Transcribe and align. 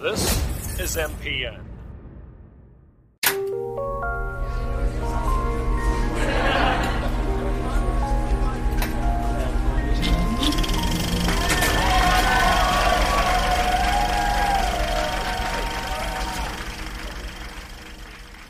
This 0.00 0.80
is 0.80 0.96
MPN. 0.96 1.60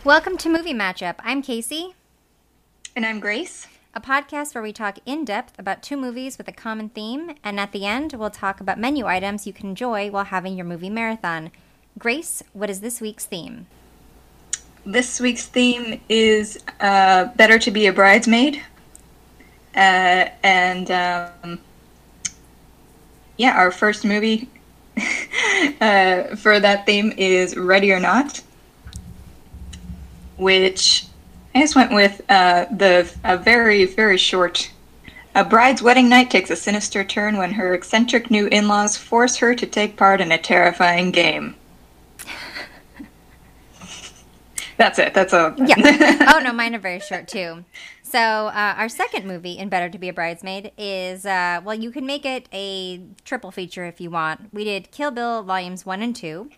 Welcome 0.04 0.36
to 0.36 0.48
Movie 0.48 0.72
Matchup. 0.72 1.16
I'm 1.18 1.42
Casey, 1.42 1.96
And 2.94 3.04
I'm 3.04 3.18
Grace. 3.18 3.66
A 3.92 4.00
podcast 4.00 4.54
where 4.54 4.62
we 4.62 4.72
talk 4.72 4.98
in 5.04 5.24
depth 5.24 5.58
about 5.58 5.82
two 5.82 5.96
movies 5.96 6.38
with 6.38 6.46
a 6.46 6.52
common 6.52 6.88
theme, 6.90 7.34
and 7.42 7.58
at 7.58 7.72
the 7.72 7.84
end, 7.84 8.12
we'll 8.12 8.30
talk 8.30 8.60
about 8.60 8.78
menu 8.78 9.06
items 9.06 9.46
you 9.46 9.52
can 9.52 9.70
enjoy 9.70 10.10
while 10.10 10.24
having 10.24 10.56
your 10.56 10.66
movie 10.66 10.90
marathon. 10.90 11.50
Grace, 11.98 12.42
what 12.52 12.70
is 12.70 12.80
this 12.80 13.00
week's 13.00 13.26
theme? 13.26 13.66
This 14.86 15.20
week's 15.20 15.46
theme 15.46 16.00
is 16.08 16.58
uh, 16.78 17.26
Better 17.36 17.58
to 17.58 17.70
Be 17.70 17.86
a 17.86 17.92
Bridesmaid. 17.92 18.62
Uh, 19.74 20.28
and 20.42 20.90
um, 20.90 21.60
yeah, 23.36 23.56
our 23.56 23.72
first 23.72 24.04
movie 24.04 24.48
uh, 25.80 26.36
for 26.36 26.60
that 26.60 26.86
theme 26.86 27.12
is 27.16 27.56
Ready 27.56 27.92
or 27.92 28.00
Not, 28.00 28.40
which 30.36 31.06
I 31.54 31.60
just 31.60 31.74
went 31.74 31.92
with 31.92 32.20
uh, 32.28 32.66
the 32.70 33.12
a 33.24 33.36
very, 33.36 33.84
very 33.84 34.16
short. 34.16 34.70
A 35.34 35.44
bride's 35.44 35.82
wedding 35.82 36.08
night 36.08 36.30
takes 36.30 36.50
a 36.50 36.56
sinister 36.56 37.04
turn 37.04 37.36
when 37.36 37.52
her 37.52 37.74
eccentric 37.74 38.30
new 38.30 38.46
in 38.48 38.68
laws 38.68 38.96
force 38.96 39.36
her 39.36 39.54
to 39.54 39.66
take 39.66 39.96
part 39.96 40.20
in 40.20 40.32
a 40.32 40.38
terrifying 40.38 41.10
game. 41.10 41.54
That's 44.76 44.98
it. 44.98 45.14
That's 45.14 45.32
all. 45.32 45.54
Yeah. 45.56 46.32
oh, 46.34 46.40
no, 46.42 46.52
mine 46.52 46.74
are 46.74 46.80
very 46.80 47.00
short 47.00 47.28
too. 47.28 47.64
So, 48.02 48.18
uh, 48.18 48.74
our 48.76 48.88
second 48.88 49.26
movie 49.26 49.56
in 49.56 49.68
Better 49.68 49.88
to 49.88 49.98
Be 49.98 50.08
a 50.08 50.12
Bridesmaid 50.12 50.72
is, 50.76 51.24
uh, 51.24 51.60
well, 51.62 51.76
you 51.76 51.92
can 51.92 52.06
make 52.06 52.26
it 52.26 52.48
a 52.52 53.02
triple 53.24 53.52
feature 53.52 53.84
if 53.84 54.00
you 54.00 54.10
want. 54.10 54.52
We 54.52 54.64
did 54.64 54.90
Kill 54.90 55.12
Bill 55.12 55.44
Volumes 55.44 55.86
1 55.86 56.02
and 56.02 56.16
2. 56.16 56.50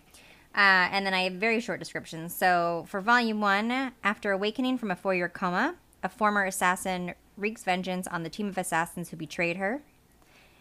Uh, 0.55 0.87
and 0.91 1.05
then 1.05 1.13
I 1.13 1.23
have 1.23 1.33
very 1.33 1.59
short 1.59 1.79
descriptions. 1.79 2.35
So, 2.35 2.85
for 2.87 3.01
Volume 3.01 3.41
1, 3.41 3.93
after 4.03 4.31
awakening 4.31 4.77
from 4.77 4.91
a 4.91 4.95
four 4.95 5.15
year 5.15 5.29
coma, 5.29 5.75
a 6.03 6.09
former 6.09 6.45
assassin 6.45 7.15
wreaks 7.37 7.63
vengeance 7.63 8.07
on 8.07 8.23
the 8.23 8.29
team 8.29 8.47
of 8.47 8.57
assassins 8.57 9.09
who 9.09 9.17
betrayed 9.17 9.57
her. 9.57 9.81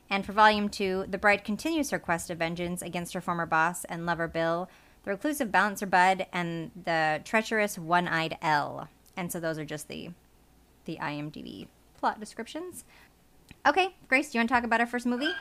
And 0.09 0.25
for 0.25 0.33
Volume 0.33 0.69
2, 0.69 1.07
the 1.09 1.19
bride 1.19 1.45
continues 1.45 1.91
her 1.91 1.99
quest 1.99 2.31
of 2.31 2.39
vengeance 2.39 2.83
against 2.83 3.15
her 3.15 3.21
former 3.21 3.47
boss 3.47 3.85
and 3.85 4.07
lover 4.07 4.29
Bill, 4.29 4.69
the 5.05 5.11
reclusive 5.11 5.53
balancer 5.53 5.87
Budd, 5.87 6.27
and 6.33 6.71
the 6.85 7.21
treacherous 7.25 7.79
one 7.79 8.09
eyed 8.09 8.39
Elle. 8.41 8.89
And 9.17 9.31
so 9.31 9.41
those 9.41 9.59
are 9.59 9.65
just 9.65 9.89
the, 9.89 10.11
the 10.87 10.99
IMDb 11.01 11.67
plot 11.99 12.19
descriptions. 12.19 12.85
Okay, 13.67 13.95
Grace, 14.09 14.31
do 14.31 14.39
you 14.39 14.41
want 14.41 14.49
to 14.49 14.55
talk 14.55 14.65
about 14.65 14.81
our 14.81 14.87
first 14.87 15.07
movie? 15.07 15.33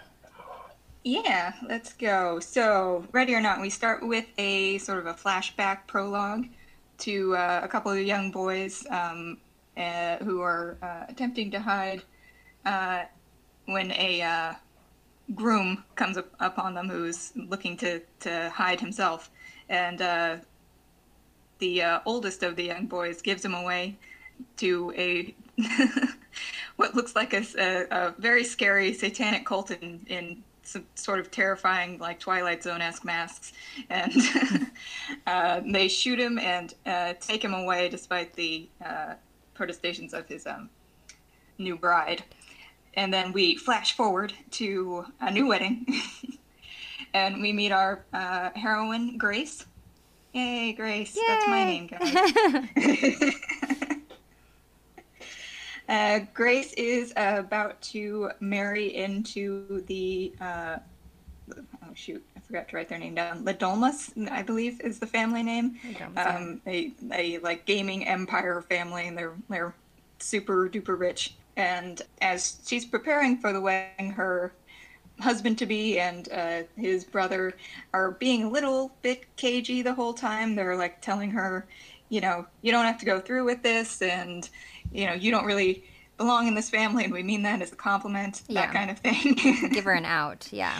Yeah, 1.04 1.54
let's 1.68 1.94
go. 1.94 2.40
So, 2.40 3.08
ready 3.12 3.34
or 3.34 3.42
not, 3.42 3.60
we 3.60 3.72
start 3.72 4.06
with 4.06 4.28
a 4.38 4.78
sort 4.78 5.00
of 5.00 5.08
a 5.08 5.16
flashback 5.16 5.88
prologue 5.88 6.46
to 7.00 7.36
uh, 7.36 7.62
a 7.64 7.68
couple 7.68 7.92
of 7.92 7.98
young 7.98 8.30
boys 8.30 8.86
um, 8.92 9.40
uh, 9.76 10.18
who 10.18 10.42
are 10.42 10.78
uh, 10.84 11.06
attempting 11.10 11.50
to 11.52 11.60
hide 11.60 12.04
uh, 12.66 13.06
when 13.66 13.92
a 13.94 14.22
uh, 14.22 14.54
groom 15.34 15.84
comes 15.96 16.18
up 16.18 16.30
upon 16.40 16.76
them 16.76 16.88
who's 16.88 17.34
looking 17.36 17.78
to, 17.78 18.02
to 18.20 18.52
hide 18.52 18.80
himself. 18.80 19.32
And 19.70 20.04
uh, 20.04 20.38
the 21.58 21.84
oldest 22.06 22.44
of 22.44 22.56
the 22.56 22.66
young 22.66 22.86
boys 22.86 23.24
gives 23.24 23.44
him 23.44 23.56
away 23.56 23.98
to 24.58 24.94
a 24.96 25.34
what 26.76 26.94
looks 26.94 27.16
like 27.16 27.34
a, 27.34 27.44
a, 27.58 27.88
a 27.90 28.16
very 28.20 28.44
scary 28.44 28.94
satanic 28.94 29.48
cult 29.48 29.72
in, 29.72 30.06
in 30.08 30.44
some 30.72 30.86
sort 30.96 31.20
of 31.20 31.30
terrifying 31.32 31.98
like 32.00 32.20
twilight 32.20 32.64
zone-esque 32.64 33.04
masks. 33.04 33.54
And 33.90 34.14
uh, 35.28 35.62
they 35.66 35.88
shoot 35.88 36.20
him 36.20 36.40
and 36.40 36.74
uh, 36.86 37.14
take 37.20 37.44
him 37.44 37.54
away 37.54 37.90
despite 37.90 38.34
the 38.34 38.70
uh, 38.84 39.16
protestations 39.54 40.14
of 40.14 40.28
his 40.28 40.48
um, 40.48 40.70
new 41.58 41.76
bride. 41.76 42.24
And 42.94 43.14
then 43.14 43.32
we 43.32 43.56
flash 43.56 43.96
forward 43.96 44.34
to 44.52 45.06
a 45.20 45.32
new 45.32 45.48
wedding. 45.48 45.86
And 47.14 47.42
we 47.42 47.52
meet 47.52 47.74
our 47.74 48.06
uh, 48.14 48.52
heroine 48.56 49.18
grace. 49.18 49.66
Yay 50.34 50.72
grace. 50.72 51.18
That's 51.28 51.46
my 51.48 51.66
name 51.66 51.88
guys 51.88 52.16
Uh, 55.92 56.22
Grace 56.34 56.72
is 56.74 57.12
about 57.18 57.80
to 57.82 58.32
marry 58.40 58.96
into 58.96 59.82
the. 59.88 60.32
Uh, 60.40 60.78
oh 61.54 61.94
shoot, 61.94 62.24
I 62.38 62.40
forgot 62.40 62.70
to 62.70 62.78
write 62.78 62.88
their 62.88 62.98
name 62.98 63.14
down. 63.14 63.44
Le 63.44 63.54
Domas, 63.54 64.10
I 64.32 64.42
believe, 64.42 64.80
is 64.80 65.00
the 65.00 65.06
family 65.06 65.44
name. 65.44 65.78
Um, 66.16 66.62
a, 66.66 66.94
a 67.12 67.40
like 67.40 67.66
gaming 67.66 68.08
empire 68.08 68.62
family, 68.62 69.08
and 69.08 69.18
they're 69.18 69.34
they're 69.50 69.76
super 70.20 70.70
duper 70.70 70.98
rich. 70.98 71.34
And 71.58 72.02
as 72.22 72.60
she's 72.66 72.86
preparing 72.86 73.38
for 73.38 73.52
the 73.52 73.60
wedding, 73.60 74.12
her 74.12 74.54
husband 75.20 75.58
to 75.58 75.66
be 75.66 76.00
and 76.00 76.30
uh, 76.32 76.64
his 76.78 77.04
brother 77.04 77.54
are 77.94 78.12
being 78.12 78.44
a 78.44 78.50
little 78.50 78.94
bit 79.02 79.26
cagey 79.36 79.82
the 79.82 79.94
whole 79.94 80.14
time. 80.14 80.56
They're 80.56 80.78
like 80.78 81.02
telling 81.02 81.32
her, 81.32 81.68
you 82.08 82.22
know, 82.22 82.48
you 82.62 82.72
don't 82.72 82.86
have 82.86 82.98
to 83.00 83.06
go 83.06 83.20
through 83.20 83.44
with 83.44 83.62
this, 83.62 84.02
and 84.02 84.50
you 84.92 85.06
know, 85.08 85.14
you 85.14 85.32
don't 85.32 85.46
really 85.46 85.84
belong 86.18 86.48
in 86.48 86.54
this 86.56 86.70
family, 86.70 87.04
and 87.06 87.14
we 87.14 87.24
mean 87.24 87.42
that 87.44 87.62
as 87.62 87.72
a 87.72 87.76
compliment, 87.76 88.42
Yeah. 88.48 88.62
that 88.66 88.74
kind 88.74 88.92
of 88.92 89.00
thing. 89.00 89.70
Give 89.72 89.84
her 89.86 89.94
an 89.94 90.06
out, 90.06 90.48
yeah. 90.52 90.80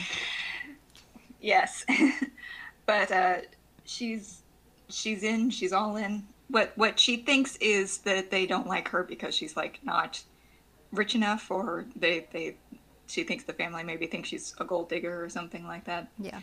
yes, 1.40 1.86
but 2.86 3.12
uh, 3.12 3.38
she's 3.86 4.42
she's 4.90 5.24
in. 5.24 5.50
She's 5.50 5.74
all 5.74 5.96
in. 5.98 6.24
What 6.50 6.72
what 6.76 7.00
she 7.00 7.18
thinks 7.18 7.56
is 7.58 8.00
that 8.00 8.30
they 8.32 8.46
don't 8.46 8.68
like 8.68 8.88
her 8.90 9.04
because 9.04 9.34
she's 9.36 9.56
like 9.56 9.80
not 9.84 10.22
rich 10.92 11.16
enough, 11.16 11.50
or 11.50 11.86
they 11.96 12.28
they 12.32 12.56
she 13.08 13.24
thinks 13.24 13.44
the 13.44 13.54
family 13.54 13.84
maybe 13.84 14.08
thinks 14.08 14.30
she's 14.30 14.54
a 14.60 14.64
gold 14.66 14.90
digger 14.90 15.24
or 15.24 15.30
something 15.30 15.66
like 15.66 15.86
that. 15.86 16.08
Yeah. 16.20 16.40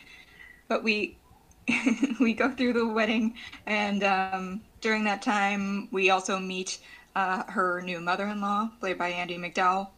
but 0.69 0.83
we 0.85 1.17
we 2.21 2.33
go 2.35 2.51
through 2.51 2.73
the 2.75 2.87
wedding 2.87 3.35
and 3.67 4.03
um, 4.05 4.61
during 4.81 5.05
that 5.05 5.21
time 5.23 5.89
we 5.93 6.11
also 6.11 6.39
meet 6.39 6.79
uh, 7.19 7.43
her 7.51 7.81
new 7.83 8.01
mother-in-law 8.01 8.71
played 8.81 8.99
by 8.99 9.11
Andie 9.11 9.39
MacDowell 9.39 9.89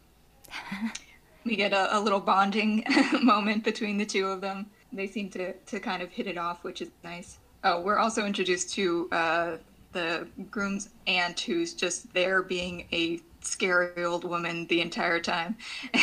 we 1.44 1.56
get 1.56 1.72
a, 1.72 1.96
a 1.96 2.00
little 2.00 2.20
bonding 2.20 2.84
moment 3.22 3.64
between 3.64 3.98
the 3.98 4.06
two 4.06 4.26
of 4.26 4.40
them 4.40 4.66
they 4.92 5.06
seem 5.06 5.28
to, 5.30 5.52
to 5.52 5.78
kind 5.78 6.02
of 6.02 6.10
hit 6.10 6.26
it 6.26 6.38
off 6.38 6.64
which 6.64 6.80
is 6.82 6.88
nice 7.04 7.38
oh 7.64 7.80
we're 7.80 7.98
also 7.98 8.24
introduced 8.24 8.72
to 8.74 9.08
uh, 9.12 9.56
the 9.92 10.26
groom's 10.50 10.88
aunt 11.06 11.38
who's 11.40 11.74
just 11.74 12.12
there 12.14 12.42
being 12.42 12.86
a 12.92 13.20
scary 13.42 14.04
old 14.04 14.24
woman 14.24 14.66
the 14.68 14.80
entire 14.80 15.20
time 15.20 15.56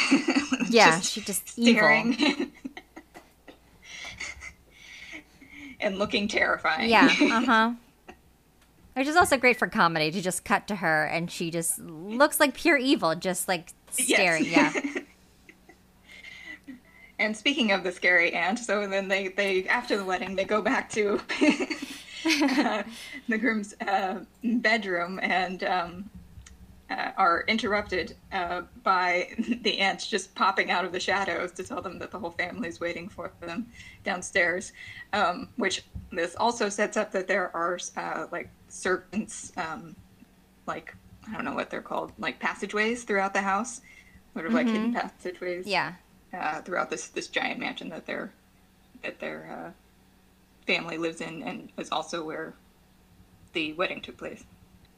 Yeah, 0.70 0.98
Just 0.98 1.12
she 1.14 1.22
just 1.22 1.58
evil. 1.58 1.80
staring 1.80 2.52
and 5.80 5.98
looking 5.98 6.28
terrifying. 6.28 6.90
Yeah, 6.90 7.06
uh 7.06 7.46
huh. 7.46 7.72
Which 8.98 9.08
is 9.08 9.16
also 9.16 9.38
great 9.38 9.60
for 9.60 9.68
comedy 9.68 10.10
to 10.10 10.22
just 10.22 10.44
cut 10.44 10.68
to 10.70 10.76
her 10.78 11.06
and 11.06 11.30
she 11.30 11.52
just 11.52 11.78
looks 11.80 12.40
like 12.40 12.56
pure 12.56 12.78
evil, 12.78 13.14
just 13.14 13.48
like 13.48 13.70
staring. 13.92 14.46
Yes. 14.46 14.76
Yeah. 14.76 15.02
and 17.20 17.38
speaking 17.38 17.72
of 17.72 17.84
the 17.84 17.92
scary 17.92 18.34
aunt, 18.34 18.58
so 18.58 18.88
then 18.88 19.08
they, 19.08 19.28
they 19.28 19.68
after 19.68 19.98
the 19.98 20.04
wedding 20.04 20.36
they 20.36 20.46
go 20.46 20.64
back 20.64 20.90
to 20.92 21.22
uh, 22.26 22.82
the 23.30 23.38
groom's 23.38 23.76
uh, 23.82 24.22
bedroom 24.44 25.20
and 25.22 25.64
um, 25.64 26.10
uh, 26.90 27.12
are 27.18 27.44
interrupted 27.48 28.16
uh, 28.32 28.62
by 28.84 29.30
the 29.62 29.80
ants 29.80 30.08
just 30.08 30.34
popping 30.36 30.72
out 30.72 30.86
of 30.86 30.92
the 30.92 31.00
shadows 31.00 31.52
to 31.54 31.64
tell 31.64 31.82
them 31.82 32.00
that 32.00 32.12
the 32.12 32.20
whole 32.20 32.32
family 32.32 32.70
is 32.70 32.80
waiting 32.80 33.10
for 33.10 33.32
them 33.42 33.68
downstairs. 34.04 34.72
Um, 35.14 35.50
which 35.58 35.84
this 36.12 36.36
also 36.36 36.70
sets 36.70 36.96
up 36.98 37.12
that 37.12 37.28
there 37.28 37.56
are 37.56 37.78
uh, 37.98 38.28
like 38.32 38.50
servants, 38.70 39.52
um, 39.58 39.96
like 40.66 40.96
I 41.30 41.34
don't 41.34 41.44
know 41.46 41.54
what 41.56 41.70
they're 41.70 41.82
called, 41.82 42.14
like 42.18 42.40
passageways 42.40 43.04
throughout 43.04 43.34
the 43.34 43.42
house, 43.42 43.82
sort 44.34 44.46
of 44.46 44.54
like 44.54 44.68
hidden 44.68 44.94
passageways 44.94 45.68
Yeah. 45.68 45.94
uh, 46.34 46.62
throughout 46.62 46.90
this 46.90 47.10
this 47.10 47.28
giant 47.28 47.60
mansion 47.60 47.90
that 47.90 48.06
their 48.06 48.32
that 49.04 49.20
their 49.20 49.50
uh, 49.68 49.72
family 50.66 50.98
lives 50.98 51.20
in, 51.22 51.44
and 51.44 51.70
is 51.78 51.92
also 51.92 52.24
where 52.24 52.54
the 53.54 53.74
wedding 53.74 54.02
took 54.02 54.18
place. 54.18 54.46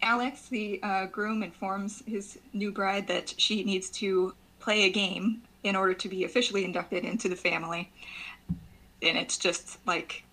Alex, 0.01 0.47
the 0.47 0.79
uh, 0.83 1.05
groom, 1.07 1.43
informs 1.43 2.03
his 2.05 2.39
new 2.53 2.71
bride 2.71 3.07
that 3.07 3.33
she 3.37 3.63
needs 3.63 3.89
to 3.89 4.33
play 4.59 4.83
a 4.83 4.89
game 4.89 5.41
in 5.63 5.75
order 5.75 5.93
to 5.93 6.09
be 6.09 6.23
officially 6.23 6.63
inducted 6.65 7.03
into 7.03 7.27
the 7.27 7.35
family. 7.35 7.91
And 9.01 9.17
it's 9.17 9.37
just 9.37 9.77
like 9.85 10.23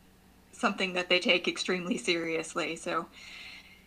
something 0.53 0.93
that 0.95 1.09
they 1.09 1.19
take 1.19 1.49
extremely 1.49 1.99
seriously. 1.99 2.77
So 2.77 3.07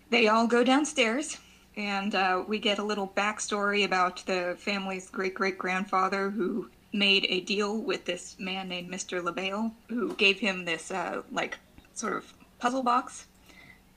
they 0.09 0.27
all 0.27 0.47
go 0.47 0.63
downstairs, 0.63 1.37
and 1.77 2.13
uh, 2.15 2.43
we 2.47 2.59
get 2.59 2.79
a 2.79 2.83
little 2.83 3.07
backstory 3.15 3.85
about 3.85 4.23
the 4.25 4.55
family's 4.59 5.09
great 5.09 5.33
great 5.33 5.57
grandfather 5.57 6.29
who 6.29 6.69
made 6.91 7.25
a 7.29 7.41
deal 7.41 7.77
with 7.77 8.05
this 8.05 8.35
man 8.39 8.67
named 8.67 8.89
Mr. 8.91 9.23
Le 9.23 9.31
Bail, 9.31 9.71
who 9.87 10.13
gave 10.15 10.39
him 10.39 10.65
this 10.65 10.91
uh, 10.91 11.21
like 11.31 11.57
sort 11.93 12.13
of 12.13 12.33
puzzle 12.59 12.83
box 12.83 13.25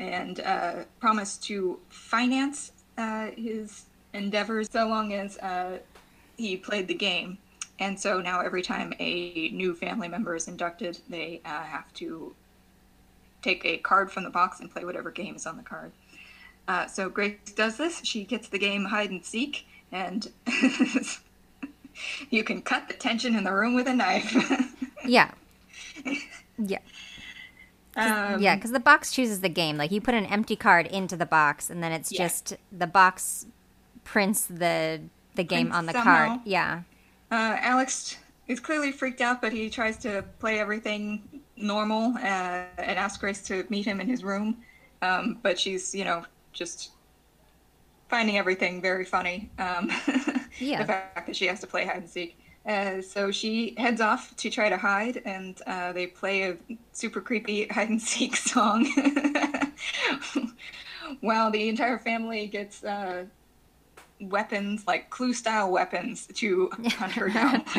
and 0.02 0.40
uh, 0.40 0.84
promised 0.98 1.44
to 1.44 1.78
finance 1.88 2.72
uh, 2.98 3.28
his 3.36 3.84
endeavors 4.12 4.68
so 4.70 4.86
long 4.86 5.12
as 5.12 5.38
uh, 5.38 5.78
he 6.36 6.56
played 6.56 6.88
the 6.88 6.94
game. 6.94 7.38
And 7.78 7.98
so 7.98 8.20
now 8.20 8.40
every 8.40 8.62
time 8.62 8.92
a 8.98 9.48
new 9.50 9.74
family 9.74 10.08
member 10.08 10.34
is 10.34 10.48
inducted, 10.48 10.98
they 11.08 11.40
uh, 11.44 11.62
have 11.62 11.92
to 11.94 12.34
take 13.42 13.64
a 13.64 13.78
card 13.78 14.10
from 14.10 14.24
the 14.24 14.30
box 14.30 14.60
and 14.60 14.70
play 14.70 14.84
whatever 14.84 15.10
game 15.10 15.36
is 15.36 15.46
on 15.46 15.56
the 15.56 15.62
card. 15.62 15.92
Uh, 16.68 16.86
so 16.86 17.08
Grace 17.08 17.38
does 17.56 17.76
this. 17.76 18.00
She 18.04 18.24
gets 18.24 18.48
the 18.48 18.58
game 18.58 18.84
hide 18.84 19.10
and 19.10 19.24
seek, 19.24 19.66
and 19.90 20.30
you 22.30 22.44
can 22.44 22.62
cut 22.62 22.86
the 22.88 22.94
tension 22.94 23.34
in 23.34 23.42
the 23.42 23.52
room 23.52 23.74
with 23.74 23.88
a 23.88 23.94
knife. 23.94 24.32
yeah. 25.04 25.32
Yeah. 26.58 26.78
Um, 27.96 28.40
yeah, 28.40 28.54
because 28.56 28.72
the 28.72 28.80
box 28.80 29.12
chooses 29.12 29.40
the 29.40 29.48
game. 29.48 29.76
Like 29.76 29.90
you 29.90 30.00
put 30.00 30.14
an 30.14 30.26
empty 30.26 30.56
card 30.56 30.86
into 30.86 31.16
the 31.16 31.26
box, 31.26 31.68
and 31.70 31.82
then 31.82 31.92
it's 31.92 32.10
Yeah. 32.10 32.26
just 32.26 32.54
the 32.70 32.86
box 32.86 33.46
prints 34.04 34.46
the 34.46 35.02
the 35.34 35.44
game 35.44 35.70
Prints 35.70 35.76
on 35.78 35.86
the 35.86 35.92
somehow. 35.92 36.26
card. 36.28 36.40
Yeah. 36.44 36.82
Uh, 37.30 37.56
Alex 37.60 38.16
is 38.48 38.60
clearly 38.60 38.92
freaked 38.92 39.20
out, 39.20 39.40
but 39.40 39.52
he 39.52 39.70
tries 39.70 39.96
to 39.98 40.24
play 40.38 40.58
everything 40.58 41.42
normal 41.56 42.14
uh, 42.18 42.64
and 42.78 42.98
asks 42.98 43.18
Grace 43.18 43.42
to 43.46 43.64
meet 43.70 43.86
him 43.86 44.00
in 44.00 44.06
his 44.08 44.22
room. 44.24 44.58
Um, 45.00 45.38
but 45.42 45.58
she's, 45.58 45.94
you 45.94 46.04
know, 46.04 46.24
just 46.52 46.90
finding 48.08 48.36
everything 48.38 48.80
very 48.82 49.04
funny. 49.04 49.50
Um, 49.58 49.90
Yeah. 50.58 50.80
The 50.80 50.84
fact 50.84 51.26
that 51.26 51.34
she 51.34 51.46
has 51.46 51.60
to 51.60 51.66
play 51.66 51.86
hide 51.86 51.96
and 51.96 52.10
seek. 52.10 52.38
Uh, 52.66 53.02
so 53.02 53.30
she 53.30 53.74
heads 53.76 54.00
off 54.00 54.36
to 54.36 54.48
try 54.48 54.68
to 54.68 54.76
hide, 54.76 55.20
and 55.24 55.60
uh, 55.66 55.92
they 55.92 56.06
play 56.06 56.42
a 56.42 56.56
super 56.92 57.20
creepy 57.20 57.66
hide 57.66 57.88
and 57.88 58.00
seek 58.00 58.36
song. 58.52 58.86
While 61.20 61.50
the 61.50 61.68
entire 61.68 61.98
family 61.98 62.46
gets 62.46 62.84
uh, 62.84 63.24
weapons, 64.20 64.84
like 64.86 65.10
clue 65.10 65.32
style 65.32 65.70
weapons, 65.70 66.26
to 66.34 66.70
hunt 66.86 67.12
her 67.12 67.28
down. 67.28 67.64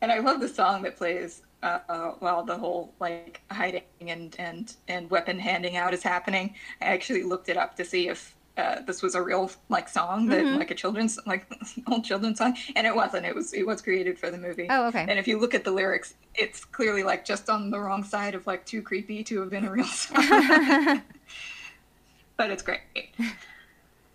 and 0.00 0.12
I 0.12 0.18
love 0.18 0.40
the 0.40 0.48
song 0.48 0.82
that 0.82 0.96
plays 0.96 1.42
uh, 1.62 1.80
uh, 1.88 2.10
while 2.18 2.44
the 2.44 2.56
whole 2.56 2.94
like 3.00 3.40
hiding 3.50 3.82
and, 4.00 4.34
and, 4.38 4.74
and 4.88 5.10
weapon 5.10 5.38
handing 5.38 5.76
out 5.76 5.92
is 5.92 6.02
happening. 6.02 6.54
I 6.80 6.86
actually 6.86 7.22
looked 7.22 7.48
it 7.48 7.56
up 7.56 7.76
to 7.76 7.84
see 7.84 8.08
if 8.08 8.35
uh, 8.56 8.80
this 8.86 9.02
was 9.02 9.14
a 9.14 9.22
real 9.22 9.50
like 9.68 9.88
song 9.88 10.26
that 10.26 10.44
like 10.44 10.70
a 10.70 10.74
children's 10.74 11.18
like 11.26 11.46
old 11.86 12.04
children's 12.04 12.38
song, 12.38 12.56
and 12.74 12.86
it 12.86 12.94
wasn't. 12.94 13.26
It 13.26 13.34
was 13.34 13.52
it 13.52 13.66
was 13.66 13.82
created 13.82 14.18
for 14.18 14.30
the 14.30 14.38
movie. 14.38 14.66
Oh, 14.70 14.86
okay. 14.88 15.04
And 15.08 15.18
if 15.18 15.28
you 15.28 15.38
look 15.38 15.54
at 15.54 15.64
the 15.64 15.70
lyrics, 15.70 16.14
it's 16.34 16.64
clearly 16.64 17.02
like 17.02 17.24
just 17.24 17.50
on 17.50 17.70
the 17.70 17.78
wrong 17.78 18.02
side 18.02 18.34
of 18.34 18.46
like 18.46 18.64
too 18.64 18.82
creepy 18.82 19.22
to 19.24 19.40
have 19.40 19.50
been 19.50 19.64
a 19.64 19.70
real 19.70 19.84
song. 19.84 21.02
but 22.36 22.50
it's 22.50 22.62
great. 22.62 22.80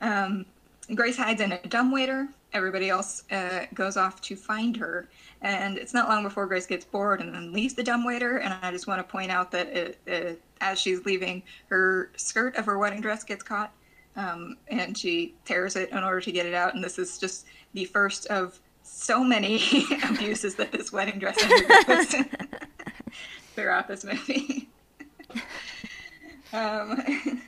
Um, 0.01 0.45
Grace 0.95 1.17
hides 1.17 1.41
in 1.41 1.51
a 1.51 1.59
dumbwaiter. 1.67 2.27
Everybody 2.53 2.89
else 2.89 3.23
uh, 3.31 3.65
goes 3.73 3.95
off 3.95 4.19
to 4.21 4.35
find 4.35 4.75
her. 4.75 5.07
And 5.41 5.77
it's 5.77 5.93
not 5.93 6.09
long 6.09 6.23
before 6.23 6.45
Grace 6.47 6.65
gets 6.65 6.83
bored 6.83 7.21
and 7.21 7.33
then 7.33 7.53
leaves 7.53 7.73
the 7.75 7.83
dumbwaiter. 7.83 8.37
And 8.37 8.53
I 8.61 8.71
just 8.71 8.87
want 8.87 8.99
to 8.99 9.09
point 9.09 9.31
out 9.31 9.51
that 9.51 9.67
it, 9.67 9.99
it, 10.05 10.41
as 10.59 10.79
she's 10.79 11.05
leaving, 11.05 11.43
her 11.69 12.11
skirt 12.17 12.55
of 12.57 12.65
her 12.65 12.77
wedding 12.77 13.01
dress 13.01 13.23
gets 13.23 13.43
caught. 13.43 13.71
Um, 14.15 14.57
and 14.67 14.97
she 14.97 15.35
tears 15.45 15.75
it 15.75 15.89
in 15.91 16.03
order 16.03 16.21
to 16.21 16.31
get 16.31 16.45
it 16.45 16.53
out. 16.53 16.75
And 16.75 16.83
this 16.83 16.99
is 16.99 17.17
just 17.17 17.45
the 17.73 17.85
first 17.85 18.25
of 18.27 18.59
so 18.83 19.23
many 19.23 19.55
abuses 20.09 20.55
that 20.55 20.71
this 20.71 20.91
wedding 20.91 21.19
dress 21.19 21.41
undergoes 21.41 22.15
throughout 23.55 23.87
this 23.87 24.03
movie. 24.03 24.69
um, 26.53 27.41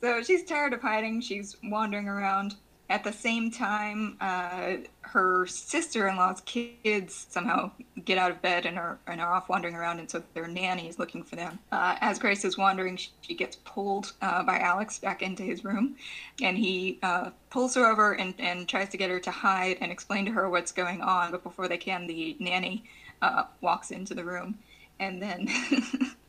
so 0.00 0.22
she's 0.22 0.44
tired 0.44 0.72
of 0.72 0.80
hiding. 0.80 1.20
She's 1.20 1.56
wandering 1.64 2.08
around. 2.08 2.54
At 2.90 3.04
the 3.04 3.12
same 3.12 3.50
time, 3.50 4.16
uh, 4.18 4.76
her 5.02 5.46
sister-in-law's 5.46 6.40
kids 6.42 7.26
somehow 7.28 7.70
get 8.06 8.16
out 8.16 8.30
of 8.30 8.40
bed 8.40 8.64
and 8.64 8.78
are, 8.78 8.98
and 9.06 9.20
are 9.20 9.30
off 9.30 9.50
wandering 9.50 9.74
around, 9.74 9.98
and 9.98 10.10
so 10.10 10.22
their 10.32 10.46
nanny 10.46 10.88
is 10.88 10.98
looking 10.98 11.22
for 11.22 11.36
them. 11.36 11.58
Uh, 11.70 11.96
as 12.00 12.18
Grace 12.18 12.46
is 12.46 12.56
wandering, 12.56 12.96
she, 12.96 13.10
she 13.20 13.34
gets 13.34 13.56
pulled 13.56 14.14
uh, 14.22 14.42
by 14.42 14.58
Alex 14.58 14.98
back 14.98 15.20
into 15.20 15.42
his 15.42 15.64
room, 15.64 15.96
and 16.40 16.56
he 16.56 16.98
uh, 17.02 17.30
pulls 17.50 17.74
her 17.74 17.84
over 17.84 18.12
and, 18.12 18.32
and 18.38 18.66
tries 18.66 18.88
to 18.88 18.96
get 18.96 19.10
her 19.10 19.20
to 19.20 19.30
hide 19.30 19.76
and 19.82 19.92
explain 19.92 20.24
to 20.24 20.32
her 20.32 20.48
what's 20.48 20.72
going 20.72 21.02
on. 21.02 21.30
But 21.30 21.42
before 21.42 21.68
they 21.68 21.78
can, 21.78 22.06
the 22.06 22.36
nanny 22.40 22.84
uh, 23.20 23.44
walks 23.60 23.90
into 23.90 24.14
the 24.14 24.24
room, 24.24 24.58
and 24.98 25.20
then 25.20 25.46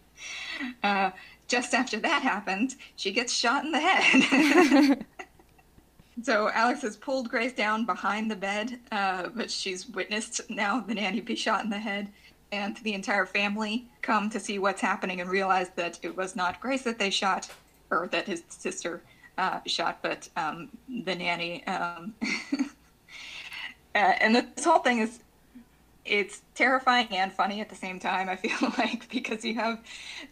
uh, 0.84 1.12
just 1.48 1.74
after 1.74 2.02
that 2.02 2.22
happens, 2.22 2.76
she 2.98 3.12
gets 3.12 3.32
shot 3.32 3.64
in 3.64 3.72
the 3.72 3.80
head. 3.80 5.06
so 6.22 6.50
Alex 6.50 6.82
has 6.82 6.96
pulled 6.96 7.30
Grace 7.30 7.54
down 7.54 7.86
behind 7.86 8.30
the 8.30 8.36
bed, 8.36 8.80
uh, 8.92 9.30
but 9.36 9.50
she's 9.52 9.88
witnessed 9.90 10.42
now 10.50 10.80
the 10.80 10.96
nanny 10.96 11.22
be 11.22 11.36
shot 11.36 11.64
in 11.64 11.70
the 11.70 11.80
head. 11.80 12.10
And 12.52 12.78
the 12.78 12.94
entire 12.94 13.28
family 13.28 13.88
come 14.02 14.30
to 14.32 14.40
see 14.40 14.58
what's 14.58 14.82
happening 14.82 15.22
and 15.22 15.30
realize 15.30 15.70
that 15.76 16.00
it 16.02 16.18
was 16.18 16.36
not 16.36 16.60
Grace 16.60 16.82
that 16.84 16.98
they 16.98 17.12
shot, 17.12 17.48
or 17.92 18.08
that 18.08 18.26
his 18.26 18.44
sister 18.50 19.04
uh, 19.38 19.60
shot, 19.68 20.00
but 20.02 20.28
um, 20.36 20.70
the 21.06 21.14
nanny. 21.14 21.66
Um, 21.68 22.16
uh, 23.94 23.98
and 23.98 24.36
this 24.36 24.66
whole 24.66 24.80
thing 24.80 25.00
is 25.00 25.20
it's 26.06 26.42
terrifying 26.56 27.08
and 27.12 27.32
funny 27.32 27.62
at 27.62 27.70
the 27.70 27.76
same 27.76 28.00
time 28.00 28.30
i 28.30 28.36
feel 28.36 28.74
like 28.78 29.08
because 29.10 29.46
you 29.46 29.54
have 29.54 29.80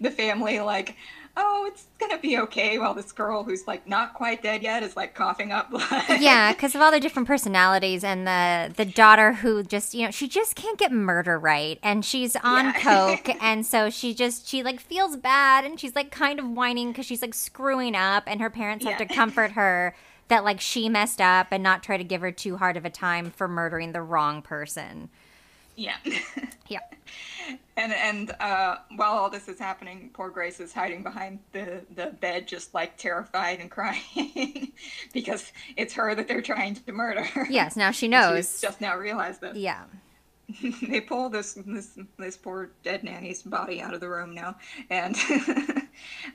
the 0.01 0.09
family 0.09 0.59
like 0.59 0.95
oh 1.39 1.65
it's 1.67 1.85
gonna 1.99 2.17
be 2.17 2.37
okay 2.39 2.77
while 2.79 2.93
this 2.93 3.11
girl 3.11 3.43
who's 3.43 3.67
like 3.67 3.87
not 3.87 4.13
quite 4.13 4.41
dead 4.43 4.61
yet 4.63 4.81
is 4.83 4.95
like 4.97 5.13
coughing 5.13 5.51
up 5.51 5.69
blood 5.69 6.19
yeah, 6.19 6.51
because 6.53 6.73
of 6.75 6.81
all 6.81 6.91
the 6.91 6.99
different 6.99 7.27
personalities 7.27 8.03
and 8.03 8.27
the 8.27 8.73
the 8.75 8.85
daughter 8.85 9.33
who 9.33 9.63
just 9.63 9.93
you 9.93 10.03
know 10.05 10.11
she 10.11 10.27
just 10.27 10.55
can't 10.55 10.77
get 10.79 10.91
murder 10.91 11.37
right, 11.39 11.79
and 11.83 12.03
she's 12.03 12.35
on 12.37 12.65
Yeah. 12.65 12.73
coke, 13.23 13.35
and 13.41 13.65
so 13.65 13.89
she 13.89 14.13
just 14.13 14.47
she 14.47 14.63
like 14.63 14.79
feels 14.79 15.15
bad, 15.15 15.63
and 15.63 15.79
she's 15.79 15.95
like 15.95 16.11
kind 16.11 16.39
of 16.39 16.49
whining 16.49 16.89
because 16.91 17.05
she's 17.05 17.21
like 17.21 17.33
screwing 17.35 17.95
up, 17.95 18.23
and 18.27 18.41
her 18.41 18.49
parents 18.49 18.83
have 18.85 18.99
Yeah. 18.99 19.05
to 19.07 19.13
comfort 19.13 19.51
her 19.51 19.95
that 20.29 20.43
like 20.43 20.59
she 20.59 20.89
messed 20.89 21.21
up 21.21 21.47
and 21.51 21.63
not 21.63 21.83
try 21.83 21.95
to 21.97 22.03
give 22.03 22.21
her 22.21 22.31
too 22.31 22.57
hard 22.57 22.75
of 22.75 22.83
a 22.83 22.89
time 22.89 23.31
for 23.31 23.47
murdering 23.47 23.91
the 23.93 24.01
wrong 24.01 24.41
person. 24.41 25.09
Yeah. 25.77 25.97
Yeah, 26.69 26.79
and 27.77 27.93
and 27.93 28.31
uh, 28.41 28.79
while 28.97 29.13
all 29.13 29.29
this 29.29 29.47
is 29.47 29.57
happening 29.57 30.09
poor 30.13 30.29
grace 30.29 30.59
is 30.59 30.73
hiding 30.73 31.01
behind 31.01 31.39
the 31.53 31.81
the 31.95 32.07
bed 32.07 32.45
just 32.45 32.73
like 32.73 32.97
terrified 32.97 33.61
and 33.61 33.71
crying 33.71 34.73
because 35.13 35.53
it's 35.77 35.93
her 35.93 36.13
that 36.13 36.27
they're 36.27 36.41
trying 36.41 36.75
to 36.75 36.91
murder. 36.91 37.25
Yes, 37.49 37.77
now 37.77 37.91
she 37.91 37.99
She's 38.07 38.11
knows. 38.11 38.59
just 38.59 38.81
now 38.81 38.97
realized 38.97 39.39
this. 39.39 39.55
Yeah, 39.55 39.85
they 40.81 40.99
pull 40.99 41.29
this 41.29 41.53
this 41.65 41.97
this 42.17 42.35
poor 42.35 42.71
dead 42.83 43.05
nanny's 43.05 43.43
body 43.43 43.81
out 43.81 43.93
of 43.93 44.01
the 44.01 44.09
room 44.09 44.35
now, 44.35 44.57
and 44.89 45.15
uh, 45.47 45.77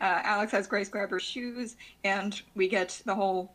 Alex 0.00 0.50
has 0.52 0.66
Grace 0.66 0.88
grab 0.88 1.10
her 1.10 1.20
shoes, 1.20 1.76
and 2.04 2.40
we 2.54 2.68
get 2.68 3.02
the 3.04 3.14
whole 3.14 3.54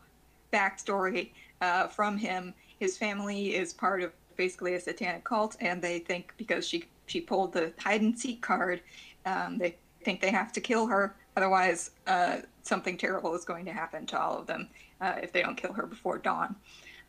backstory 0.53 1.31
uh, 1.61 1.87
from 1.87 2.17
him. 2.17 2.53
His 2.79 2.99
family 2.99 3.55
is 3.55 3.73
part 3.73 4.03
of 4.03 4.11
basically 4.37 4.75
a 4.75 4.79
satanic 4.79 5.23
cult, 5.23 5.57
and 5.59 5.81
they 5.81 5.99
think 5.99 6.33
because 6.37 6.67
she 6.67 6.85
she 7.07 7.21
pulled 7.21 7.53
the 7.53 7.73
hide 7.79 8.01
and 8.01 8.17
seek 8.17 8.41
card, 8.41 8.81
um, 9.25 9.57
they 9.57 9.75
think 10.03 10.21
they 10.21 10.31
have 10.31 10.53
to 10.53 10.61
kill 10.61 10.87
her. 10.87 11.15
Otherwise, 11.35 11.91
uh, 12.07 12.37
something 12.63 12.97
terrible 12.97 13.35
is 13.35 13.45
going 13.45 13.65
to 13.65 13.73
happen 13.73 14.05
to 14.07 14.19
all 14.19 14.37
of 14.37 14.47
them 14.47 14.69
uh, 15.01 15.15
if 15.21 15.31
they 15.31 15.41
don't 15.41 15.57
kill 15.57 15.73
her 15.73 15.85
before 15.85 16.17
dawn. 16.17 16.55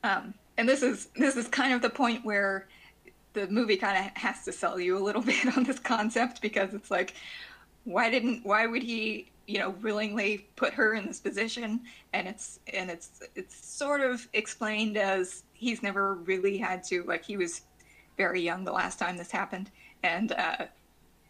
Um, 0.05 0.35
and 0.57 0.69
this 0.69 0.83
is 0.83 1.07
this 1.17 1.37
is 1.37 1.49
kind 1.49 1.73
of 1.73 1.83
the 1.83 1.91
point 1.91 2.25
where 2.25 2.69
the 3.35 3.47
movie 3.49 3.77
kind 3.77 4.07
of 4.07 4.17
has 4.17 4.45
to 4.45 4.53
sell 4.53 4.79
you 4.81 4.97
a 4.97 5.03
little 5.03 5.23
bit 5.33 5.57
on 5.57 5.65
this 5.65 5.79
concept 5.79 6.43
because 6.43 6.75
it's 6.75 6.91
like 6.91 7.15
why 7.85 8.11
didn't 8.11 8.45
why 8.45 8.67
would 8.67 8.83
he 8.83 9.31
you 9.47 9.59
know 9.59 9.71
willingly 9.83 10.47
put 10.57 10.75
her 10.75 10.95
in 10.95 11.07
this 11.07 11.21
position 11.21 11.81
and 12.13 12.29
it's 12.29 12.61
and 12.75 12.91
it's 12.91 13.23
it's 13.35 13.67
sort 13.67 14.01
of 14.01 14.29
explained 14.35 14.97
as 14.97 15.45
he's 15.59 15.83
never 15.83 16.15
really 16.15 16.57
had 16.57 16.83
to 16.83 17.03
like 17.05 17.25
he 17.25 17.37
was 17.37 17.63
very 18.17 18.41
young 18.41 18.65
the 18.65 18.73
last 18.73 18.99
time 18.99 19.17
this 19.17 19.31
happened 19.31 19.71
and 20.03 20.33
uh 20.33 20.67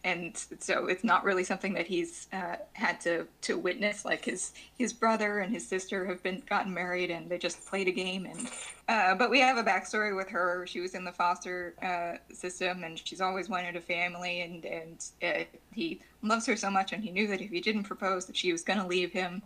and 0.03 0.45
so 0.59 0.85
it's 0.85 1.03
not 1.03 1.25
really 1.25 1.43
something 1.43 1.73
that 1.73 1.85
he's 1.85 2.27
uh, 2.31 2.55
had 2.73 3.01
to 3.01 3.27
to 3.41 3.57
witness. 3.57 4.05
Like 4.05 4.23
his 4.23 4.53
his 4.77 4.93
brother 4.93 5.39
and 5.39 5.53
his 5.53 5.67
sister 5.67 6.05
have 6.05 6.23
been 6.23 6.41
gotten 6.49 6.73
married, 6.73 7.11
and 7.11 7.29
they 7.29 7.37
just 7.37 7.65
played 7.65 7.87
a 7.89 7.91
game. 7.91 8.25
And 8.25 8.49
uh, 8.87 9.15
but 9.15 9.29
we 9.29 9.39
have 9.41 9.57
a 9.57 9.63
backstory 9.63 10.15
with 10.15 10.29
her. 10.29 10.65
She 10.67 10.79
was 10.79 10.95
in 10.95 11.03
the 11.03 11.11
foster 11.11 11.73
uh, 11.81 12.33
system, 12.33 12.83
and 12.83 12.99
she's 13.03 13.19
always 13.19 13.49
wanted 13.49 13.75
a 13.75 13.81
family. 13.81 14.41
And 14.41 14.65
and 14.65 15.05
uh, 15.21 15.43
he 15.73 15.99
loves 16.21 16.45
her 16.45 16.55
so 16.55 16.69
much, 16.69 16.93
and 16.93 17.03
he 17.03 17.11
knew 17.11 17.27
that 17.27 17.41
if 17.41 17.49
he 17.49 17.59
didn't 17.59 17.83
propose, 17.83 18.25
that 18.27 18.37
she 18.37 18.53
was 18.53 18.61
going 18.61 18.79
to 18.79 18.87
leave 18.87 19.11
him. 19.11 19.41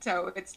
So 0.00 0.32
it's 0.36 0.54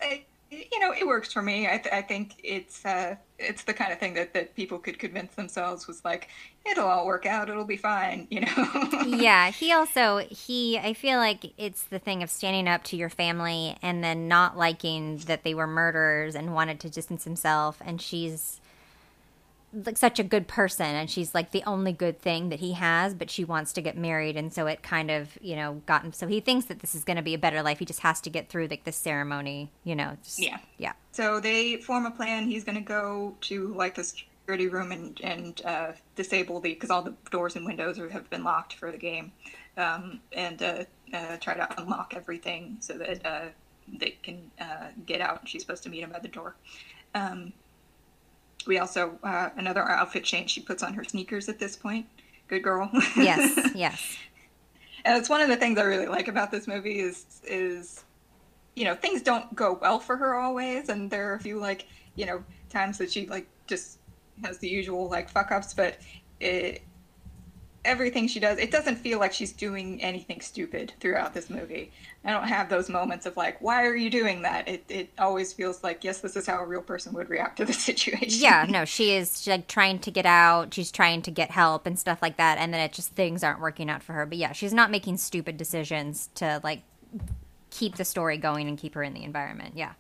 you 0.51 0.79
know, 0.79 0.93
it 0.93 1.07
works 1.07 1.31
for 1.31 1.41
me. 1.41 1.65
I, 1.67 1.77
th- 1.77 1.93
I 1.93 2.01
think 2.01 2.35
it's 2.43 2.85
uh, 2.85 3.15
it's 3.39 3.63
the 3.63 3.73
kind 3.73 3.91
of 3.91 3.99
thing 3.99 4.13
that, 4.15 4.33
that 4.33 4.55
people 4.55 4.79
could 4.79 4.99
convince 4.99 5.33
themselves 5.35 5.87
was 5.87 6.03
like, 6.03 6.27
it'll 6.69 6.87
all 6.87 7.05
work 7.05 7.25
out, 7.25 7.49
it'll 7.49 7.65
be 7.65 7.77
fine, 7.77 8.27
you 8.29 8.41
know. 8.41 8.87
yeah, 9.05 9.51
he 9.51 9.71
also 9.71 10.19
he 10.29 10.77
I 10.77 10.93
feel 10.93 11.17
like 11.17 11.53
it's 11.57 11.83
the 11.83 11.99
thing 11.99 12.21
of 12.21 12.29
standing 12.29 12.67
up 12.67 12.83
to 12.85 12.97
your 12.97 13.09
family 13.09 13.77
and 13.81 14.03
then 14.03 14.27
not 14.27 14.57
liking 14.57 15.17
that 15.19 15.43
they 15.43 15.53
were 15.53 15.67
murderers 15.67 16.35
and 16.35 16.53
wanted 16.53 16.79
to 16.81 16.89
distance 16.89 17.23
himself 17.23 17.81
and 17.83 18.01
she's 18.01 18.60
like 19.73 19.97
such 19.97 20.19
a 20.19 20.23
good 20.23 20.47
person 20.47 20.85
and 20.85 21.09
she's 21.09 21.33
like 21.33 21.51
the 21.51 21.63
only 21.65 21.93
good 21.93 22.19
thing 22.19 22.49
that 22.49 22.59
he 22.59 22.73
has 22.73 23.13
but 23.13 23.29
she 23.29 23.43
wants 23.43 23.71
to 23.73 23.81
get 23.81 23.97
married 23.97 24.35
and 24.35 24.51
so 24.51 24.67
it 24.67 24.83
kind 24.83 25.09
of 25.09 25.37
you 25.41 25.55
know 25.55 25.81
gotten 25.85 26.11
so 26.11 26.27
he 26.27 26.39
thinks 26.39 26.65
that 26.65 26.79
this 26.79 26.93
is 26.93 27.03
going 27.03 27.17
to 27.17 27.23
be 27.23 27.33
a 27.33 27.37
better 27.37 27.61
life. 27.61 27.79
He 27.79 27.85
just 27.85 28.01
has 28.01 28.19
to 28.21 28.29
get 28.29 28.49
through 28.49 28.67
like 28.67 28.83
the 28.83 28.91
ceremony 28.91 29.71
you 29.83 29.95
know 29.95 30.17
just, 30.23 30.39
yeah. 30.39 30.57
yeah. 30.77 30.93
So 31.11 31.39
they 31.39 31.77
form 31.77 32.05
a 32.05 32.11
plan. 32.11 32.45
He's 32.45 32.63
going 32.63 32.75
to 32.75 32.81
go 32.81 33.35
to 33.41 33.73
like 33.73 33.95
the 33.95 34.03
security 34.03 34.67
room 34.67 34.91
and 34.91 35.19
and 35.21 35.61
uh, 35.65 35.91
disable 36.15 36.59
the 36.59 36.73
because 36.73 36.89
all 36.89 37.01
the 37.01 37.13
doors 37.29 37.55
and 37.55 37.65
windows 37.65 37.99
are, 37.99 38.09
have 38.09 38.29
been 38.29 38.43
locked 38.43 38.73
for 38.73 38.91
the 38.91 38.97
game 38.97 39.31
um, 39.77 40.19
and 40.33 40.61
uh, 40.61 40.83
uh, 41.13 41.37
try 41.37 41.53
to 41.53 41.81
unlock 41.81 42.13
everything 42.15 42.77
so 42.79 42.97
that 42.97 43.25
uh, 43.25 43.45
they 43.87 44.17
can 44.23 44.51
uh, 44.59 44.87
get 45.05 45.21
out. 45.21 45.47
She's 45.47 45.61
supposed 45.61 45.83
to 45.83 45.89
meet 45.89 46.01
him 46.01 46.13
at 46.13 46.21
the 46.21 46.27
door. 46.27 46.55
Um, 47.13 47.53
we 48.67 48.79
also 48.79 49.17
uh, 49.23 49.49
another 49.57 49.87
outfit 49.89 50.23
change 50.23 50.51
she 50.51 50.61
puts 50.61 50.83
on 50.83 50.93
her 50.93 51.03
sneakers 51.03 51.49
at 51.49 51.59
this 51.59 51.75
point. 51.75 52.05
Good 52.47 52.63
girl. 52.63 52.89
yes, 53.17 53.71
yes. 53.75 54.17
And 55.05 55.17
it's 55.17 55.29
one 55.29 55.41
of 55.41 55.47
the 55.47 55.55
things 55.55 55.79
I 55.79 55.83
really 55.83 56.07
like 56.07 56.27
about 56.27 56.51
this 56.51 56.67
movie 56.67 56.99
is 56.99 57.25
is 57.43 58.03
you 58.75 58.85
know 58.85 58.95
things 58.95 59.21
don't 59.21 59.53
go 59.55 59.77
well 59.81 59.99
for 59.99 60.17
her 60.17 60.35
always, 60.35 60.89
and 60.89 61.09
there 61.09 61.31
are 61.31 61.35
a 61.35 61.39
few 61.39 61.59
like 61.59 61.87
you 62.15 62.25
know 62.25 62.43
times 62.69 62.97
that 62.97 63.11
she 63.11 63.25
like 63.27 63.47
just 63.67 63.99
has 64.43 64.57
the 64.59 64.67
usual 64.67 65.09
like 65.09 65.29
fuck 65.29 65.51
ups, 65.51 65.73
but 65.73 65.97
it, 66.39 66.81
everything 67.83 68.27
she 68.27 68.39
does, 68.39 68.57
it 68.57 68.71
doesn't 68.71 68.97
feel 68.97 69.19
like 69.19 69.33
she's 69.33 69.51
doing 69.51 70.01
anything 70.01 70.41
stupid 70.41 70.93
throughout 70.99 71.33
this 71.33 71.49
movie. 71.49 71.91
I 72.23 72.31
don't 72.31 72.47
have 72.47 72.69
those 72.69 72.89
moments 72.89 73.25
of 73.25 73.35
like, 73.35 73.59
why 73.61 73.85
are 73.85 73.95
you 73.95 74.09
doing 74.09 74.43
that? 74.43 74.67
It 74.67 74.83
it 74.89 75.09
always 75.17 75.53
feels 75.53 75.83
like, 75.83 76.03
yes, 76.03 76.19
this 76.19 76.35
is 76.35 76.45
how 76.45 76.59
a 76.59 76.65
real 76.65 76.81
person 76.81 77.13
would 77.13 77.29
react 77.29 77.57
to 77.57 77.65
the 77.65 77.73
situation. 77.89 78.41
Yeah, 78.41 78.65
no, 78.69 78.85
she 78.85 79.15
is 79.15 79.47
like 79.47 79.67
trying 79.67 79.99
to 79.99 80.11
get 80.11 80.25
out, 80.25 80.73
she's 80.73 80.91
trying 80.91 81.21
to 81.23 81.31
get 81.31 81.51
help 81.51 81.85
and 81.85 81.97
stuff 81.97 82.21
like 82.21 82.37
that, 82.37 82.57
and 82.57 82.73
then 82.73 82.81
it 82.81 82.93
just 82.93 83.13
things 83.13 83.43
aren't 83.43 83.61
working 83.61 83.89
out 83.89 84.03
for 84.03 84.13
her. 84.13 84.25
But 84.25 84.37
yeah, 84.37 84.51
she's 84.51 84.73
not 84.73 84.91
making 84.91 85.17
stupid 85.17 85.57
decisions 85.57 86.29
to 86.35 86.61
like 86.63 86.83
keep 87.71 87.95
the 87.95 88.05
story 88.05 88.37
going 88.37 88.67
and 88.67 88.77
keep 88.77 88.93
her 88.93 89.03
in 89.03 89.13
the 89.13 89.23
environment. 89.23 89.73
Yeah. 89.75 89.93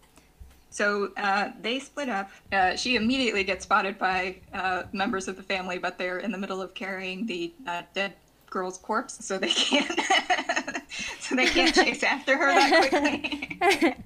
So 0.71 1.11
uh, 1.17 1.49
they 1.61 1.79
split 1.79 2.07
up. 2.07 2.31
Uh, 2.51 2.77
she 2.77 2.95
immediately 2.95 3.43
gets 3.43 3.63
spotted 3.63 3.99
by 3.99 4.37
uh, 4.53 4.83
members 4.93 5.27
of 5.27 5.35
the 5.35 5.43
family, 5.43 5.77
but 5.77 5.97
they're 5.97 6.19
in 6.19 6.31
the 6.31 6.37
middle 6.37 6.61
of 6.61 6.73
carrying 6.73 7.25
the 7.25 7.53
uh, 7.67 7.83
dead 7.93 8.13
girl's 8.49 8.77
corpse, 8.77 9.23
so 9.23 9.37
they 9.37 9.49
can't. 9.49 9.99
so 11.19 11.35
they 11.35 11.45
can't 11.45 11.75
chase 11.75 12.03
after 12.03 12.37
her 12.37 12.53
that 12.53 12.89
quickly. 12.89 13.97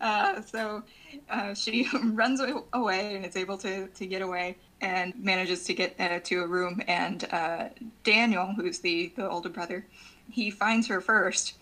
Uh, 0.00 0.40
so 0.42 0.84
uh, 1.28 1.52
she 1.54 1.88
runs 2.04 2.40
away 2.72 3.16
and 3.16 3.26
is 3.26 3.34
able 3.34 3.58
to, 3.58 3.88
to 3.88 4.06
get 4.06 4.22
away 4.22 4.56
and 4.80 5.12
manages 5.18 5.64
to 5.64 5.74
get 5.74 6.24
to 6.24 6.36
a 6.40 6.46
room. 6.46 6.80
And 6.86 7.26
Daniel, 8.04 8.46
who's 8.54 8.78
the, 8.78 9.12
the 9.16 9.28
older 9.28 9.48
brother, 9.48 9.84
he 10.30 10.52
finds 10.52 10.86
her 10.86 11.00
first. 11.00 11.54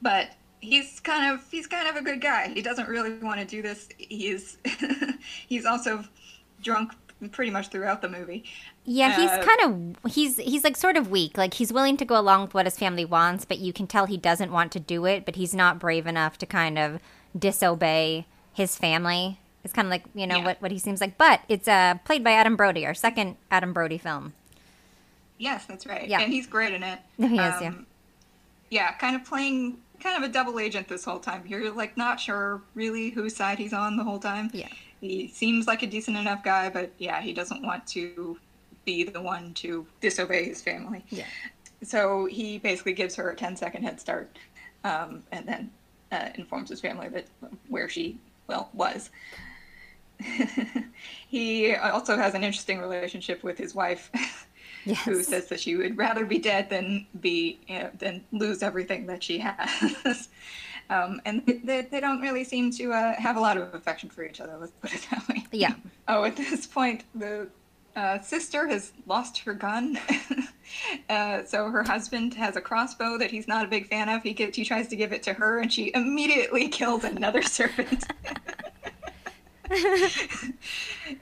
But 0.00 0.30
he's 0.62 1.00
kind 1.00 1.34
of 1.34 1.44
he's 1.50 1.66
kind 1.66 1.86
of 1.88 1.96
a 1.96 2.02
good 2.02 2.22
guy. 2.22 2.48
He 2.48 2.62
doesn't 2.62 2.88
really 2.88 3.18
want 3.18 3.40
to 3.40 3.44
do 3.44 3.60
this. 3.60 3.88
He's 3.98 4.56
he's 5.46 5.66
also 5.66 6.04
drunk 6.62 6.92
pretty 7.30 7.50
much 7.50 7.68
throughout 7.68 8.00
the 8.00 8.08
movie. 8.08 8.44
Yeah, 8.84 9.14
he's 9.14 9.30
uh, 9.30 9.44
kind 9.44 9.94
of 10.04 10.12
he's 10.12 10.38
he's 10.38 10.64
like 10.64 10.76
sort 10.76 10.96
of 10.96 11.10
weak. 11.10 11.36
Like 11.36 11.54
he's 11.54 11.72
willing 11.72 11.96
to 11.98 12.04
go 12.04 12.18
along 12.18 12.42
with 12.42 12.54
what 12.54 12.64
his 12.64 12.78
family 12.78 13.04
wants, 13.04 13.44
but 13.44 13.58
you 13.58 13.72
can 13.72 13.86
tell 13.86 14.06
he 14.06 14.16
doesn't 14.16 14.50
want 14.50 14.72
to 14.72 14.80
do 14.80 15.04
it, 15.04 15.26
but 15.26 15.36
he's 15.36 15.54
not 15.54 15.78
brave 15.78 16.06
enough 16.06 16.38
to 16.38 16.46
kind 16.46 16.78
of 16.78 17.00
disobey 17.38 18.26
his 18.52 18.76
family. 18.76 19.38
It's 19.64 19.72
kind 19.72 19.86
of 19.86 19.90
like, 19.90 20.04
you 20.14 20.26
know, 20.26 20.38
yeah. 20.38 20.44
what 20.44 20.62
what 20.62 20.70
he 20.70 20.78
seems 20.78 21.00
like. 21.00 21.18
But 21.18 21.40
it's 21.48 21.68
uh 21.68 21.96
played 22.04 22.24
by 22.24 22.32
Adam 22.32 22.56
Brody, 22.56 22.86
our 22.86 22.94
second 22.94 23.36
Adam 23.50 23.72
Brody 23.72 23.98
film. 23.98 24.32
Yes, 25.38 25.66
that's 25.66 25.86
right. 25.86 26.08
Yeah. 26.08 26.20
And 26.20 26.32
he's 26.32 26.46
great 26.46 26.72
in 26.72 26.84
it. 26.84 27.00
He 27.18 27.34
is, 27.34 27.54
um, 27.56 27.62
yeah. 27.62 27.72
Yeah, 28.70 28.92
kind 28.92 29.16
of 29.16 29.24
playing 29.24 29.78
kind 30.02 30.22
of 30.22 30.28
a 30.28 30.32
double 30.32 30.58
agent 30.58 30.88
this 30.88 31.04
whole 31.04 31.18
time. 31.18 31.44
You're 31.46 31.70
like 31.70 31.96
not 31.96 32.18
sure 32.18 32.62
really 32.74 33.10
whose 33.10 33.36
side 33.36 33.58
he's 33.58 33.72
on 33.72 33.96
the 33.96 34.04
whole 34.04 34.18
time. 34.18 34.50
Yeah. 34.52 34.68
He 35.00 35.28
seems 35.28 35.66
like 35.66 35.82
a 35.82 35.86
decent 35.86 36.16
enough 36.16 36.44
guy, 36.44 36.68
but 36.68 36.92
yeah, 36.98 37.20
he 37.20 37.32
doesn't 37.32 37.62
want 37.62 37.86
to 37.88 38.38
be 38.84 39.04
the 39.04 39.20
one 39.20 39.54
to 39.54 39.86
disobey 40.00 40.44
his 40.44 40.62
family. 40.62 41.04
Yeah. 41.10 41.26
So 41.82 42.26
he 42.26 42.58
basically 42.58 42.92
gives 42.92 43.14
her 43.16 43.30
a 43.30 43.36
10 43.36 43.56
second 43.56 43.82
head 43.82 44.00
start 44.00 44.38
um, 44.84 45.22
and 45.32 45.46
then 45.46 45.70
uh, 46.10 46.28
informs 46.36 46.70
his 46.70 46.80
family 46.80 47.08
that 47.08 47.26
where 47.68 47.88
she, 47.88 48.18
well, 48.46 48.70
was. 48.72 49.10
he 51.28 51.74
also 51.74 52.16
has 52.16 52.34
an 52.34 52.44
interesting 52.44 52.80
relationship 52.80 53.42
with 53.42 53.58
his 53.58 53.74
wife. 53.74 54.10
yes. 54.84 55.04
who 55.04 55.22
says 55.22 55.48
that 55.48 55.60
she 55.60 55.76
would 55.76 55.96
rather 55.96 56.24
be 56.24 56.38
dead 56.38 56.70
than 56.70 57.06
be 57.20 57.58
you 57.68 57.78
know, 57.78 57.90
than 57.98 58.24
lose 58.32 58.62
everything 58.62 59.06
that 59.06 59.22
she 59.22 59.38
has. 59.38 60.28
um, 60.90 61.20
and 61.24 61.42
they, 61.64 61.82
they 61.82 62.00
don't 62.00 62.20
really 62.20 62.44
seem 62.44 62.70
to 62.72 62.92
uh, 62.92 63.14
have 63.14 63.36
a 63.36 63.40
lot 63.40 63.56
of 63.56 63.74
affection 63.74 64.08
for 64.08 64.24
each 64.24 64.40
other. 64.40 64.56
Let's 64.58 64.72
put 64.80 64.94
it 64.94 65.06
that 65.10 65.28
way. 65.28 65.46
Yeah. 65.52 65.74
Oh, 66.08 66.24
at 66.24 66.36
this 66.36 66.66
point, 66.66 67.04
the 67.14 67.46
uh, 67.94 68.20
sister 68.20 68.66
has 68.66 68.92
lost 69.06 69.38
her 69.38 69.54
gun. 69.54 69.96
uh, 71.08 71.44
so 71.44 71.70
her 71.70 71.84
husband 71.84 72.34
has 72.34 72.56
a 72.56 72.60
crossbow 72.60 73.16
that 73.18 73.30
he's 73.30 73.46
not 73.46 73.64
a 73.64 73.68
big 73.68 73.86
fan 73.86 74.08
of. 74.08 74.24
He 74.24 74.32
gets, 74.32 74.56
he 74.56 74.64
tries 74.64 74.88
to 74.88 74.96
give 74.96 75.12
it 75.12 75.22
to 75.22 75.32
her, 75.32 75.60
and 75.60 75.72
she 75.72 75.92
immediately 75.94 76.68
kills 76.68 77.04
another 77.04 77.40
servant. 77.40 78.04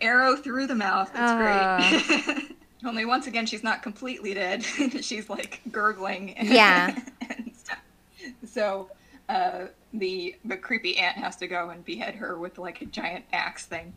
Arrow 0.01 0.35
through 0.35 0.67
the 0.67 0.75
mouth. 0.75 1.11
It's 1.11 1.19
uh. 1.21 2.35
great. 2.39 2.57
Only 2.85 3.05
once 3.05 3.27
again, 3.27 3.47
she's 3.47 3.63
not 3.63 3.83
completely 3.83 4.35
dead. 4.35 4.65
she's 5.01 5.29
like 5.29 5.61
gurgling. 5.71 6.35
And, 6.39 6.49
yeah. 6.49 6.99
and 7.29 7.53
so 8.45 8.91
uh, 9.29 9.67
the 9.93 10.37
the 10.45 10.57
creepy 10.57 10.97
aunt 10.97 11.17
has 11.17 11.37
to 11.37 11.47
go 11.47 11.71
and 11.71 11.85
behead 11.85 12.15
her 12.17 12.39
with 12.39 12.59
like 12.59 12.81
a 12.83 12.87
giant 12.87 13.25
axe 13.33 13.67
thing. 13.67 13.93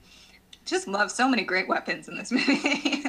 Just 0.65 0.87
love 0.87 1.11
so 1.11 1.27
many 1.27 1.43
great 1.43 1.67
weapons 1.67 2.07
in 2.07 2.17
this 2.17 2.31
movie. 2.31 3.03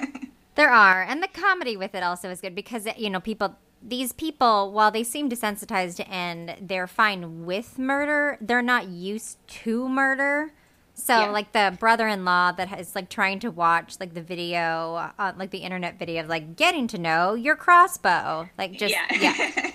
there 0.55 0.71
are, 0.71 1.03
and 1.03 1.23
the 1.23 1.29
comedy 1.29 1.77
with 1.77 1.95
it 1.95 2.03
also 2.03 2.31
is 2.31 2.41
good 2.41 2.55
because 2.55 2.87
you 2.97 3.11
know 3.11 3.21
people. 3.21 3.57
These 3.87 4.13
people, 4.13 4.73
while 4.73 4.91
they 4.91 5.05
seem 5.05 5.29
desensitized 5.29 6.03
and 6.09 6.57
they're 6.59 6.87
fine 6.87 7.45
with 7.45 7.79
murder, 7.79 8.39
they're 8.41 8.63
not 8.63 8.89
used 8.89 9.47
to 9.47 9.87
murder. 9.91 10.55
So 10.95 11.19
yeah. 11.19 11.31
like 11.31 11.53
the 11.53 11.77
brother-in-law 11.79 12.53
that 12.53 12.79
is 12.79 12.95
like 12.95 13.09
trying 13.09 13.41
to 13.41 13.51
watch 13.51 13.97
like 13.99 14.15
the 14.15 14.23
video, 14.23 15.11
uh, 15.19 15.33
like 15.37 15.51
the 15.51 15.59
internet 15.59 15.99
video 15.99 16.23
of 16.23 16.29
like 16.29 16.57
getting 16.57 16.87
to 16.89 16.99
know 16.99 17.35
your 17.35 17.57
crossbow, 17.57 18.49
like 18.57 18.79
just 18.79 18.95
yeah, 19.21 19.21
yeah, 19.21 19.73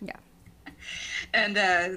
yeah. 0.00 0.16
And 1.32 1.56
uh, 1.56 1.88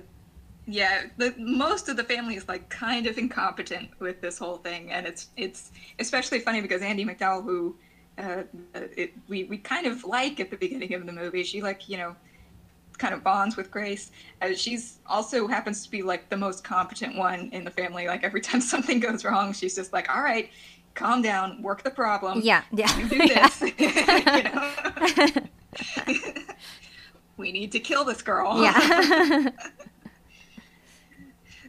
yeah, 0.65 1.03
the, 1.17 1.33
most 1.37 1.89
of 1.89 1.97
the 1.97 2.03
family 2.03 2.35
is 2.35 2.47
like 2.47 2.69
kind 2.69 3.07
of 3.07 3.17
incompetent 3.17 3.89
with 3.99 4.21
this 4.21 4.37
whole 4.37 4.57
thing, 4.57 4.91
and 4.91 5.05
it's 5.05 5.27
it's 5.35 5.71
especially 5.99 6.39
funny 6.39 6.61
because 6.61 6.81
Andie 6.81 7.05
MacDowell, 7.05 7.43
who 7.43 7.75
uh, 8.17 8.43
it, 8.73 9.13
we 9.27 9.43
we 9.45 9.57
kind 9.57 9.85
of 9.85 10.03
like 10.05 10.39
at 10.39 10.49
the 10.49 10.57
beginning 10.57 10.93
of 10.93 11.05
the 11.05 11.11
movie, 11.11 11.43
she 11.43 11.61
like 11.61 11.89
you 11.89 11.97
know 11.97 12.15
kind 12.99 13.13
of 13.13 13.23
bonds 13.23 13.57
with 13.57 13.71
Grace. 13.71 14.11
Uh, 14.41 14.53
she's 14.53 14.99
also 15.07 15.47
happens 15.47 15.83
to 15.83 15.89
be 15.89 16.03
like 16.03 16.29
the 16.29 16.37
most 16.37 16.63
competent 16.63 17.17
one 17.17 17.49
in 17.51 17.63
the 17.63 17.71
family. 17.71 18.07
Like 18.07 18.23
every 18.23 18.41
time 18.41 18.61
something 18.61 18.99
goes 18.99 19.25
wrong, 19.25 19.53
she's 19.53 19.75
just 19.75 19.91
like, 19.91 20.13
"All 20.13 20.21
right, 20.21 20.51
calm 20.93 21.21
down, 21.21 21.61
work 21.61 21.83
the 21.83 21.91
problem. 21.91 22.41
Yeah, 22.43 22.63
yeah. 22.71 22.97
You 22.99 23.09
do 23.09 23.27
this. 23.27 23.61
we 27.37 27.51
need 27.51 27.71
to 27.71 27.79
kill 27.79 28.03
this 28.03 28.21
girl. 28.21 28.61
Yeah. 28.61 29.49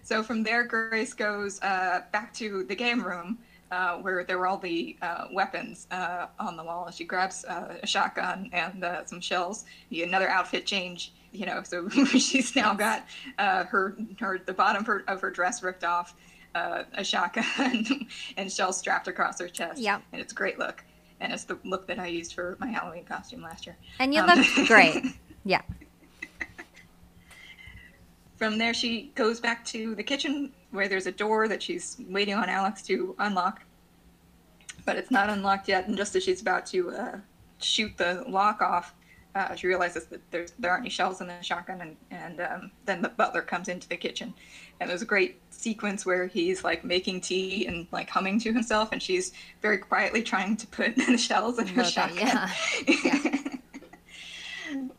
so 0.02 0.22
from 0.22 0.42
there, 0.42 0.64
Grace 0.64 1.14
goes 1.14 1.60
uh, 1.62 2.02
back 2.12 2.34
to 2.34 2.64
the 2.64 2.74
game 2.74 3.02
room 3.02 3.38
uh, 3.70 3.96
where 3.98 4.24
there 4.24 4.38
were 4.38 4.46
all 4.46 4.58
the 4.58 4.96
uh, 5.02 5.26
weapons 5.32 5.86
uh, 5.90 6.26
on 6.38 6.56
the 6.56 6.64
wall. 6.64 6.90
She 6.90 7.04
grabs 7.04 7.44
uh, 7.44 7.76
a 7.82 7.86
shotgun 7.86 8.50
and 8.52 8.82
uh, 8.84 9.04
some 9.04 9.20
shells. 9.20 9.64
Another 9.92 10.28
outfit 10.28 10.66
change, 10.66 11.12
you 11.32 11.46
know. 11.46 11.62
So 11.62 11.88
she's 12.04 12.54
now 12.56 12.74
got 12.74 13.06
uh, 13.38 13.64
her 13.64 13.96
her 14.18 14.38
the 14.44 14.52
bottom 14.52 14.80
of 14.82 14.86
her, 14.86 15.04
of 15.08 15.20
her 15.20 15.30
dress 15.30 15.62
ripped 15.62 15.84
off, 15.84 16.14
uh, 16.54 16.84
a 16.94 17.04
shotgun, 17.04 18.06
and 18.36 18.52
shells 18.52 18.78
strapped 18.78 19.08
across 19.08 19.38
her 19.40 19.48
chest. 19.48 19.80
Yeah, 19.80 20.00
and 20.12 20.20
it's 20.20 20.32
a 20.32 20.36
great 20.36 20.58
look. 20.58 20.84
And 21.22 21.32
it's 21.34 21.44
the 21.44 21.58
look 21.64 21.86
that 21.88 21.98
I 21.98 22.06
used 22.06 22.32
for 22.32 22.56
my 22.60 22.68
Halloween 22.68 23.04
costume 23.04 23.42
last 23.42 23.66
year. 23.66 23.76
And 23.98 24.14
you 24.14 24.22
Um, 24.22 24.38
look 24.38 24.66
great. 24.66 25.04
Yeah. 25.42 25.62
From 28.40 28.56
there, 28.56 28.72
she 28.72 29.12
goes 29.16 29.38
back 29.38 29.66
to 29.66 29.94
the 29.94 30.02
kitchen 30.02 30.50
where 30.70 30.88
there's 30.88 31.06
a 31.06 31.12
door 31.12 31.46
that 31.46 31.62
she's 31.62 31.98
waiting 32.08 32.32
on 32.32 32.48
Alex 32.48 32.80
to 32.84 33.14
unlock. 33.18 33.62
But 34.86 34.96
it's 34.96 35.10
not 35.10 35.28
unlocked 35.28 35.68
yet, 35.68 35.88
and 35.88 35.94
just 35.94 36.16
as 36.16 36.24
she's 36.24 36.40
about 36.40 36.64
to 36.66 36.90
uh, 36.90 37.18
shoot 37.60 37.94
the 37.98 38.24
lock 38.26 38.62
off, 38.62 38.94
uh, 39.34 39.54
she 39.56 39.66
realizes 39.66 40.06
that 40.06 40.22
there's, 40.30 40.54
there 40.58 40.70
aren't 40.70 40.84
any 40.84 40.88
shells 40.88 41.20
in 41.20 41.26
the 41.26 41.38
shotgun, 41.42 41.82
and, 41.82 41.96
and 42.10 42.40
um, 42.40 42.70
then 42.86 43.02
the 43.02 43.10
butler 43.10 43.42
comes 43.42 43.68
into 43.68 43.86
the 43.90 43.96
kitchen. 43.98 44.32
And 44.80 44.88
there's 44.88 45.02
a 45.02 45.06
great 45.06 45.38
sequence 45.50 46.06
where 46.06 46.26
he's 46.26 46.64
like 46.64 46.82
making 46.82 47.20
tea 47.20 47.66
and 47.66 47.86
like 47.92 48.08
humming 48.08 48.40
to 48.40 48.54
himself, 48.54 48.88
and 48.92 49.02
she's 49.02 49.32
very 49.60 49.76
quietly 49.76 50.22
trying 50.22 50.56
to 50.56 50.66
put 50.68 50.96
the 51.06 51.18
shells 51.18 51.58
in 51.58 51.66
her 51.66 51.82
that, 51.82 51.92
shotgun. 51.92 52.48
yeah. 53.04 53.36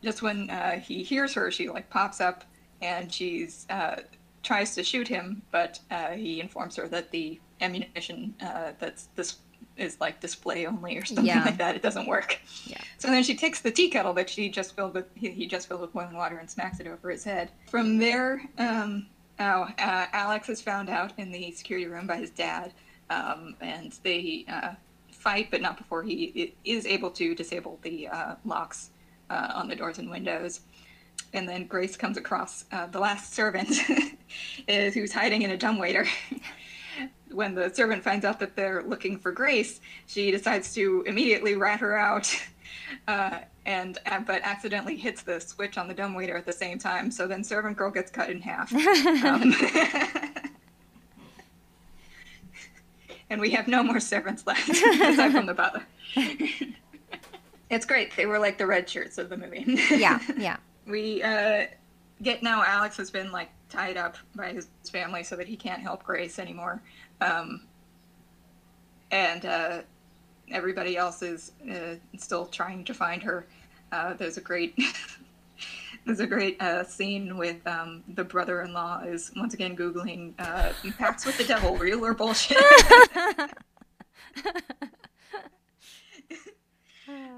just 0.00 0.22
when 0.22 0.48
uh, 0.48 0.78
he 0.78 1.02
hears 1.02 1.34
her, 1.34 1.50
she 1.50 1.68
like 1.68 1.90
pops 1.90 2.20
up 2.20 2.44
and 2.82 3.12
she's 3.12 3.66
uh, 3.70 3.96
tries 4.42 4.74
to 4.74 4.82
shoot 4.82 5.08
him, 5.08 5.40
but 5.50 5.78
uh, 5.90 6.08
he 6.10 6.40
informs 6.40 6.76
her 6.76 6.88
that 6.88 7.10
the 7.12 7.40
ammunition 7.60 8.34
uh, 8.42 8.72
that's 8.78 9.08
this 9.14 9.36
is 9.78 9.98
like 10.00 10.20
display 10.20 10.66
only 10.66 10.98
or 10.98 11.04
something 11.04 11.24
Yeah. 11.24 11.44
like 11.44 11.56
that. 11.58 11.76
It 11.76 11.82
doesn't 11.82 12.06
work. 12.06 12.38
Yeah. 12.66 12.78
So 12.98 13.08
then 13.08 13.22
she 13.22 13.34
takes 13.34 13.60
the 13.60 13.70
tea 13.70 13.88
kettle 13.88 14.12
that 14.14 14.28
she 14.28 14.48
just 14.50 14.76
filled 14.76 14.94
with 14.94 15.06
he, 15.14 15.30
he 15.30 15.46
just 15.46 15.68
filled 15.68 15.80
with 15.80 15.92
boiling 15.92 16.16
water 16.16 16.36
and 16.38 16.50
smacks 16.50 16.80
it 16.80 16.86
over 16.86 17.10
his 17.10 17.24
head. 17.24 17.50
From 17.70 17.96
there, 17.98 18.42
um, 18.58 19.06
oh, 19.40 19.68
uh, 19.78 20.06
Alex 20.12 20.48
is 20.48 20.60
found 20.60 20.90
out 20.90 21.12
in 21.18 21.30
the 21.30 21.52
security 21.52 21.86
room 21.86 22.06
by 22.06 22.16
his 22.16 22.30
dad, 22.30 22.72
um, 23.10 23.54
and 23.60 23.98
they 24.02 24.44
uh, 24.48 24.72
fight, 25.12 25.48
but 25.50 25.62
not 25.62 25.78
before 25.78 26.02
he 26.02 26.52
is 26.64 26.84
able 26.84 27.10
to 27.12 27.34
disable 27.34 27.78
the 27.82 28.08
uh, 28.08 28.34
locks 28.44 28.90
uh, 29.30 29.52
on 29.54 29.68
the 29.68 29.76
doors 29.76 29.98
and 29.98 30.10
windows. 30.10 30.60
And 31.34 31.48
then 31.48 31.66
Grace 31.66 31.96
comes 31.96 32.16
across 32.16 32.66
uh, 32.72 32.86
the 32.86 33.00
last 33.00 33.32
servant, 33.32 33.70
is 34.68 34.94
who's 34.94 35.12
hiding 35.12 35.42
in 35.42 35.50
a 35.50 35.56
dumbwaiter. 35.56 36.06
when 37.32 37.54
the 37.54 37.72
servant 37.72 38.02
finds 38.02 38.24
out 38.24 38.38
that 38.40 38.56
they're 38.56 38.82
looking 38.82 39.18
for 39.18 39.32
Grace, 39.32 39.80
she 40.06 40.30
decides 40.30 40.74
to 40.74 41.02
immediately 41.06 41.54
rat 41.56 41.80
her 41.80 41.96
out, 41.96 42.34
uh, 43.08 43.38
and 43.64 43.98
uh, 44.06 44.20
but 44.20 44.42
accidentally 44.42 44.96
hits 44.96 45.22
the 45.22 45.40
switch 45.40 45.78
on 45.78 45.88
the 45.88 45.94
dumbwaiter 45.94 46.36
at 46.36 46.46
the 46.46 46.52
same 46.52 46.78
time. 46.78 47.10
So 47.10 47.26
then 47.26 47.42
servant 47.42 47.76
girl 47.76 47.90
gets 47.90 48.10
cut 48.10 48.30
in 48.30 48.40
half. 48.40 48.72
Um, 49.24 49.54
and 53.30 53.40
we 53.40 53.50
have 53.50 53.68
no 53.68 53.82
more 53.82 54.00
servants 54.00 54.46
left 54.46 54.68
aside 54.68 55.32
from 55.32 55.46
the 55.46 55.54
butler. 55.54 55.86
it's 57.70 57.86
great. 57.86 58.14
They 58.16 58.26
were 58.26 58.38
like 58.38 58.58
the 58.58 58.66
red 58.66 58.88
shirts 58.88 59.16
of 59.16 59.28
the 59.30 59.36
movie. 59.36 59.64
Yeah. 59.90 60.18
Yeah. 60.36 60.56
We 60.86 61.22
uh, 61.22 61.66
get 62.22 62.42
now 62.42 62.62
Alex 62.64 62.96
has 62.96 63.10
been 63.10 63.32
like 63.32 63.50
tied 63.68 63.96
up 63.96 64.16
by 64.34 64.52
his 64.52 64.68
family 64.90 65.22
so 65.22 65.36
that 65.36 65.48
he 65.48 65.56
can't 65.56 65.80
help 65.80 66.04
Grace 66.04 66.38
anymore. 66.38 66.82
Um, 67.20 67.62
and 69.10 69.44
uh, 69.44 69.82
everybody 70.50 70.96
else 70.96 71.22
is 71.22 71.52
uh, 71.70 71.96
still 72.18 72.46
trying 72.46 72.84
to 72.84 72.94
find 72.94 73.22
her. 73.22 73.46
Uh, 73.90 74.14
there's 74.14 74.38
a 74.38 74.40
great 74.40 74.78
there's 76.06 76.20
a 76.20 76.26
great 76.26 76.60
uh, 76.60 76.84
scene 76.84 77.36
with 77.36 77.64
um, 77.66 78.02
the 78.14 78.24
brother-in-law 78.24 79.02
is 79.02 79.30
once 79.36 79.54
again 79.54 79.76
googling 79.76 80.32
uh, 80.38 80.72
"pacts 80.98 81.26
with 81.26 81.36
the 81.38 81.44
devil, 81.44 81.76
real 81.76 82.04
or 82.04 82.14
bullshit." 82.14 82.58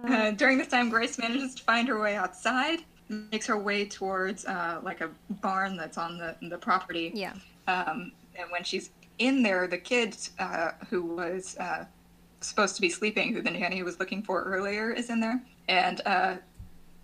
Uh, 0.07 0.31
during 0.33 0.59
this 0.59 0.69
time, 0.69 0.91
Grace 0.91 1.19
manages 1.19 1.55
to 1.55 1.63
find 1.63 1.89
her 1.89 1.99
way 1.99 2.15
outside, 2.15 2.81
makes 3.31 3.47
her 3.47 3.59
way 3.59 3.87
towards 3.87 4.45
uh, 4.45 4.81
like 4.83 5.01
a 5.01 5.11
barn 5.31 5.77
that's 5.77 5.99
on 5.99 6.19
the 6.19 6.37
the 6.49 6.59
property. 6.59 7.13
Yeah. 7.15 7.35
Um, 7.67 8.13
and 8.37 8.51
when 8.51 8.65
she's 8.65 8.91
in 9.19 9.43
there, 9.43 9.67
the 9.67 9.79
kid 9.79 10.17
uh, 10.39 10.73
who 10.91 11.03
was 11.03 11.57
uh, 11.59 11.85
supposed 12.41 12.75
to 12.77 12.81
be 12.81 12.89
sleeping, 12.89 13.33
who 13.33 13.43
the 13.43 13.51
nanny 13.51 13.83
was 13.83 13.99
looking 13.99 14.23
for 14.23 14.43
earlier, 14.43 14.91
is 14.91 15.11
in 15.11 15.21
there. 15.21 15.43
And 15.69 16.01
uh, 16.05 16.37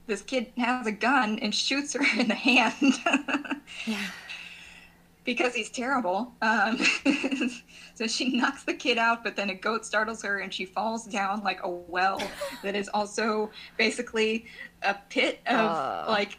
this 0.07 0.23
kid 0.23 0.53
has 0.59 0.87
a 0.87 0.93
gun 0.93 1.39
and 1.39 1.55
shoots 1.55 1.95
her 1.95 2.05
in 2.21 2.29
the 2.29 2.35
hand 2.35 2.75
Yeah. 3.87 4.07
Because 5.25 5.55
he's 5.55 5.71
terrible. 5.71 6.33
Um, 6.43 6.79
so 7.95 8.07
she 8.07 8.37
knocks 8.37 8.65
the 8.65 8.75
kid 8.75 8.99
out, 8.99 9.23
but 9.23 9.37
then 9.37 9.51
a 9.51 9.55
goat 9.55 9.85
startles 9.85 10.23
her 10.23 10.39
and 10.41 10.53
she 10.53 10.65
falls 10.65 11.05
down 11.07 11.43
like 11.43 11.61
a 11.63 11.69
well 11.69 12.23
that 12.63 12.75
is 12.75 12.89
also 12.95 13.51
basically 13.77 14.47
a 14.83 14.95
pit 15.11 15.41
of 15.47 15.57
Oh. 15.61 16.05
like 16.11 16.39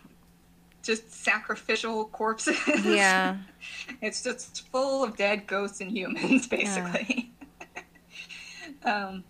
just 0.84 1.12
sacrificial 1.12 2.06
corpses. 2.06 2.58
Yeah. 2.86 3.38
It's 4.02 4.24
just 4.24 4.68
full 4.70 5.04
of 5.04 5.16
dead 5.16 5.46
ghosts 5.46 5.80
and 5.82 5.92
humans, 5.92 6.48
basically. 6.58 7.32
um, 8.84 9.24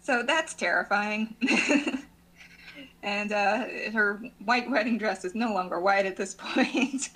so 0.00 0.22
that's 0.22 0.54
terrifying. 0.54 1.34
and 3.02 3.32
uh, 3.32 3.64
her 3.92 4.22
white 4.44 4.70
wedding 4.70 4.96
dress 4.98 5.24
is 5.24 5.34
no 5.34 5.52
longer 5.52 5.80
white 5.80 6.06
at 6.06 6.16
this 6.16 6.34
point. 6.34 7.08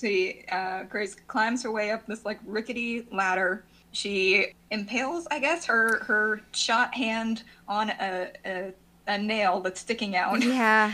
She, 0.00 0.44
uh, 0.50 0.84
Grace 0.84 1.14
climbs 1.26 1.62
her 1.62 1.70
way 1.70 1.90
up 1.90 2.06
this 2.06 2.24
like 2.24 2.38
rickety 2.46 3.06
ladder. 3.12 3.64
She 3.92 4.52
impales, 4.70 5.26
I 5.30 5.38
guess, 5.38 5.64
her 5.66 6.04
her 6.04 6.40
shot 6.52 6.94
hand 6.94 7.42
on 7.66 7.90
a, 7.90 8.30
a, 8.44 8.72
a 9.06 9.18
nail 9.18 9.60
that's 9.60 9.80
sticking 9.80 10.14
out 10.16 10.42
Yeah. 10.44 10.92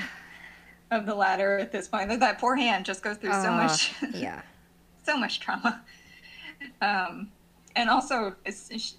of 0.91 1.05
the 1.07 1.15
ladder 1.15 1.59
at 1.59 1.73
this 1.73 1.89
point. 1.89 2.09
That 2.21 2.39
poor 2.39 2.55
hand 2.57 2.85
just 2.87 3.03
goes 3.03 3.17
through 3.17 3.33
so 3.33 3.53
Uh, 3.53 3.57
much 3.57 3.93
Yeah. 4.15 4.43
so 5.05 5.17
much 5.17 5.41
trauma. 5.41 5.83
Um, 6.81 7.31
and 7.77 7.91
also, 7.91 8.37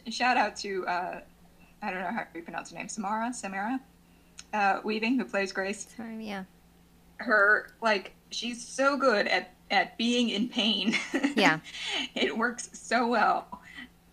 shout 0.10 0.38
out 0.38 0.56
to 0.58 0.86
uh, 0.88 1.22
I 1.82 1.90
don't 1.92 2.02
know 2.02 2.12
how 2.12 2.26
you 2.36 2.42
pronounce 2.44 2.72
her 2.72 2.78
name, 2.78 2.90
Samara, 2.90 3.34
Samara 3.34 3.80
uh, 4.54 4.82
Weaving, 4.84 5.18
who 5.18 5.26
plays 5.26 5.52
Grace. 5.54 5.88
Sorry. 5.96 6.28
Yeah. 6.28 6.44
Her 7.18 7.72
like 7.82 8.14
she's 8.30 8.66
so 8.68 8.98
good 8.98 9.28
at 9.28 9.54
at 9.72 9.98
being 9.98 10.30
in 10.30 10.48
pain. 10.50 10.96
Yeah. 11.36 11.60
it 12.16 12.38
works 12.38 12.70
so 12.74 13.08
well. 13.08 13.62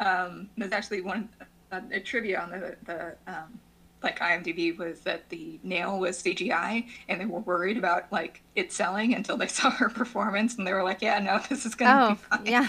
Um, 0.01 0.49
there's 0.57 0.73
actually 0.73 1.03
one 1.03 1.29
a, 1.71 1.81
a 1.93 2.01
trivia 2.01 2.41
on 2.41 2.51
the 2.51 2.77
the 2.85 3.15
um, 3.33 3.59
like 4.03 4.19
IMDb 4.19 4.77
was 4.77 5.01
that 5.01 5.29
the 5.29 5.61
nail 5.63 6.01
was 6.01 6.21
CGI, 6.21 6.87
and 7.09 7.21
they 7.21 7.25
were 7.27 7.39
worried 7.41 7.79
about 7.79 8.11
like 8.11 8.43
it 8.57 8.73
selling 8.73 9.15
until 9.15 9.37
they 9.37 9.47
saw 9.59 9.71
her 9.71 9.89
performance, 9.89 10.57
and 10.59 10.67
they 10.67 10.73
were 10.73 10.83
like, 10.83 11.01
"Yeah, 11.03 11.21
no, 11.21 11.41
this 11.49 11.65
is 11.65 11.75
gonna 11.77 12.07
Oh, 12.07 12.11
be 12.11 12.17
fine." 12.17 12.47
yeah. 12.47 12.69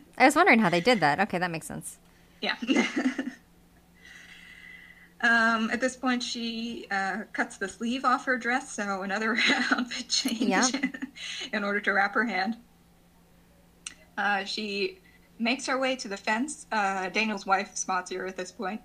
I 0.18 0.24
was 0.24 0.34
wondering 0.34 0.60
how 0.60 0.70
they 0.70 0.80
did 0.80 1.00
that. 1.00 1.20
Okay, 1.20 1.36
that 1.38 1.50
makes 1.50 1.66
sense. 1.66 1.98
Yeah. 2.40 2.56
Um, 5.22 5.70
at 5.70 5.80
this 5.80 5.96
point, 5.96 6.22
she 6.22 6.86
uh, 6.90 7.22
cuts 7.32 7.56
the 7.56 7.68
sleeve 7.68 8.04
off 8.04 8.24
her 8.26 8.36
dress, 8.36 8.72
so 8.72 9.02
another 9.02 9.36
outfit 9.70 10.08
change 10.08 10.40
Yeah. 10.42 10.68
in 11.52 11.64
order 11.64 11.80
to 11.80 11.92
wrap 11.92 12.14
her 12.14 12.24
hand. 12.24 12.56
Uh, 14.18 14.44
she 14.44 14.98
makes 15.38 15.66
her 15.66 15.78
way 15.78 15.96
to 15.96 16.08
the 16.08 16.16
fence. 16.16 16.66
Uh, 16.72 17.08
Daniel's 17.10 17.46
wife 17.46 17.76
spots 17.76 18.10
her 18.12 18.26
at 18.26 18.36
this 18.36 18.52
point, 18.52 18.80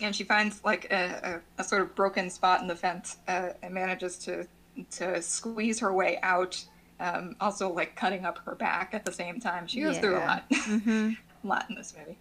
and 0.00 0.14
she 0.14 0.24
finds 0.24 0.62
like 0.64 0.86
a, 0.92 1.40
a, 1.58 1.62
a 1.62 1.64
sort 1.64 1.82
of 1.82 1.94
broken 1.94 2.30
spot 2.30 2.60
in 2.60 2.66
the 2.66 2.76
fence 2.76 3.18
uh, 3.28 3.50
and 3.62 3.74
manages 3.74 4.16
to 4.18 4.46
to 4.90 5.22
squeeze 5.22 5.78
her 5.80 5.92
way 5.92 6.18
out. 6.22 6.62
Um, 7.00 7.34
also, 7.40 7.72
like 7.72 7.96
cutting 7.96 8.24
up 8.24 8.38
her 8.44 8.54
back 8.54 8.94
at 8.94 9.04
the 9.04 9.12
same 9.12 9.40
time. 9.40 9.66
She 9.66 9.80
goes 9.80 9.98
through 9.98 10.16
a 10.16 10.20
lot. 10.20 10.44
Mm-hmm. 10.52 11.10
a 11.42 11.46
lot 11.46 11.66
in 11.68 11.74
this 11.76 11.92
movie. 11.98 12.18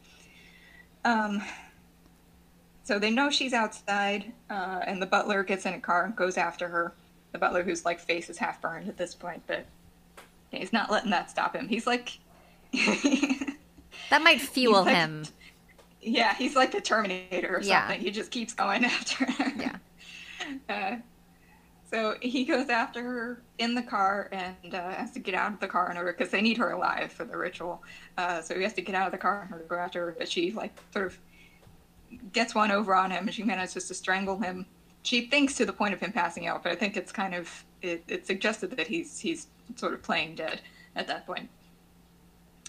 Um, 1.06 1.44
so 2.84 3.00
they 3.00 3.10
know 3.10 3.30
she's 3.30 3.54
outside, 3.54 4.32
uh, 4.50 4.82
and 4.86 5.02
the 5.02 5.06
butler 5.06 5.44
gets 5.44 5.66
in 5.66 5.74
a 5.74 5.80
car 5.80 6.06
and 6.06 6.16
goes 6.16 6.38
after 6.38 6.68
her. 6.68 6.94
The 7.32 7.40
butler, 7.40 7.64
whose 7.64 7.84
like 7.86 8.00
face 8.00 8.30
is 8.30 8.38
half 8.38 8.62
burned 8.62 8.88
at 8.88 8.98
this 8.98 9.16
point, 9.16 9.42
but 9.48 9.66
he's 10.52 10.72
not 10.74 10.92
letting 10.92 11.10
that 11.12 11.30
stop 11.32 11.56
him. 11.56 11.68
He's 11.68 11.88
like, 11.88 12.20
That 14.10 14.22
might 14.22 14.42
fuel 14.42 14.84
like- 14.84 14.96
him. 14.96 15.24
yeah, 16.02 16.36
he's 16.36 16.56
like 16.56 16.72
the 16.72 16.82
Terminator 16.82 17.58
or 17.58 17.62
Yeah. 17.62 17.88
something. 17.88 18.02
He 18.02 18.12
just 18.12 18.32
keeps 18.32 18.54
going 18.54 18.86
after 18.86 19.26
her. 19.26 19.52
Yeah. 19.58 19.76
Uh, 20.70 20.96
So 21.90 22.16
he 22.22 22.44
goes 22.44 22.70
after 22.70 23.02
her 23.04 23.42
in 23.60 23.76
the 23.76 23.84
car 23.84 24.28
and 24.32 24.74
uh, 24.74 24.90
has 24.92 25.12
to 25.12 25.20
get 25.20 25.36
out 25.36 25.54
of 25.54 25.60
the 25.60 25.68
car 25.68 25.92
in 25.92 25.98
order 25.98 26.12
because 26.12 26.32
they 26.32 26.42
need 26.42 26.58
her 26.58 26.72
alive 26.72 27.12
for 27.12 27.24
the 27.24 27.38
ritual. 27.38 27.84
Uh, 28.18 28.42
so 28.42 28.56
he 28.56 28.64
has 28.64 28.74
to 28.74 28.82
get 28.82 28.96
out 28.96 29.06
of 29.06 29.12
the 29.12 29.18
car 29.20 29.44
in 29.48 29.54
order 29.54 29.64
to 29.64 29.70
go 29.70 29.76
after 29.78 30.06
her. 30.08 30.16
But 30.18 30.28
she 30.28 30.52
like 30.52 30.74
sort 30.92 31.06
of 31.06 31.18
gets 32.32 32.56
one 32.56 32.72
over 32.72 32.96
on 32.96 33.12
him 33.12 33.26
and 33.26 33.34
she 33.34 33.44
manages 33.44 33.88
to 33.88 33.94
strangle 33.94 34.40
him. 34.40 34.66
She 35.04 35.28
thinks 35.28 35.56
to 35.56 35.66
the 35.66 35.74
point 35.74 35.94
of 35.94 36.00
him 36.00 36.12
passing 36.12 36.48
out, 36.48 36.64
but 36.64 36.72
I 36.72 36.76
think 36.76 36.96
it's 36.96 37.12
kind 37.12 37.36
of 37.36 37.66
it, 37.82 38.04
it 38.08 38.26
suggested 38.26 38.72
that 38.78 38.88
he's 38.88 39.20
he's 39.20 39.48
sort 39.76 39.94
of 39.94 40.02
playing 40.02 40.36
dead 40.36 40.62
at 40.96 41.08
that 41.08 41.26
point. 41.26 41.50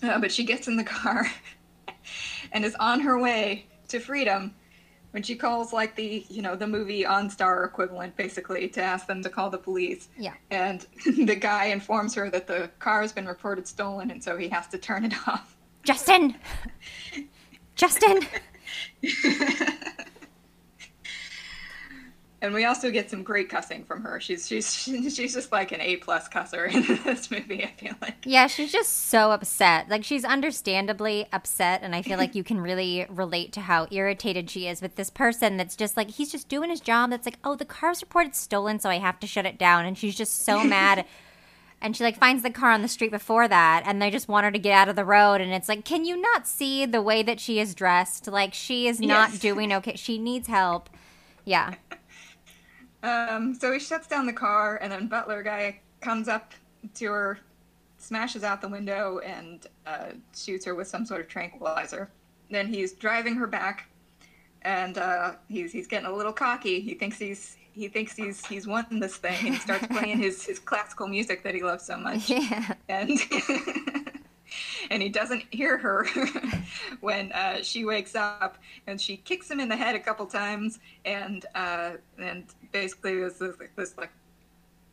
Uh, 0.02 0.18
but 0.18 0.32
she 0.32 0.44
gets 0.44 0.68
in 0.68 0.76
the 0.76 0.84
car 0.84 1.26
and 2.52 2.64
is 2.64 2.74
on 2.80 3.00
her 3.00 3.18
way 3.18 3.66
to 3.88 4.00
freedom 4.00 4.54
when 5.12 5.22
she 5.22 5.36
calls 5.36 5.72
like 5.72 5.94
the 5.94 6.26
you 6.28 6.42
know 6.42 6.56
the 6.56 6.66
movie 6.66 7.04
OnStar 7.04 7.64
equivalent 7.64 8.16
basically 8.16 8.66
to 8.68 8.82
ask 8.82 9.06
them 9.06 9.22
to 9.22 9.28
call 9.28 9.48
the 9.48 9.58
police. 9.58 10.08
Yeah. 10.18 10.34
And 10.50 10.84
the 11.06 11.36
guy 11.36 11.66
informs 11.66 12.14
her 12.16 12.28
that 12.30 12.48
the 12.48 12.68
car 12.80 13.00
has 13.00 13.12
been 13.12 13.26
reported 13.26 13.68
stolen 13.68 14.10
and 14.10 14.22
so 14.22 14.36
he 14.36 14.48
has 14.48 14.66
to 14.68 14.78
turn 14.78 15.04
it 15.04 15.14
off. 15.28 15.56
Justin. 15.84 16.34
Justin. 17.76 18.20
and 22.44 22.52
we 22.52 22.66
also 22.66 22.90
get 22.90 23.08
some 23.08 23.22
great 23.22 23.48
cussing 23.48 23.84
from 23.84 24.02
her. 24.02 24.20
She's 24.20 24.46
she's 24.46 24.70
she's 25.14 25.32
just 25.32 25.50
like 25.50 25.72
an 25.72 25.80
A 25.80 25.96
plus 25.96 26.28
cusser 26.28 26.70
in 26.72 27.02
this 27.02 27.30
movie. 27.30 27.64
I 27.64 27.72
feel 27.78 27.94
like. 28.02 28.16
Yeah, 28.24 28.48
she's 28.48 28.70
just 28.70 29.08
so 29.08 29.32
upset. 29.32 29.88
Like 29.88 30.04
she's 30.04 30.26
understandably 30.26 31.26
upset, 31.32 31.80
and 31.82 31.94
I 31.94 32.02
feel 32.02 32.18
like 32.18 32.34
you 32.34 32.44
can 32.44 32.60
really 32.60 33.06
relate 33.08 33.54
to 33.54 33.62
how 33.62 33.86
irritated 33.90 34.50
she 34.50 34.68
is 34.68 34.82
with 34.82 34.96
this 34.96 35.08
person. 35.08 35.56
That's 35.56 35.74
just 35.74 35.96
like 35.96 36.10
he's 36.10 36.30
just 36.30 36.50
doing 36.50 36.68
his 36.68 36.80
job. 36.80 37.10
That's 37.10 37.26
like, 37.26 37.38
oh, 37.44 37.56
the 37.56 37.64
car's 37.64 38.02
reported 38.02 38.34
stolen, 38.34 38.78
so 38.78 38.90
I 38.90 38.98
have 38.98 39.18
to 39.20 39.26
shut 39.26 39.46
it 39.46 39.56
down, 39.56 39.86
and 39.86 39.96
she's 39.96 40.14
just 40.14 40.44
so 40.44 40.62
mad. 40.62 41.06
And 41.84 41.94
she 41.94 42.02
like 42.02 42.16
finds 42.18 42.42
the 42.42 42.50
car 42.50 42.70
on 42.70 42.80
the 42.80 42.88
street 42.88 43.10
before 43.10 43.46
that, 43.46 43.82
and 43.84 44.00
they 44.00 44.10
just 44.10 44.26
want 44.26 44.44
her 44.46 44.50
to 44.50 44.58
get 44.58 44.72
out 44.72 44.88
of 44.88 44.96
the 44.96 45.04
road. 45.04 45.42
And 45.42 45.52
it's 45.52 45.68
like, 45.68 45.84
can 45.84 46.06
you 46.06 46.16
not 46.18 46.46
see 46.46 46.86
the 46.86 47.02
way 47.02 47.22
that 47.22 47.38
she 47.38 47.60
is 47.60 47.74
dressed? 47.74 48.26
Like 48.26 48.54
she 48.54 48.88
is 48.88 49.00
not 49.00 49.32
Yes. 49.32 49.38
doing 49.38 49.70
okay. 49.74 49.94
She 49.94 50.16
needs 50.18 50.48
help. 50.48 50.88
Yeah. 51.44 51.74
Um, 53.02 53.54
so 53.54 53.70
he 53.70 53.78
shuts 53.78 54.06
down 54.06 54.24
the 54.24 54.32
car, 54.32 54.78
and 54.80 54.90
then 54.90 55.08
Butler 55.08 55.42
guy 55.42 55.80
comes 56.00 56.26
up 56.26 56.54
to 56.94 57.12
her, 57.12 57.38
smashes 57.98 58.44
out 58.44 58.62
the 58.62 58.68
window, 58.68 59.18
and 59.18 59.66
uh, 59.86 60.12
shoots 60.34 60.64
her 60.64 60.74
with 60.74 60.88
some 60.88 61.04
sort 61.04 61.20
of 61.20 61.28
tranquilizer. 61.28 62.10
Then 62.50 62.66
he's 62.66 62.94
driving 62.94 63.34
her 63.34 63.46
back, 63.46 63.90
and 64.62 64.96
uh, 64.96 65.34
he's 65.48 65.70
he's 65.70 65.86
getting 65.86 66.06
a 66.06 66.12
little 66.14 66.32
cocky. 66.32 66.80
He 66.80 66.94
thinks 66.94 67.18
he's 67.18 67.58
he 67.74 67.88
thinks 67.88 68.14
he's 68.16 68.44
he's 68.46 68.66
won 68.66 68.86
this 69.00 69.16
thing, 69.16 69.36
and 69.44 69.54
he 69.54 69.60
starts 69.60 69.86
playing 69.88 70.18
his 70.18 70.44
his 70.44 70.58
classical 70.58 71.08
music 71.08 71.42
that 71.42 71.54
he 71.54 71.62
loves 71.62 71.84
so 71.84 71.96
much. 71.96 72.30
Yeah. 72.30 72.74
and 72.88 73.10
and 74.90 75.02
he 75.02 75.08
doesn't 75.08 75.42
hear 75.50 75.76
her 75.78 76.06
when 77.00 77.32
uh, 77.32 77.62
she 77.62 77.84
wakes 77.84 78.14
up 78.14 78.58
and 78.86 79.00
she 79.00 79.16
kicks 79.16 79.50
him 79.50 79.58
in 79.60 79.68
the 79.68 79.76
head 79.76 79.94
a 79.94 79.98
couple 80.00 80.26
times 80.26 80.78
and 81.04 81.46
uh, 81.54 81.92
and 82.18 82.44
basically 82.72 83.18
this 83.18 83.40
is 83.40 83.56
this 83.76 83.98
like 83.98 84.10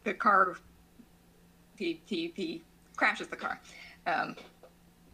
the 0.03 0.13
car 0.13 0.57
he 1.77 2.01
he, 2.05 2.31
he 2.35 2.61
crashes 2.95 3.27
the 3.27 3.35
car 3.35 3.59
um, 4.07 4.35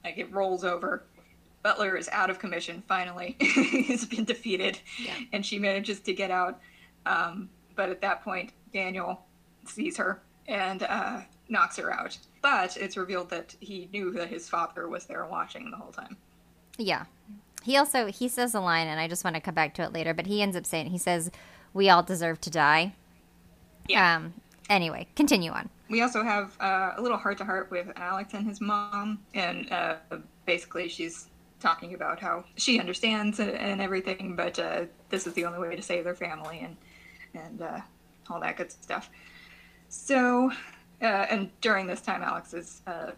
like 0.04 0.18
it 0.18 0.32
rolls 0.32 0.64
over 0.64 1.04
Butler 1.64 1.98
is 1.98 2.08
out 2.14 2.30
of 2.30 2.40
commission 2.40 2.82
finally 2.88 3.36
he's 3.42 4.06
been 4.06 4.24
defeated 4.24 4.80
Yeah. 5.04 5.14
and 5.34 5.46
she 5.46 5.60
manages 5.60 6.00
to 6.02 6.14
get 6.14 6.32
out 6.32 6.60
um, 7.06 7.50
but 7.78 7.90
at 7.90 8.02
that 8.02 8.24
point 8.24 8.52
Daniel 8.74 9.22
sees 9.66 9.96
her 9.96 10.22
and 10.48 10.84
uh, 10.84 11.22
knocks 11.48 11.78
her 11.78 11.92
out. 11.94 12.18
But 12.42 12.76
it's 12.76 12.98
revealed 12.98 13.30
that 13.30 13.56
he 13.60 13.90
knew 13.94 14.12
that 14.14 14.28
his 14.28 14.50
father 14.50 14.90
was 14.90 15.06
there 15.06 15.26
watching 15.26 15.72
the 15.72 15.78
whole 15.78 15.92
time. 15.92 16.18
Yeah. 16.78 17.06
He 17.64 17.78
also 17.78 18.08
he 18.08 18.28
says 18.28 18.54
a 18.54 18.60
line, 18.60 18.88
and 18.88 19.00
I 19.00 19.08
just 19.08 19.24
want 19.24 19.36
to 19.36 19.42
come 19.42 19.56
back 19.56 19.74
to 19.76 19.84
it 19.84 19.94
later. 19.94 20.14
But 20.14 20.28
he 20.28 20.42
ends 20.42 20.56
up 20.56 20.66
saying 20.66 20.88
he 20.88 20.98
says, 20.98 21.32
"We 21.74 21.90
all 21.90 22.04
deserve 22.04 22.40
to 22.42 22.50
die." 22.50 22.94
Yeah. 23.88 24.18
Um. 24.18 24.34
Anyway, 24.70 25.08
continue 25.16 25.52
on. 25.52 25.70
We 25.90 26.02
also 26.02 26.24
have 26.24 26.56
uh, 26.60 26.94
a 26.98 27.02
little 27.02 27.18
heart 27.18 27.38
to 27.40 27.46
heart 27.46 27.72
with 27.72 27.92
Alex 27.96 28.34
and 28.34 28.46
his 28.46 28.62
mom, 28.62 29.20
and 29.34 29.72
uh, 29.72 29.96
basically 30.46 30.90
she's 30.90 31.28
talking 31.60 31.94
about 31.94 32.20
how 32.20 32.44
she 32.56 32.80
understands 32.80 33.40
and, 33.40 33.52
and 33.52 33.82
everything, 33.82 34.36
but 34.36 34.60
uh, 34.60 34.86
this 35.10 35.28
is 35.28 35.34
the 35.34 35.46
only 35.46 35.60
way 35.60 35.76
to 35.76 35.82
save 35.82 36.04
their 36.04 36.16
family 36.16 36.60
and 36.60 36.76
and 37.38 37.62
uh, 37.62 37.80
all 38.30 38.40
that 38.40 38.58
good 38.58 38.72
stuff. 38.72 39.10
So, 39.90 40.52
uh, 41.02 41.06
and 41.06 41.50
during 41.62 41.88
this 41.88 42.02
time, 42.02 42.22
Alex 42.24 42.54
is 42.54 42.82
uh, 42.88 43.12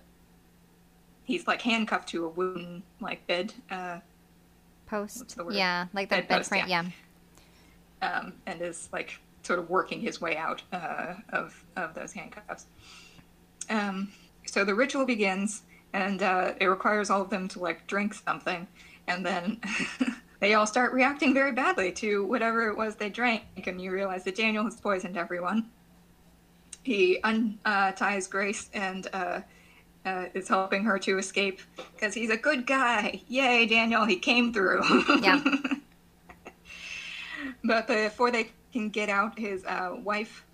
he's 1.24 1.48
like 1.48 1.62
handcuffed 1.62 2.10
to 2.10 2.26
a 2.26 2.30
wooden 2.30 2.84
like 3.00 3.26
bed. 3.28 3.54
Uh, 3.72 4.00
What's 4.90 5.18
Post. 5.20 5.38
the 5.38 5.46
word? 5.46 5.54
Yeah, 5.56 5.86
like 5.94 6.10
the 6.10 6.16
bed 6.18 6.28
Bedpost, 6.28 6.50
frame. 6.50 6.66
Yeah. 6.68 6.86
um, 8.02 8.34
and 8.48 8.62
is 8.62 8.90
like 8.92 9.20
sort 9.44 9.60
of 9.60 9.70
working 9.70 10.02
his 10.02 10.20
way 10.20 10.36
out 10.36 10.62
uh, 10.74 11.16
of 11.30 11.64
of 11.76 11.94
those 11.94 12.12
handcuffs. 12.14 12.66
Um, 13.70 14.12
so 14.46 14.66
the 14.66 14.74
ritual 14.74 15.06
begins, 15.06 15.62
and 15.94 16.24
uh, 16.24 16.54
it 16.60 16.66
requires 16.66 17.10
all 17.12 17.22
of 17.22 17.30
them 17.30 17.48
to 17.50 17.60
like 17.60 17.86
drink 17.88 18.16
something, 18.16 18.68
and 19.08 19.24
then 19.26 19.62
they 20.40 20.54
all 20.54 20.66
start 20.66 20.94
reacting 20.94 21.34
very 21.34 21.52
badly 21.52 21.92
to 21.94 22.26
whatever 22.26 22.70
it 22.70 22.78
was 22.78 22.96
they 22.96 23.10
drank, 23.10 23.44
and 23.66 23.82
you 23.82 23.92
realize 23.92 24.24
that 24.24 24.36
Daniel 24.36 24.64
has 24.64 24.76
poisoned 24.76 25.18
everyone. 25.18 25.70
He 26.84 27.20
unties 27.24 28.28
Grace 28.28 28.70
and. 28.74 29.08
Uh, 29.14 29.42
uh, 30.06 30.26
is 30.34 30.48
helping 30.48 30.86
her 30.86 30.98
to 30.98 31.18
escape 31.18 31.60
because 31.94 32.14
he's 32.14 32.30
a 32.30 32.38
good 32.38 32.66
guy. 32.66 33.22
Yay, 33.28 33.66
Daniel! 33.66 34.06
He 34.06 34.16
came 34.16 34.54
through. 34.54 34.82
Yeah. 35.22 35.44
But 37.64 37.88
before 37.88 38.32
they 38.32 38.52
can 38.72 38.90
get 38.90 39.10
out, 39.10 39.38
his 39.38 39.66
uh, 39.66 39.96
wife 40.04 40.46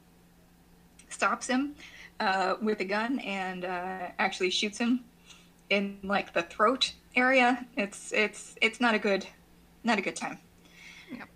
stops 1.09 1.47
him 1.47 1.75
uh, 2.19 2.55
with 2.61 2.79
a 2.79 2.85
gun 2.85 3.19
and 3.19 3.65
uh, 3.65 4.07
actually 4.19 4.49
shoots 4.49 4.77
him 4.77 5.01
in 5.69 5.99
like 6.03 6.33
the 6.33 6.43
throat 6.43 6.93
area. 7.15 7.65
It's 7.77 8.11
it's 8.11 8.55
it's 8.61 8.79
not 8.79 8.95
a 8.95 8.99
good 8.99 9.27
not 9.85 9.99
a 9.99 10.01
good 10.01 10.15
time. 10.15 10.39
Yep. 11.11 11.29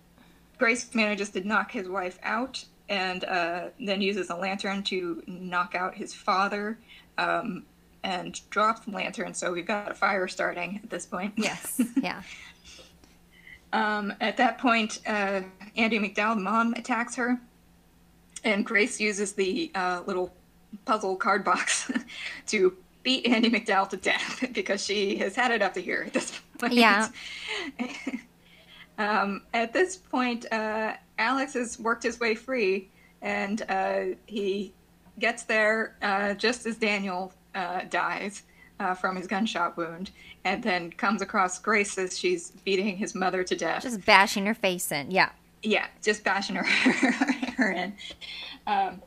Grace 0.58 0.94
manages 0.94 1.30
to 1.30 1.46
knock 1.46 1.72
his 1.72 1.88
wife 1.88 2.18
out 2.22 2.64
and 2.88 3.24
uh, 3.24 3.68
then 3.78 4.02
uses 4.02 4.30
a 4.30 4.34
lantern 4.34 4.82
to 4.82 5.22
knock 5.26 5.74
out 5.74 5.94
his 5.94 6.12
father 6.12 6.76
um, 7.16 7.64
and 8.02 8.40
drops 8.50 8.80
the 8.80 8.90
lantern. 8.90 9.32
So 9.32 9.52
we've 9.52 9.66
got 9.66 9.90
a 9.90 9.94
fire 9.94 10.26
starting 10.28 10.80
at 10.82 10.90
this 10.90 11.06
point. 11.06 11.34
Yes. 11.38 11.80
Yeah. 11.96 12.22
Um, 13.72 14.12
at 14.20 14.36
that 14.38 14.58
point, 14.58 14.98
uh, 15.06 15.42
Andie 15.76 16.00
MacDowell, 16.00 16.40
mom, 16.40 16.74
attacks 16.74 17.14
her, 17.14 17.40
and 18.42 18.66
Grace 18.66 18.98
uses 18.98 19.34
the 19.34 19.70
uh, 19.76 20.02
little 20.06 20.34
puzzle 20.86 21.14
card 21.14 21.44
box 21.44 21.88
to 22.48 22.76
beat 23.04 23.26
Andie 23.28 23.48
MacDowell 23.48 23.88
to 23.90 23.96
death 23.96 24.44
because 24.52 24.84
she 24.84 25.16
has 25.18 25.36
had 25.36 25.52
it 25.52 25.62
up 25.62 25.74
to 25.74 25.80
here 25.80 26.02
at 26.04 26.12
this 26.12 26.40
point. 26.58 26.72
Yeah. 26.72 27.10
Um, 29.00 29.42
at 29.54 29.72
this 29.72 29.96
point, 29.96 30.44
uh, 30.52 30.92
Alex 31.18 31.54
has 31.54 31.80
worked 31.80 32.02
his 32.02 32.20
way 32.20 32.34
free, 32.34 32.90
and 33.22 33.62
uh, 33.70 34.14
he 34.26 34.74
gets 35.18 35.44
there 35.44 35.96
uh, 36.02 36.34
just 36.34 36.66
as 36.66 36.76
Daniel 36.76 37.32
uh, 37.54 37.80
dies 37.88 38.42
uh, 38.78 38.92
from 38.92 39.16
his 39.16 39.26
gunshot 39.26 39.78
wound, 39.78 40.10
and 40.44 40.62
then 40.62 40.90
comes 40.92 41.22
across 41.22 41.58
Grace 41.58 41.96
as 41.96 42.18
she's 42.18 42.50
beating 42.62 42.94
his 42.98 43.14
mother 43.14 43.42
to 43.42 43.56
death. 43.56 43.84
Just 43.84 44.04
bashing 44.04 44.44
her 44.44 44.54
face 44.54 44.92
in. 44.92 45.10
Yeah. 45.10 45.30
yeah, 45.62 45.86
just 46.02 46.22
bashing 46.22 46.56
her, 46.56 46.64
her 47.56 47.72
in. 47.72 47.94
Um, 48.66 49.00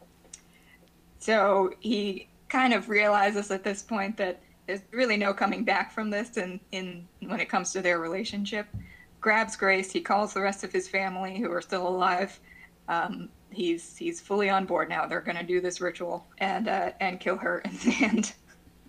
so 1.19 1.71
he 1.81 2.27
kind 2.49 2.73
of 2.73 2.89
realizes 2.89 3.51
at 3.51 3.63
this 3.63 3.83
point 3.83 4.17
that 4.17 4.41
there's 4.65 4.81
really 4.89 5.17
no 5.17 5.35
coming 5.35 5.63
back 5.63 5.91
from 5.91 6.09
this, 6.09 6.37
and 6.37 6.59
in 6.71 7.07
when 7.19 7.39
it 7.39 7.47
comes 7.47 7.71
to 7.73 7.81
their 7.83 7.99
relationship, 7.99 8.65
grabs 9.23 9.55
Grace. 9.55 9.91
He 9.91 10.01
calls 10.01 10.33
the 10.33 10.41
rest 10.41 10.63
of 10.63 10.71
his 10.71 10.87
family 10.87 11.39
who 11.39 11.51
are 11.51 11.61
still 11.61 11.87
alive. 11.87 12.39
Um, 12.89 13.29
he's 13.49 13.97
he's 13.97 14.19
fully 14.19 14.49
on 14.49 14.65
board 14.65 14.89
now. 14.89 15.07
They're 15.07 15.21
going 15.21 15.37
to 15.37 15.43
do 15.43 15.61
this 15.61 15.81
ritual 15.81 16.27
and 16.37 16.67
uh, 16.67 16.91
and 16.99 17.19
kill 17.19 17.37
her. 17.37 17.63
And 18.01 18.31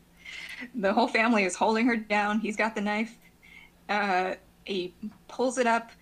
the 0.75 0.93
whole 0.93 1.09
family 1.09 1.45
is 1.45 1.55
holding 1.55 1.87
her 1.87 1.97
down. 1.97 2.41
He's 2.41 2.57
got 2.57 2.75
the 2.75 2.81
knife. 2.81 3.17
Uh, 3.89 4.35
he 4.65 4.95
pulls 5.29 5.57
it 5.59 5.67
up, 5.67 5.93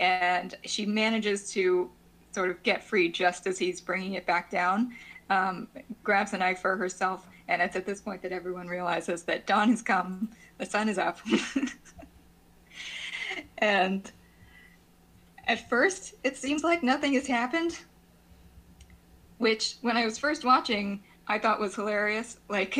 and 0.00 0.56
she 0.64 0.86
manages 0.86 1.50
to 1.52 1.90
sort 2.32 2.48
of 2.50 2.62
get 2.62 2.82
free 2.82 3.10
just 3.10 3.46
as 3.46 3.58
he's 3.58 3.80
bringing 3.80 4.14
it 4.14 4.26
back 4.26 4.50
down. 4.50 4.94
Um, 5.28 5.68
grabs 6.02 6.32
a 6.32 6.38
knife 6.38 6.60
for 6.60 6.76
herself, 6.76 7.28
and 7.48 7.60
it's 7.60 7.76
at 7.76 7.84
this 7.84 8.00
point 8.00 8.22
that 8.22 8.32
everyone 8.32 8.68
realizes 8.68 9.22
that 9.24 9.46
dawn 9.46 9.68
has 9.68 9.82
come. 9.82 10.30
The 10.56 10.66
sun 10.66 10.88
is 10.88 10.96
up. 10.96 11.18
and 13.62 14.10
at 15.46 15.68
first, 15.70 16.14
it 16.24 16.36
seems 16.36 16.62
like 16.64 16.82
nothing 16.82 17.14
has 17.14 17.26
happened. 17.26 17.78
which 19.38 19.76
when 19.80 19.96
I 19.96 20.04
was 20.04 20.18
first 20.18 20.44
watching, 20.44 21.02
I 21.26 21.38
thought 21.38 21.58
was 21.60 21.74
hilarious. 21.74 22.38
Like, 22.48 22.76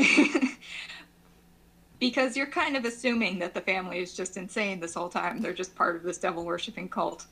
because 2.01 2.37
you're 2.37 2.47
kind 2.47 2.77
of 2.77 2.85
assuming 2.85 3.39
that 3.41 3.55
the 3.55 3.61
family 3.61 3.99
is 4.01 4.15
just 4.15 4.37
insane 4.37 4.81
this 4.81 4.95
whole 4.95 5.09
time. 5.09 5.41
They're 5.41 5.53
just 5.53 5.75
part 5.75 5.97
of 5.97 6.03
this 6.03 6.19
devil 6.19 6.45
worshipping 6.45 6.89
cult 6.89 7.27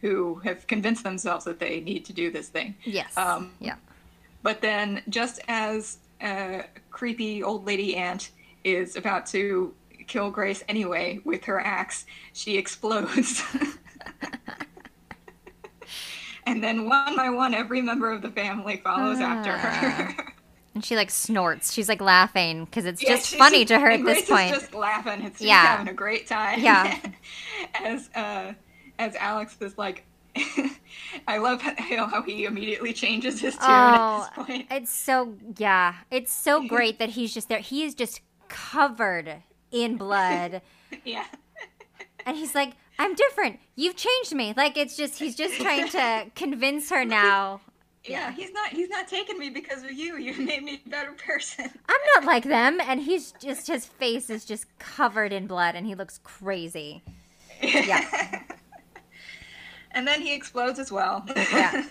who 0.00 0.36
have 0.44 0.66
convinced 0.66 1.04
themselves 1.04 1.44
that 1.46 1.58
they 1.58 1.80
need 1.80 2.04
to 2.06 2.12
do 2.12 2.30
this 2.30 2.48
thing. 2.48 2.74
Yes. 2.84 3.16
Um, 3.16 3.52
yeah. 3.60 3.76
But 4.42 4.60
then, 4.60 5.02
just 5.08 5.40
as 5.48 5.98
a 6.22 6.64
creepy 6.90 7.42
old 7.42 7.66
lady 7.66 7.96
aunt 7.96 8.30
is 8.64 8.96
about 8.96 9.26
to 9.26 9.74
kill 10.06 10.30
Grace 10.30 10.62
anyway 10.68 11.20
with 11.24 11.44
her 11.44 11.60
axe, 11.60 12.06
she 12.32 12.56
explodes. 12.56 13.42
and 16.46 16.62
then, 16.62 16.88
one 16.88 17.16
by 17.16 17.28
one, 17.30 17.54
every 17.54 17.82
member 17.82 18.10
of 18.12 18.22
the 18.22 18.30
family 18.30 18.76
follows 18.78 19.20
after 19.20 19.52
her. 19.52 20.32
And 20.74 20.84
she 20.84 20.94
like 20.94 21.10
snorts. 21.10 21.72
She's 21.72 21.88
like 21.88 22.02
laughing 22.02 22.66
because 22.66 22.84
it's 22.84 23.02
Yeah, 23.02 23.16
just 23.16 23.34
funny 23.36 23.64
to 23.64 23.78
her 23.80 23.90
at 23.92 24.04
this 24.04 24.28
point. 24.28 24.54
Is 24.54 24.60
just 24.60 24.74
laughing. 24.74 25.22
It's 25.22 25.38
just 25.38 25.42
Yeah. 25.48 25.68
having 25.68 25.88
a 25.88 25.94
great 25.94 26.26
time. 26.26 26.60
Yeah. 26.60 26.98
as 27.82 28.10
uh, 28.14 28.52
as 28.98 29.16
Alex 29.16 29.56
is 29.62 29.78
like, 29.78 30.04
I 31.26 31.38
love 31.38 31.62
how, 31.62 32.06
how 32.08 32.22
he 32.22 32.44
immediately 32.44 32.92
changes 32.92 33.40
his 33.40 33.54
tune 33.54 33.64
Oh, 33.70 34.26
at 34.26 34.36
this 34.36 34.44
point. 34.46 34.66
it's 34.70 34.92
so 34.92 35.34
yeah. 35.56 35.94
It's 36.10 36.30
so 36.32 36.66
great 36.68 36.98
that 36.98 37.08
he's 37.08 37.32
just 37.32 37.48
there. 37.48 37.60
He 37.60 37.82
is 37.82 37.94
just 37.94 38.20
covered 38.48 39.42
in 39.72 39.96
blood, 39.96 40.62
Yeah. 41.04 41.24
and 42.24 42.36
he's 42.36 42.54
like, 42.54 42.72
"I'm 42.98 43.14
different. 43.14 43.58
You've 43.74 43.96
changed 43.96 44.34
me." 44.34 44.54
Like 44.56 44.76
it's 44.76 44.96
just 44.96 45.18
he's 45.18 45.34
just 45.36 45.60
trying 45.60 45.88
to 45.90 46.26
convince 46.34 46.90
her 46.90 47.04
now. 47.04 47.60
Yeah, 48.04 48.30
he's 48.32 48.52
not. 48.52 48.68
He's 48.70 48.88
not 48.88 49.08
taking 49.08 49.36
me 49.38 49.50
because 49.50 49.82
of 49.82 49.90
you. 49.92 50.16
You 50.16 50.34
made 50.46 50.62
me 50.62 50.80
a 50.86 50.88
better 50.88 51.12
person. 51.12 51.64
I'm 51.88 52.00
not 52.14 52.24
like 52.24 52.44
them, 52.44 52.80
and 52.80 53.00
he's 53.02 53.32
just 53.32 53.66
his 53.66 53.84
face 53.86 54.30
is 54.30 54.44
just 54.44 54.66
covered 54.78 55.32
in 55.32 55.46
blood, 55.48 55.74
and 55.74 55.86
he 55.86 55.94
looks 55.96 56.20
crazy. 56.22 57.02
Yeah, 57.60 58.42
And 59.92 60.06
then 60.06 60.20
he 60.20 60.34
explodes 60.34 60.78
as 60.78 60.92
well. 60.92 61.24
yeah. 61.34 61.82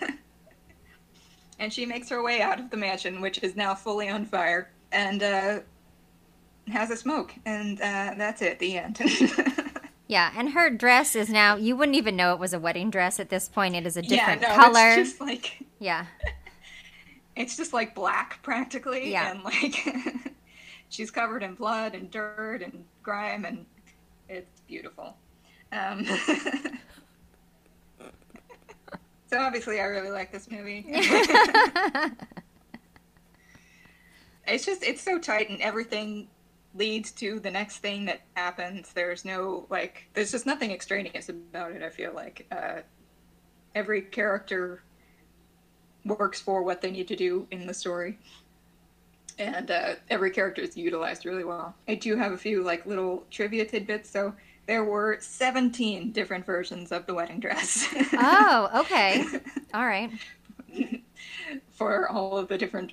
and 1.58 1.72
she 1.72 1.84
makes 1.84 2.08
her 2.08 2.22
way 2.22 2.40
out 2.40 2.60
of 2.60 2.70
the 2.70 2.76
mansion, 2.76 3.20
which 3.20 3.42
is 3.42 3.56
now 3.56 3.74
fully 3.74 4.08
on 4.08 4.24
fire, 4.24 4.70
and 4.92 5.22
uh, 5.22 5.58
has 6.68 6.90
a 6.90 6.96
smoke. 6.96 7.34
And 7.44 7.80
uh, 7.80 8.14
that's 8.16 8.42
it. 8.42 8.58
The 8.58 8.78
end. 8.78 9.00
Yeah, 10.08 10.32
and 10.36 10.50
her 10.50 10.70
dress 10.70 11.16
is 11.16 11.28
now, 11.28 11.56
you 11.56 11.74
wouldn't 11.76 11.96
even 11.96 12.14
know 12.14 12.32
it 12.32 12.38
was 12.38 12.52
a 12.52 12.60
wedding 12.60 12.90
dress 12.90 13.18
at 13.18 13.28
this 13.28 13.48
point. 13.48 13.74
It 13.74 13.86
is 13.86 13.96
a 13.96 14.02
different 14.02 14.40
yeah, 14.42 14.54
no, 14.54 14.62
color. 14.62 14.88
It's 14.90 15.10
just 15.10 15.20
like 15.20 15.64
Yeah. 15.80 16.06
it's 17.36 17.56
just 17.56 17.72
like 17.72 17.94
black 17.94 18.40
practically, 18.42 19.10
Yeah. 19.10 19.32
and 19.32 19.42
like 19.42 19.74
she's 20.90 21.10
covered 21.10 21.42
in 21.42 21.54
blood 21.54 21.94
and 21.94 22.08
dirt 22.10 22.62
and 22.62 22.84
grime, 23.02 23.44
and 23.44 23.66
it's 24.28 24.60
beautiful. 24.60 25.16
Um, 25.72 26.06
so 29.26 29.38
obviously, 29.40 29.80
I 29.80 29.84
really 29.86 30.10
like 30.10 30.30
this 30.30 30.48
movie. 30.48 30.84
it's 34.46 34.64
just 34.64 34.84
it's 34.84 35.02
so 35.02 35.18
tight, 35.18 35.50
and 35.50 35.60
everything 35.60 36.28
leads 36.76 37.12
to 37.12 37.40
the 37.40 37.50
next 37.50 37.78
thing 37.78 38.04
that 38.06 38.20
happens. 38.34 38.92
There's 38.92 39.24
no 39.24 39.66
like, 39.70 40.08
there's 40.14 40.32
just 40.32 40.46
nothing 40.46 40.70
extraneous 40.70 41.28
about 41.28 41.72
it. 41.72 41.82
I 41.82 41.90
feel 41.90 42.12
like 42.12 42.46
uh, 42.50 42.80
every 43.74 44.02
character 44.02 44.82
works 46.04 46.40
for 46.40 46.62
what 46.62 46.80
they 46.80 46.90
need 46.90 47.08
to 47.08 47.16
do 47.16 47.46
in 47.50 47.66
the 47.66 47.74
story. 47.74 48.18
And 49.38 49.70
uh, 49.70 49.94
every 50.08 50.30
character 50.30 50.62
is 50.62 50.76
utilized 50.76 51.26
really 51.26 51.44
well. 51.44 51.74
I 51.88 51.94
do 51.94 52.16
have 52.16 52.32
a 52.32 52.38
few 52.38 52.62
like 52.62 52.86
little 52.86 53.24
trivia 53.30 53.66
tidbits. 53.66 54.08
So 54.08 54.34
there 54.66 54.84
were 54.84 55.18
17 55.20 56.12
different 56.12 56.46
versions 56.46 56.90
of 56.90 57.06
the 57.06 57.14
wedding 57.14 57.40
dress. 57.40 57.86
Oh, 58.14 58.70
okay. 58.80 59.24
All 59.74 59.86
right. 59.86 60.10
for 61.70 62.10
all 62.10 62.38
of 62.38 62.48
the 62.48 62.58
different 62.58 62.92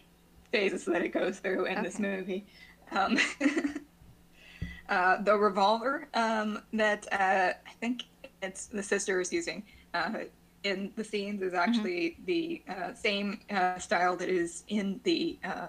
phases 0.52 0.86
that 0.86 1.02
it 1.02 1.10
goes 1.10 1.40
through 1.40 1.66
in 1.66 1.82
this 1.82 2.00
movie. 2.00 2.46
Um, 2.94 3.18
uh, 4.90 5.22
the 5.24 5.36
revolver 5.36 6.08
um, 6.14 6.62
that 6.74 7.08
uh, 7.12 7.54
I 7.68 7.72
think 7.80 8.04
it's 8.42 8.68
the 8.68 8.84
sister 8.84 9.20
is 9.20 9.32
using 9.32 9.64
uh, 9.94 10.12
in 10.64 10.92
the 10.96 11.04
scenes 11.04 11.42
is 11.42 11.54
actually 11.54 12.18
the 12.26 12.62
uh, 12.70 12.94
same 12.94 13.40
uh, 13.50 13.78
style 13.80 14.16
that 14.18 14.30
is 14.30 14.64
in 14.68 15.00
the 15.04 15.38
uh, 15.44 15.68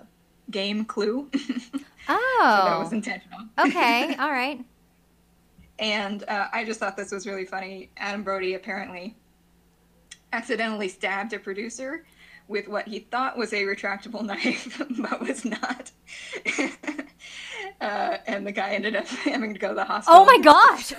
game 0.50 0.84
Clue. 0.84 1.28
so 1.34 1.78
that 2.08 2.76
was 2.78 2.92
Oh. 2.92 2.96
intentional. 2.96 3.40
Okay. 3.58 4.14
All 4.18 4.30
right. 4.30 4.64
And 5.78 6.22
uh, 6.28 6.48
I 6.52 6.64
just 6.64 6.78
thought 6.78 6.96
this 6.96 7.10
was 7.10 7.26
really 7.26 7.44
funny. 7.44 7.90
Adam 7.96 8.22
Brody 8.22 8.54
apparently 8.54 9.16
accidentally 10.32 10.88
stabbed 10.88 11.32
a 11.32 11.38
producer 11.38 12.04
with 12.46 12.68
what 12.68 12.86
he 12.86 13.00
thought 13.00 13.36
was 13.38 13.52
a 13.52 13.62
retractable 13.62 14.22
knife, 14.24 14.80
but 14.98 15.20
was 15.20 15.44
not. 15.44 15.90
Uh, 17.84 18.18
and 18.26 18.46
the 18.46 18.52
guy 18.52 18.70
ended 18.70 18.96
up 18.96 19.06
having 19.24 19.52
to 19.52 19.60
go 19.60 19.68
to 19.68 19.74
the 19.74 19.84
hospital. 19.84 20.20
Oh 20.20 20.24
my 20.24 20.38
gosh. 20.38 20.92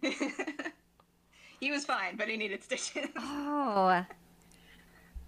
he 1.60 1.70
was 1.70 1.84
fine, 1.84 2.16
but 2.16 2.28
he 2.28 2.36
needed 2.36 2.62
stitches. 2.62 3.08
Oh. 3.16 4.04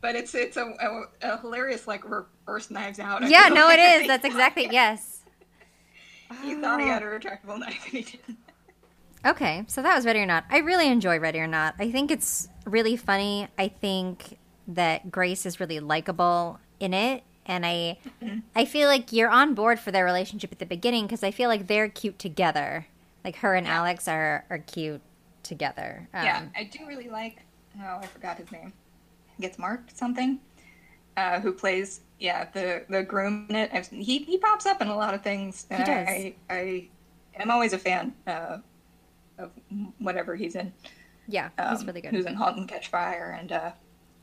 But 0.00 0.14
it's 0.16 0.34
it's 0.34 0.56
a, 0.56 0.64
a, 0.80 1.02
a 1.22 1.40
hilarious 1.40 1.86
like 1.86 2.08
reverse 2.08 2.70
knives 2.70 2.98
out. 2.98 3.22
I 3.22 3.28
Yeah, 3.28 3.48
no, 3.48 3.66
like. 3.66 3.78
it 3.78 4.02
is. 4.02 4.06
That's 4.06 4.24
exactly, 4.24 4.68
yes. 4.70 5.18
He 6.42 6.54
thought 6.54 6.80
he 6.80 6.86
had 6.86 7.02
a 7.02 7.06
retractable 7.06 7.58
knife, 7.58 7.84
and 7.86 7.92
he 7.92 8.02
didn't. 8.02 8.38
Okay, 9.26 9.64
so 9.66 9.82
that 9.82 9.94
was 9.94 10.06
Ready 10.06 10.20
or 10.20 10.26
Not. 10.26 10.44
I 10.48 10.58
really 10.58 10.88
enjoy 10.88 11.18
Ready 11.18 11.40
or 11.40 11.46
Not. 11.46 11.74
I 11.78 11.90
think 11.90 12.10
it's 12.10 12.48
really 12.64 12.96
funny. 12.96 13.48
I 13.58 13.68
think 13.68 14.38
that 14.68 15.10
Grace 15.10 15.44
is 15.44 15.60
really 15.60 15.80
likable 15.80 16.58
in 16.78 16.94
it, 16.94 17.24
and 17.46 17.64
I, 17.66 17.98
I 18.54 18.64
feel 18.64 18.88
like 18.88 19.12
you're 19.12 19.30
on 19.30 19.54
board 19.54 19.80
for 19.80 19.90
their 19.90 20.04
relationship 20.04 20.52
at 20.52 20.58
the 20.58 20.66
beginning 20.66 21.06
because 21.06 21.22
I 21.22 21.30
feel 21.30 21.48
like 21.48 21.66
they're 21.66 21.88
cute 21.88 22.18
together. 22.18 22.86
Like 23.24 23.36
her 23.36 23.54
and 23.54 23.66
Alex 23.66 24.08
are 24.08 24.44
are 24.50 24.58
cute 24.58 25.00
together. 25.42 26.08
Um, 26.14 26.24
Yeah, 26.24 26.42
I 26.56 26.64
do 26.64 26.86
really 26.86 27.08
like. 27.08 27.38
Oh, 27.80 27.98
I 28.02 28.06
forgot 28.06 28.36
his 28.38 28.50
name. 28.52 28.72
Gets 29.40 29.58
Mark 29.58 29.82
something. 29.94 30.38
Uh, 31.16 31.40
who 31.40 31.52
plays? 31.52 32.00
Yeah, 32.18 32.48
the 32.52 32.84
the 32.88 33.02
groom 33.02 33.46
in 33.48 33.56
it. 33.56 33.70
I've, 33.72 33.88
he 33.88 34.18
he 34.18 34.38
pops 34.38 34.66
up 34.66 34.80
in 34.82 34.88
a 34.88 34.96
lot 34.96 35.14
of 35.14 35.22
things. 35.22 35.66
and 35.70 35.84
does. 35.84 36.08
I, 36.08 36.34
I 36.48 36.88
am 37.36 37.50
always 37.50 37.72
a 37.72 37.78
fan 37.78 38.14
uh, 38.26 38.58
of 39.38 39.50
whatever 39.98 40.36
he's 40.36 40.54
in. 40.56 40.72
yeah, 41.28 41.48
Um, 41.58 41.76
he's 41.76 41.86
really 41.86 42.00
good. 42.00 42.10
Who's 42.12 42.26
in 42.26 42.34
*Halt 42.34 42.56
and 42.56 42.68
Catch 42.68 42.88
Fire* 42.88 43.36
and 43.38 43.50
uh, 43.52 43.72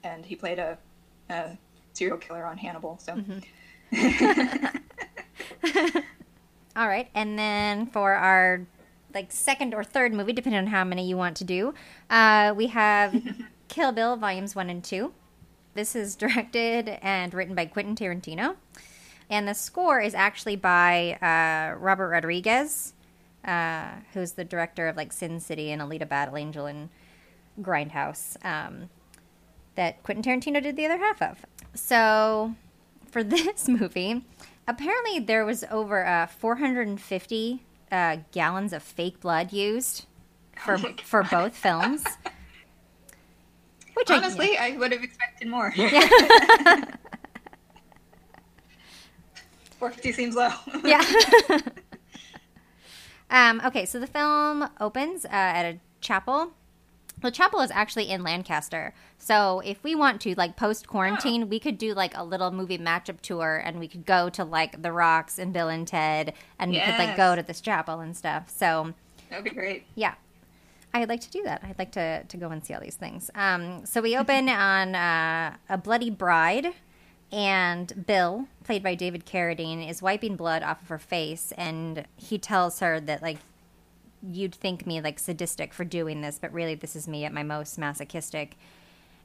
and 0.04 0.26
he 0.26 0.36
played 0.36 0.60
a, 0.60 0.78
a 1.30 1.58
serial 1.98 2.18
killer 2.18 2.46
on 2.46 2.58
Hannibal. 2.58 3.00
So 3.02 3.16
Mm-hmm. 3.92 4.78
All 6.76 6.88
right, 6.88 7.10
and 7.16 7.40
then 7.40 7.88
for 7.88 8.14
our 8.14 8.68
like 9.14 9.32
second 9.32 9.74
or 9.74 9.84
third 9.84 10.14
movie, 10.14 10.34
depending 10.34 10.60
on 10.60 10.68
how 10.68 10.84
many 10.84 11.08
you 11.08 11.18
want 11.18 11.38
to 11.38 11.44
do, 11.44 11.74
uh, 12.10 12.54
we 12.56 12.68
have 12.68 13.16
Kill 13.68 13.92
Bill 13.92 14.16
Volumes 14.16 14.56
One 14.56 14.70
and 14.70 14.84
Two. 14.84 15.14
This 15.74 15.96
is 15.96 16.16
directed 16.16 17.00
and 17.02 17.34
written 17.34 17.56
by 17.56 17.66
Quentin 17.66 17.96
Tarantino, 17.96 18.56
and 19.30 19.48
the 19.48 19.54
score 19.54 20.00
is 20.00 20.14
actually 20.14 20.56
by 20.56 21.14
uh, 21.22 21.78
Robert 21.80 22.10
Rodriguez, 22.10 22.94
uh, 23.46 23.90
who's 24.14 24.34
the 24.34 24.44
director 24.44 24.88
of 24.88 24.96
like 24.96 25.12
Sin 25.12 25.40
City 25.40 25.72
and 25.72 25.82
Alita 25.82 26.08
Battle 26.08 26.38
Angel 26.38 26.68
and 26.68 26.90
Grindhouse. 27.62 28.44
Um, 28.46 28.90
that 29.76 30.04
Quentin 30.04 30.24
Tarantino 30.24 30.62
did 30.62 30.76
the 30.76 30.86
other 30.86 30.98
half 30.98 31.22
of. 31.22 31.46
So 31.78 32.56
for 33.10 33.24
this 33.24 33.68
movie, 33.68 34.26
apparently 34.68 35.20
there 35.20 35.46
was 35.46 35.64
over 35.72 36.06
uh, 36.06 36.28
450 36.28 37.64
uh, 37.92 38.18
gallons 38.32 38.74
of 38.74 38.84
fake 38.84 39.22
blood 39.22 39.54
used 39.54 40.06
for 40.58 40.74
Oh 40.76 40.94
for 41.04 41.24
both 41.24 41.56
films. 41.56 42.04
Which 43.94 44.12
honestly, 44.12 44.58
I 44.58 44.78
would 44.78 44.92
have 44.92 45.04
expected 45.04 45.48
more. 45.48 45.74
I, 45.76 46.94
Four 49.80 49.92
fifty 49.92 50.12
seems 50.12 50.36
low. 50.36 50.50
yeah. 50.84 51.04
yeah. 51.50 51.60
um, 53.30 53.62
okay, 53.66 53.86
so 53.86 54.00
the 54.00 54.08
film 54.08 54.68
opens 54.80 55.26
uh, 55.26 55.30
at 55.32 55.66
a 55.66 55.80
chapel. 56.02 56.54
The 57.22 57.32
chapel 57.32 57.62
is 57.62 57.72
actually 57.72 58.10
in 58.10 58.22
Lancaster. 58.24 58.94
So 59.18 59.62
if 59.66 59.84
we 59.84 59.96
want 59.96 60.22
to, 60.22 60.36
like 60.36 60.56
post 60.56 60.88
quarantine, 60.88 61.50
we 61.50 61.60
could 61.60 61.78
do 61.78 61.94
like 61.94 62.16
a 62.16 62.24
little 62.24 62.52
movie 62.52 62.78
matchup 62.78 63.22
tour 63.22 63.62
and 63.64 63.80
we 63.80 63.88
could 63.88 64.06
go 64.06 64.30
to 64.30 64.44
like 64.44 64.82
The 64.84 64.92
Rocks 64.92 65.40
and 65.40 65.52
Bill 65.52 65.68
and 65.70 65.88
Ted 65.88 66.34
and 66.60 66.72
we 66.72 66.80
could 66.80 66.98
like 66.98 67.18
go 67.18 67.36
to 67.36 67.42
this 67.42 67.60
chapel 67.60 68.00
and 68.02 68.16
stuff. 68.16 68.50
So 68.50 68.94
That'd 69.30 69.44
be 69.46 69.50
great. 69.50 69.86
yeah. 69.96 70.14
I'd 70.94 71.10
like 71.10 71.22
to 71.22 71.30
do 71.32 71.44
that. 71.44 71.62
I'd 71.64 71.78
like 71.78 71.92
to, 71.94 72.24
to 72.24 72.38
go 72.38 72.50
and 72.50 72.64
see 72.64 72.74
all 72.74 72.80
these 72.82 72.96
things. 72.96 73.30
Um, 73.36 73.86
so 73.86 74.02
we 74.02 74.16
open 74.18 74.48
on 74.50 74.96
uh, 74.96 75.56
a 75.70 75.78
bloody 75.78 76.10
bride, 76.10 76.68
and 77.32 78.06
Bill, 78.08 78.48
played 78.64 78.82
by 78.84 78.96
David 78.96 79.26
Carradine, 79.26 79.88
is 79.88 80.02
wiping 80.02 80.38
blood 80.38 80.64
off 80.64 80.82
of 80.82 80.88
her 80.88 80.98
face, 80.98 81.52
and 81.58 82.06
he 82.16 82.38
tells 82.38 82.80
her 82.80 83.00
that 83.02 83.22
like 83.22 83.38
you'd 84.22 84.56
think 84.56 84.86
me 84.86 85.02
like 85.02 85.20
sadistic 85.20 85.74
for 85.74 85.84
doing 85.86 86.22
this, 86.22 86.40
but 86.40 86.52
really 86.54 86.76
this 86.76 86.96
is 86.96 87.08
me 87.08 87.26
at 87.26 87.34
my 87.34 87.44
most 87.44 87.78
masochistic. 87.78 88.58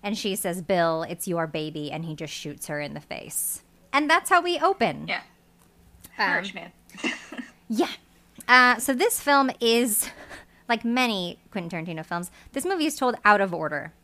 And 0.03 0.19
she 0.19 0.35
says, 0.35 0.63
"Bill, 0.63 1.05
it's 1.05 1.29
your 1.29 1.47
baby," 1.47 1.93
and 1.93 2.05
he 2.05 2.15
just 2.15 2.33
shoots 2.33 2.67
her 2.67 2.81
in 2.81 2.95
the 2.95 3.01
face, 3.01 3.63
and 3.93 4.11
that's 4.11 4.31
how 4.31 4.43
we 4.43 4.59
open. 4.59 5.07
Yeah. 5.09 5.23
Um, 6.19 6.45
man. 6.55 6.73
Yeah. 7.69 7.89
Uh, 8.49 8.79
so 8.79 8.93
this 8.93 9.19
film 9.19 9.51
is, 9.61 10.11
like 10.69 10.85
many 10.85 11.39
Quentin 11.51 11.87
Tarantino 11.87 12.05
films, 12.05 12.31
this 12.53 12.67
movie 12.67 12.85
is 12.85 12.97
told 12.97 13.15
out 13.25 13.41
of 13.41 13.55
order. 13.55 13.95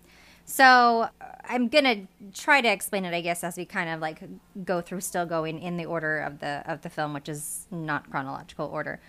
So 0.47 1.11
uh, 1.21 1.25
I'm 1.45 1.69
gonna 1.69 2.07
try 2.33 2.63
to 2.63 2.69
explain 2.69 3.05
it, 3.05 3.13
I 3.13 3.21
guess, 3.21 3.45
as 3.45 3.59
we 3.59 3.67
kind 3.67 3.91
of 3.91 4.01
like 4.01 4.23
go 4.65 4.81
through, 4.81 5.03
still 5.03 5.27
going 5.27 5.61
in 5.61 5.77
the 5.77 5.85
order 5.85 6.21
of 6.21 6.41
the 6.41 6.63
of 6.67 6.81
the 6.81 6.89
film, 6.89 7.13
which 7.13 7.29
is 7.29 7.67
not 7.71 8.11
chronological 8.11 8.67
order. 8.67 9.01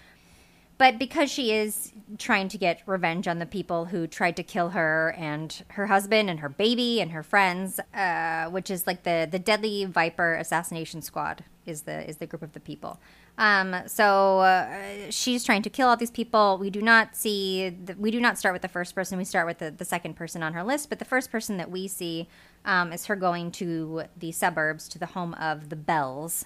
But 0.79 0.97
because 0.97 1.29
she 1.29 1.51
is 1.51 1.91
trying 2.17 2.47
to 2.47 2.57
get 2.57 2.81
revenge 2.85 3.27
on 3.27 3.37
the 3.37 3.45
people 3.45 3.85
who 3.85 4.07
tried 4.07 4.37
to 4.37 4.43
kill 4.43 4.69
her 4.69 5.13
and 5.17 5.63
her 5.71 5.87
husband 5.87 6.29
and 6.29 6.39
her 6.39 6.47
baby 6.47 7.01
and 7.01 7.11
her 7.11 7.21
friends, 7.21 7.81
uh, 7.93 8.45
which 8.45 8.71
is 8.71 8.87
like 8.87 9.03
the 9.03 9.27
the 9.29 9.39
Deadly 9.39 9.83
Viper 9.83 10.35
Assassination 10.35 11.01
Squad 11.01 11.43
is 11.65 11.81
the 11.81 12.09
is 12.09 12.17
the 12.17 12.25
group 12.25 12.41
of 12.41 12.53
the 12.53 12.61
people. 12.61 12.97
Um, 13.37 13.75
so 13.87 14.39
uh, 14.39 15.09
she's 15.09 15.43
trying 15.43 15.63
to 15.63 15.69
kill 15.69 15.89
all 15.89 15.97
these 15.97 16.11
people. 16.11 16.57
We 16.57 16.69
do 16.69 16.81
not 16.81 17.15
see, 17.15 17.69
the, 17.69 17.95
we 17.95 18.11
do 18.11 18.19
not 18.19 18.37
start 18.37 18.53
with 18.53 18.61
the 18.61 18.67
first 18.67 18.93
person. 18.95 19.17
We 19.17 19.23
start 19.23 19.47
with 19.47 19.59
the, 19.59 19.71
the 19.71 19.85
second 19.85 20.15
person 20.15 20.43
on 20.43 20.53
her 20.53 20.63
list. 20.63 20.89
But 20.89 20.99
the 20.99 21.05
first 21.05 21.31
person 21.31 21.55
that 21.55 21.71
we 21.71 21.87
see 21.87 22.27
um, 22.65 22.91
is 22.91 23.05
her 23.05 23.15
going 23.15 23.51
to 23.51 24.03
the 24.17 24.33
suburbs, 24.33 24.89
to 24.89 24.99
the 24.99 25.05
home 25.05 25.33
of 25.35 25.69
the 25.69 25.77
Bells, 25.77 26.45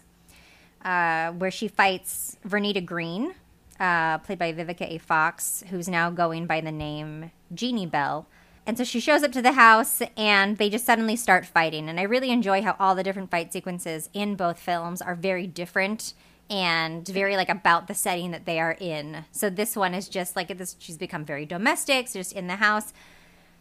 uh, 0.85 1.31
where 1.31 1.49
she 1.49 1.67
fights 1.67 2.37
Vernita 2.47 2.85
Green, 2.85 3.33
uh, 3.79 4.19
played 4.19 4.39
by 4.39 4.53
Vivica 4.53 4.89
A. 4.89 4.97
Fox, 4.97 5.63
who's 5.69 5.87
now 5.87 6.09
going 6.09 6.45
by 6.45 6.61
the 6.61 6.71
name 6.71 7.31
Jeannie 7.53 7.85
Bell. 7.85 8.27
And 8.65 8.77
so 8.77 8.83
she 8.83 8.99
shows 8.99 9.23
up 9.23 9.31
to 9.33 9.41
the 9.41 9.53
house 9.53 10.01
and 10.15 10.57
they 10.57 10.69
just 10.69 10.85
suddenly 10.85 11.15
start 11.15 11.45
fighting. 11.45 11.89
And 11.89 11.99
I 11.99 12.03
really 12.03 12.31
enjoy 12.31 12.61
how 12.61 12.75
all 12.79 12.95
the 12.95 13.03
different 13.03 13.29
fight 13.29 13.51
sequences 13.51 14.09
in 14.13 14.35
both 14.35 14.57
films 14.57 15.01
are 15.01 15.15
very 15.15 15.47
different 15.47 16.13
and 16.49 17.05
very 17.07 17.35
like 17.35 17.49
about 17.49 17.87
the 17.87 17.93
setting 17.93 18.31
that 18.31 18.45
they 18.45 18.59
are 18.59 18.77
in. 18.79 19.25
So 19.31 19.49
this 19.49 19.75
one 19.75 19.93
is 19.93 20.07
just 20.07 20.35
like 20.35 20.55
this 20.57 20.75
she's 20.79 20.97
become 20.97 21.25
very 21.25 21.45
domestic, 21.45 22.07
so 22.07 22.19
just 22.19 22.33
in 22.33 22.47
the 22.47 22.57
house. 22.57 22.93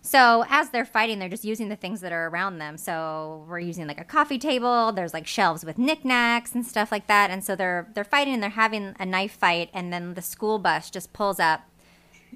So 0.04 0.44
as 0.48 0.70
they're 0.70 0.84
fighting, 0.84 1.20
they're 1.20 1.28
just 1.28 1.44
using 1.44 1.68
the 1.68 1.76
things 1.76 2.00
that 2.00 2.10
are 2.10 2.26
around 2.26 2.58
them. 2.58 2.76
So 2.76 3.46
we're 3.48 3.60
using 3.60 3.86
like 3.86 4.00
a 4.00 4.04
coffee 4.04 4.38
table. 4.38 4.90
There's 4.90 5.14
like 5.14 5.28
shelves 5.28 5.64
with 5.64 5.78
knickknacks 5.78 6.56
and 6.56 6.66
stuff 6.66 6.90
like 6.90 7.06
that. 7.06 7.30
And 7.30 7.44
so 7.44 7.54
they're 7.54 7.88
they're 7.94 8.02
fighting 8.02 8.34
and 8.34 8.42
they're 8.42 8.50
having 8.50 8.96
a 8.98 9.06
knife 9.06 9.32
fight. 9.32 9.70
And 9.72 9.92
then 9.92 10.14
the 10.14 10.22
school 10.22 10.58
bus 10.58 10.90
just 10.90 11.12
pulls 11.12 11.38
up 11.38 11.62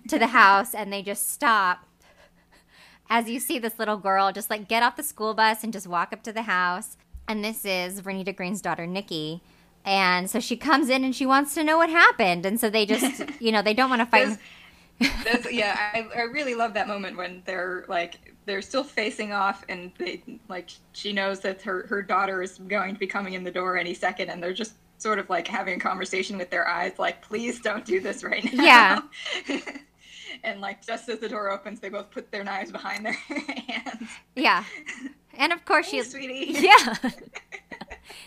to 0.08 0.16
the 0.18 0.28
house 0.28 0.74
and 0.74 0.92
they 0.92 1.02
just 1.02 1.32
stop. 1.32 1.80
As 3.10 3.28
you 3.28 3.40
see 3.40 3.58
this 3.58 3.78
little 3.80 3.98
girl 3.98 4.30
just 4.32 4.48
like 4.48 4.68
get 4.68 4.84
off 4.84 4.96
the 4.96 5.02
school 5.02 5.34
bus 5.34 5.64
and 5.64 5.72
just 5.72 5.88
walk 5.88 6.12
up 6.12 6.22
to 6.22 6.32
the 6.32 6.42
house. 6.42 6.96
And 7.26 7.44
this 7.44 7.64
is 7.64 8.00
Vernita 8.00 8.34
Green's 8.34 8.62
daughter 8.62 8.86
Nikki. 8.86 9.42
And 9.84 10.28
so 10.28 10.40
she 10.40 10.56
comes 10.56 10.88
in 10.88 11.04
and 11.04 11.14
she 11.14 11.26
wants 11.26 11.54
to 11.54 11.64
know 11.64 11.78
what 11.78 11.90
happened. 11.90 12.46
And 12.46 12.60
so 12.60 12.70
they 12.70 12.86
just, 12.86 13.22
you 13.40 13.50
know, 13.50 13.62
they 13.62 13.74
don't 13.74 13.90
want 13.90 14.02
to 14.02 14.06
fight. 14.06 14.38
That's, 14.98 15.52
yeah, 15.52 15.90
I, 15.94 16.06
I 16.16 16.22
really 16.22 16.54
love 16.54 16.72
that 16.74 16.88
moment 16.88 17.16
when 17.16 17.42
they're 17.44 17.84
like 17.88 18.34
they're 18.46 18.62
still 18.62 18.84
facing 18.84 19.32
off, 19.32 19.64
and 19.68 19.92
they 19.98 20.22
like 20.48 20.70
she 20.92 21.12
knows 21.12 21.40
that 21.40 21.60
her 21.62 21.86
her 21.88 22.02
daughter 22.02 22.42
is 22.42 22.58
going 22.58 22.94
to 22.94 23.00
be 23.00 23.06
coming 23.06 23.34
in 23.34 23.44
the 23.44 23.50
door 23.50 23.76
any 23.76 23.92
second, 23.94 24.30
and 24.30 24.42
they're 24.42 24.54
just 24.54 24.74
sort 24.98 25.18
of 25.18 25.28
like 25.28 25.46
having 25.46 25.76
a 25.76 25.80
conversation 25.80 26.38
with 26.38 26.50
their 26.50 26.66
eyes, 26.66 26.98
like, 26.98 27.22
please 27.22 27.60
don't 27.60 27.84
do 27.84 28.00
this 28.00 28.24
right 28.24 28.52
now. 28.54 29.02
Yeah. 29.48 29.58
and 30.44 30.60
like 30.60 30.84
just 30.86 31.08
as 31.08 31.18
the 31.18 31.28
door 31.28 31.50
opens, 31.50 31.80
they 31.80 31.88
both 31.88 32.10
put 32.10 32.30
their 32.30 32.44
knives 32.44 32.72
behind 32.72 33.04
their 33.04 33.12
hands. 33.68 34.08
Yeah. 34.34 34.64
And 35.34 35.52
of 35.52 35.64
course 35.64 35.90
Hey, 35.90 36.02
she 36.02 36.08
sweetie. 36.08 36.52
Yeah. 36.60 36.94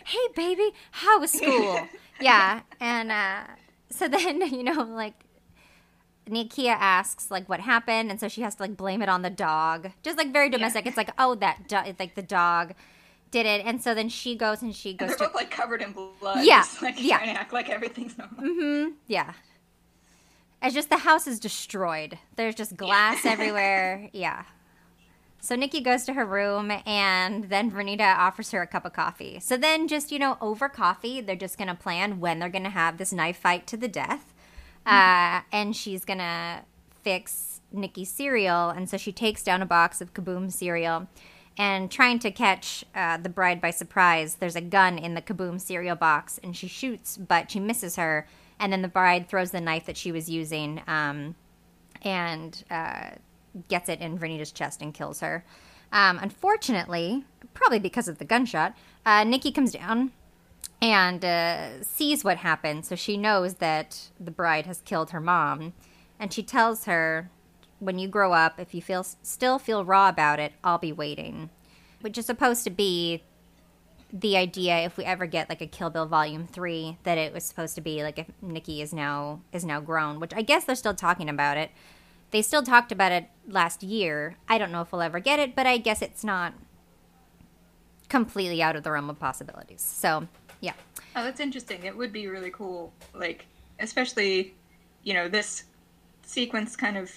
hey 0.05 0.27
baby, 0.35 0.71
how 0.91 1.19
was 1.19 1.31
school? 1.31 1.87
Yeah. 2.21 2.61
And 2.79 3.11
uh 3.11 3.43
so 3.89 4.07
then, 4.07 4.41
you 4.53 4.63
know, 4.63 4.83
like 4.83 5.15
Nikki 6.29 6.67
asks 6.69 7.29
like 7.31 7.49
what 7.49 7.59
happened 7.61 8.11
and 8.11 8.19
so 8.19 8.27
she 8.27 8.41
has 8.41 8.55
to 8.55 8.63
like 8.63 8.77
blame 8.77 9.01
it 9.01 9.09
on 9.09 9.21
the 9.21 9.29
dog. 9.29 9.91
Just 10.03 10.17
like 10.17 10.31
very 10.31 10.49
domestic. 10.49 10.85
It's 10.85 10.97
like, 10.97 11.11
"Oh, 11.17 11.35
that 11.35 11.67
do- 11.67 11.95
like 11.99 12.15
the 12.15 12.21
dog 12.21 12.73
did 13.31 13.45
it." 13.45 13.65
And 13.65 13.81
so 13.83 13.93
then 13.93 14.09
she 14.09 14.35
goes 14.35 14.61
and 14.61 14.75
she 14.75 14.91
And 14.91 14.99
goes 14.99 15.09
they're 15.09 15.17
to 15.17 15.23
both 15.25 15.35
like 15.35 15.51
covered 15.51 15.81
in 15.81 15.91
blood. 15.93 16.45
Yeah, 16.45 16.59
just, 16.61 16.81
like 16.81 17.01
yeah. 17.01 17.17
trying 17.17 17.33
to 17.35 17.39
act 17.41 17.53
like 17.53 17.69
everything's 17.69 18.17
normal. 18.17 18.43
Mm-hmm. 18.43 18.91
Yeah. 19.07 19.33
It's 20.61 20.75
just 20.75 20.89
the 20.89 20.97
house 20.97 21.25
is 21.25 21.39
destroyed. 21.39 22.17
There's 22.35 22.55
just 22.55 22.75
glass 22.75 23.25
everywhere. 23.25 24.09
Yeah. 24.13 24.43
So 25.41 25.55
Nikki 25.55 25.79
goes 25.79 26.03
to 26.03 26.13
her 26.15 26.25
room, 26.25 26.69
and 26.85 27.45
then 27.45 27.71
Vernita 27.71 28.17
offers 28.17 28.51
her 28.51 28.61
a 28.61 28.67
cup 28.67 28.83
of 28.83 28.91
coffee. 28.91 29.39
So 29.39 29.55
then, 29.55 29.87
just 29.87 30.11
you 30.11 30.19
know, 30.19 30.37
over 30.41 30.67
coffee, 30.67 31.21
they're 31.21 31.37
just 31.37 31.57
gonna 31.57 31.75
plan 31.75 32.19
when 32.19 32.39
they're 32.39 32.49
gonna 32.49 32.69
have 32.69 32.97
this 32.97 33.13
knife 33.13 33.37
fight 33.37 33.65
to 33.67 33.77
the 33.77 33.87
death, 33.87 34.33
uh, 34.89 35.41
and 35.51 35.75
she's 35.75 36.05
gonna 36.05 36.63
fix 37.03 37.61
Nikki's 37.71 38.09
cereal, 38.09 38.69
and 38.69 38.89
so 38.89 38.97
she 38.97 39.11
takes 39.11 39.43
down 39.43 39.61
a 39.61 39.65
box 39.65 40.01
of 40.01 40.13
Kaboom 40.13 40.51
cereal. 40.51 41.07
And 41.57 41.91
trying 41.91 42.19
to 42.19 42.31
catch 42.31 42.85
uh, 42.95 43.17
the 43.17 43.27
bride 43.27 43.59
by 43.59 43.71
surprise, 43.71 44.35
there's 44.35 44.55
a 44.55 44.61
gun 44.61 44.97
in 44.97 45.13
the 45.13 45.21
Kaboom 45.21 45.59
cereal 45.59 45.95
box, 45.95 46.39
and 46.41 46.55
she 46.55 46.67
shoots, 46.67 47.17
but 47.17 47.51
she 47.51 47.59
misses 47.59 47.97
her. 47.97 48.27
And 48.59 48.71
then 48.71 48.81
the 48.81 48.87
bride 48.87 49.27
throws 49.27 49.51
the 49.51 49.61
knife 49.61 49.85
that 49.85 49.97
she 49.97 50.11
was 50.11 50.29
using, 50.29 50.81
um, 50.87 51.35
and 52.01 52.63
uh, 52.71 53.11
gets 53.67 53.89
it 53.89 53.99
in 53.99 54.17
Vernita's 54.17 54.51
chest 54.51 54.81
and 54.81 54.93
kills 54.93 55.19
her. 55.19 55.43
Um, 55.91 56.19
unfortunately, 56.21 57.25
probably 57.53 57.79
because 57.79 58.07
of 58.07 58.19
the 58.19 58.25
gunshot, 58.25 58.75
uh, 59.05 59.23
Nikki 59.23 59.51
comes 59.51 59.73
down 59.73 60.11
and 60.81 61.23
uh, 61.25 61.83
sees 61.83 62.23
what 62.23 62.37
happened, 62.37 62.85
so 62.85 62.95
she 62.95 63.17
knows 63.17 63.55
that 63.55 64.09
the 64.19 64.31
bride 64.31 64.65
has 64.65 64.81
killed 64.81 65.11
her 65.11 65.19
mom, 65.19 65.73
and 66.19 66.31
she 66.31 66.43
tells 66.43 66.85
her, 66.85 67.29
"When 67.79 67.99
you 67.99 68.07
grow 68.07 68.33
up, 68.33 68.59
if 68.59 68.73
you 68.73 68.81
feel 68.81 69.03
still 69.03 69.59
feel 69.59 69.83
raw 69.83 70.09
about 70.09 70.39
it, 70.39 70.53
I'll 70.63 70.77
be 70.77 70.93
waiting," 70.93 71.49
which 72.01 72.17
is 72.17 72.25
supposed 72.25 72.63
to 72.63 72.69
be 72.69 73.23
the 74.11 74.35
idea 74.35 74.79
if 74.79 74.97
we 74.97 75.03
ever 75.03 75.27
get 75.27 75.49
like 75.49 75.61
a 75.61 75.67
Kill 75.67 75.89
Bill 75.89 76.05
Volume 76.05 76.47
Three 76.47 76.97
that 77.03 77.17
it 77.17 77.33
was 77.33 77.43
supposed 77.43 77.75
to 77.75 77.81
be 77.81 78.01
like 78.01 78.17
if 78.17 78.27
Nikki 78.41 78.81
is 78.81 78.93
now 78.93 79.41
is 79.51 79.65
now 79.65 79.81
grown, 79.81 80.19
which 80.19 80.33
I 80.33 80.41
guess 80.41 80.63
they're 80.63 80.75
still 80.75 80.95
talking 80.95 81.29
about 81.29 81.57
it. 81.57 81.71
They 82.31 82.41
still 82.41 82.63
talked 82.63 82.91
about 82.91 83.11
it 83.11 83.27
last 83.47 83.81
year. 83.81 84.37
I 84.47 84.57
don't 84.59 84.71
know 84.71 84.81
if 84.81 84.91
we'll 84.91 85.01
ever 85.01 85.19
get 85.19 85.39
it, 85.39 85.55
but 85.55 85.65
I 85.65 85.77
guess 85.77 86.01
it's 86.01 86.23
not 86.23 86.53
completely 88.07 88.61
out 88.61 88.75
of 88.75 88.83
the 88.83 88.91
realm 88.91 89.09
of 89.09 89.19
possibilities. 89.19 89.81
So 89.81 90.27
yeah, 90.61 90.73
Oh, 91.15 91.23
that's 91.23 91.39
interesting. 91.39 91.83
It 91.83 91.95
would 91.95 92.13
be 92.13 92.27
really 92.27 92.51
cool, 92.51 92.93
like 93.13 93.45
especially, 93.79 94.53
you 95.03 95.13
know, 95.13 95.27
this 95.27 95.63
sequence 96.23 96.75
kind 96.75 96.97
of 96.97 97.11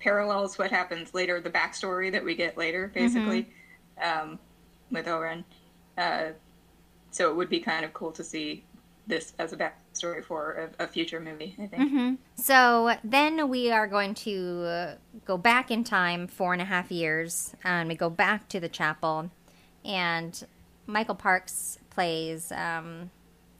parallels 0.00 0.58
what 0.58 0.70
happens 0.70 1.14
later, 1.14 1.40
the 1.40 1.50
backstory 1.50 2.10
that 2.12 2.24
we 2.24 2.34
get 2.34 2.56
later, 2.56 2.90
basically, 2.92 3.48
um, 4.02 4.38
with 4.90 5.06
O-Ren. 5.06 5.44
Uh, 5.96 6.28
so 7.10 7.30
it 7.30 7.36
would 7.36 7.48
be 7.48 7.60
kind 7.60 7.84
of 7.84 7.92
cool 7.92 8.12
to 8.12 8.24
see 8.24 8.64
this 9.06 9.32
as 9.38 9.52
a 9.52 9.56
backstory 9.56 10.22
for 10.22 10.68
a, 10.78 10.84
a 10.84 10.86
future 10.86 11.18
movie. 11.20 11.56
I 11.58 11.66
think. 11.66 12.20
So 12.34 12.94
then 13.02 13.48
we 13.48 13.70
are 13.70 13.86
going 13.86 14.14
to 14.14 14.94
go 15.24 15.38
back 15.38 15.70
in 15.70 15.84
time 15.84 16.26
four 16.26 16.52
and 16.52 16.60
a 16.60 16.66
half 16.66 16.90
years, 16.90 17.54
and 17.64 17.88
we 17.88 17.94
go 17.94 18.10
back 18.10 18.48
to 18.50 18.60
the 18.60 18.68
chapel, 18.68 19.30
and 19.84 20.44
Michael 20.86 21.14
Parks 21.14 21.78
plays 21.98 22.52
um, 22.52 23.10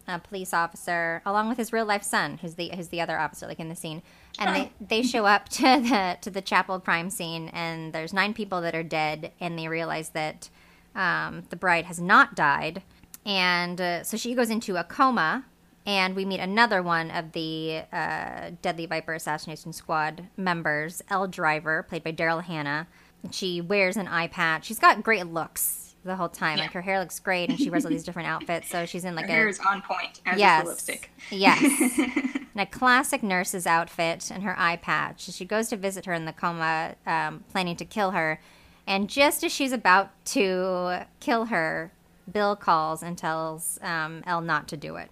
a 0.07 0.21
police 0.21 0.55
officer 0.55 1.21
along 1.27 1.49
with 1.49 1.59
his 1.59 1.73
real 1.73 1.85
life 1.85 2.05
son, 2.05 2.39
who's 2.41 2.55
the 2.55 2.69
who's 2.69 2.87
the 2.87 3.01
other 3.01 3.19
officer, 3.19 3.49
like 3.49 3.59
in 3.59 3.69
the 3.69 3.75
scene, 3.75 4.01
and 4.39 4.55
they 4.55 4.73
they 4.81 5.03
show 5.03 5.27
up 5.27 5.49
to 5.59 5.63
the 5.63 6.17
to 6.21 6.31
the 6.31 6.41
chapel 6.41 6.79
crime 6.79 7.11
scene, 7.11 7.49
and 7.49 7.93
there's 7.93 8.13
nine 8.13 8.33
people 8.33 8.61
that 8.61 8.77
are 8.77 8.85
dead, 8.85 9.33
and 9.41 9.59
they 9.59 9.67
realize 9.67 10.11
that 10.11 10.51
um, 10.95 11.43
the 11.51 11.57
bride 11.57 11.87
has 11.87 12.01
not 12.01 12.37
died, 12.37 12.85
and 13.27 13.81
uh, 13.81 14.05
so 14.05 14.17
she 14.17 14.37
goes 14.37 14.51
into 14.51 14.77
a 14.77 14.85
coma 14.85 15.45
and 15.85 16.15
we 16.15 16.25
meet 16.25 16.39
another 16.39 16.83
one 16.83 17.11
of 17.11 17.33
the 17.33 17.83
uh, 17.93 18.51
Deadly 18.61 18.85
Viper 18.85 19.15
Assassination 19.15 19.73
Squad 19.73 20.29
members, 20.37 21.01
Elle 21.09 21.29
Driver, 21.29 21.83
played 21.83 22.05
by 22.05 22.13
Daryl 22.13 22.45
Hannah. 22.45 22.87
She 23.31 23.63
wears 23.63 23.97
an 23.97 24.07
eye 24.07 24.29
patch. 24.29 24.67
She's 24.67 24.79
got 24.79 25.03
great 25.03 25.27
looks 25.27 25.88
the 26.05 26.17
whole 26.17 26.29
time. 26.29 26.59
Like 26.59 26.73
her 26.73 26.81
hair 26.81 26.99
looks 27.01 27.19
great, 27.21 27.51
and 27.51 27.59
she 27.59 27.71
wears 27.71 27.85
all 27.85 27.91
these 27.91 28.05
different 28.05 28.29
outfits. 28.29 28.69
So 28.69 28.87
she's 28.87 29.05
in 29.05 29.15
like 29.15 29.27
Her 29.27 29.31
a 29.33 29.35
hair 29.35 29.49
is 29.49 29.61
on 29.61 29.83
point, 29.83 30.21
as 30.27 30.39
yes, 30.39 30.67
lipstick. 30.67 31.11
yes, 31.31 31.63
in 31.99 32.61
a 32.61 32.67
classic 32.67 33.23
nurse's 33.23 33.67
outfit 33.67 34.31
and 34.31 34.43
her 34.43 34.55
eye 34.59 34.77
patch. 34.77 35.23
She 35.33 35.45
goes 35.45 35.69
to 35.69 35.77
visit 35.77 36.07
her 36.07 36.13
in 36.13 36.25
the 36.25 36.33
coma, 36.33 36.95
um, 37.07 37.45
planning 37.51 37.77
to 37.77 37.85
kill 37.85 38.13
her. 38.13 38.41
And 38.87 39.11
just 39.11 39.45
as 39.45 39.53
she's 39.53 39.73
about 39.73 40.11
to 40.27 41.07
kill 41.21 41.47
her, 41.47 41.93
Bill 42.31 42.57
calls 42.57 43.03
and 43.03 43.19
tells 43.19 43.79
um, 43.83 44.23
Elle 44.27 44.41
not 44.41 44.67
to 44.69 44.77
do 44.77 44.97
it. 44.97 45.11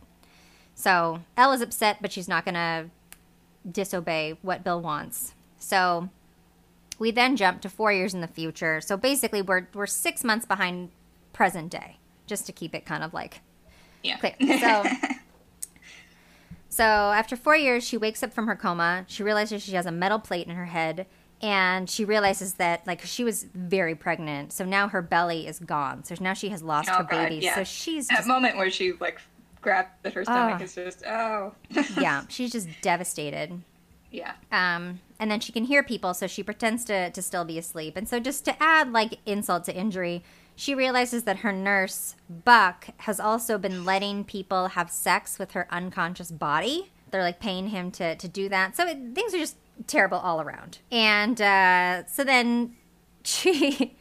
So 0.74 1.20
Elle 1.36 1.52
is 1.52 1.60
upset, 1.60 1.98
but 2.00 2.12
she's 2.12 2.28
not 2.28 2.44
going 2.44 2.54
to 2.54 2.86
disobey 3.70 4.38
what 4.42 4.64
Bill 4.64 4.80
wants. 4.80 5.34
So 5.58 6.08
we 6.98 7.10
then 7.10 7.36
jump 7.36 7.60
to 7.62 7.68
four 7.68 7.92
years 7.92 8.14
in 8.14 8.20
the 8.20 8.28
future. 8.28 8.80
So 8.80 8.96
basically, 8.96 9.42
we're 9.42 9.68
we're 9.74 9.86
six 9.86 10.24
months 10.24 10.46
behind 10.46 10.90
present 11.32 11.70
day, 11.70 11.98
just 12.26 12.46
to 12.46 12.52
keep 12.52 12.74
it 12.74 12.84
kind 12.86 13.02
of 13.04 13.12
like 13.14 13.40
Yeah. 14.02 14.18
clear. 14.18 14.34
So. 14.58 14.84
So 16.68 16.84
after 16.84 17.36
four 17.36 17.56
years, 17.56 17.86
she 17.86 17.96
wakes 17.96 18.22
up 18.22 18.32
from 18.34 18.46
her 18.46 18.56
coma. 18.56 19.04
She 19.08 19.22
realizes 19.22 19.62
she 19.62 19.72
has 19.76 19.86
a 19.86 19.90
metal 19.92 20.18
plate 20.18 20.46
in 20.46 20.54
her 20.54 20.66
head, 20.66 21.06
and 21.40 21.88
she 21.88 22.04
realizes 22.04 22.54
that 22.54 22.86
like 22.86 23.00
she 23.02 23.24
was 23.24 23.44
very 23.54 23.94
pregnant. 23.94 24.52
So 24.52 24.64
now 24.64 24.88
her 24.88 25.00
belly 25.00 25.46
is 25.46 25.58
gone. 25.58 26.04
So 26.04 26.14
now 26.20 26.34
she 26.34 26.50
has 26.50 26.62
lost 26.62 26.90
Oh, 26.92 26.98
her 26.98 27.04
God, 27.04 27.28
baby. 27.30 27.44
yeah. 27.44 27.54
So 27.54 27.64
she's 27.64 28.08
That 28.08 28.16
just, 28.16 28.28
moment 28.28 28.56
where 28.58 28.70
she 28.70 28.92
like 29.00 29.20
grabbed 29.62 29.88
at 30.04 30.12
her 30.12 30.24
stomach 30.24 30.58
Ah. 30.60 30.64
is 30.64 30.74
just 30.74 31.02
oh 31.06 31.54
yeah, 31.98 32.24
she's 32.28 32.52
just 32.52 32.68
devastated. 32.82 33.62
Yeah 34.16 34.32
Um, 34.50 35.00
and 35.18 35.30
then 35.30 35.40
she 35.40 35.52
can 35.52 35.64
hear 35.64 35.82
people, 35.82 36.14
so 36.14 36.26
she 36.26 36.42
pretends 36.42 36.84
to, 36.86 37.10
to 37.10 37.22
still 37.22 37.44
be 37.44 37.58
asleep. 37.58 37.96
And 37.96 38.08
so, 38.08 38.18
just 38.18 38.44
to 38.46 38.62
add 38.62 38.92
like 38.92 39.18
insult 39.26 39.64
to 39.64 39.76
injury, 39.76 40.24
she 40.54 40.74
realizes 40.74 41.24
that 41.24 41.38
her 41.38 41.52
nurse, 41.52 42.16
Buck, 42.28 42.88
has 42.98 43.20
also 43.20 43.58
been 43.58 43.84
letting 43.84 44.24
people 44.24 44.68
have 44.68 44.90
sex 44.90 45.38
with 45.38 45.52
her 45.52 45.66
unconscious 45.70 46.30
body. 46.30 46.90
They're 47.10 47.22
like 47.22 47.40
paying 47.40 47.68
him 47.68 47.90
to, 47.92 48.16
to 48.16 48.28
do 48.28 48.48
that. 48.48 48.76
So, 48.76 48.86
it, 48.86 48.98
things 49.14 49.34
are 49.34 49.38
just 49.38 49.56
terrible 49.86 50.18
all 50.18 50.40
around. 50.40 50.78
And 50.90 51.40
uh, 51.40 52.06
so 52.06 52.24
then 52.24 52.76
she. 53.24 53.96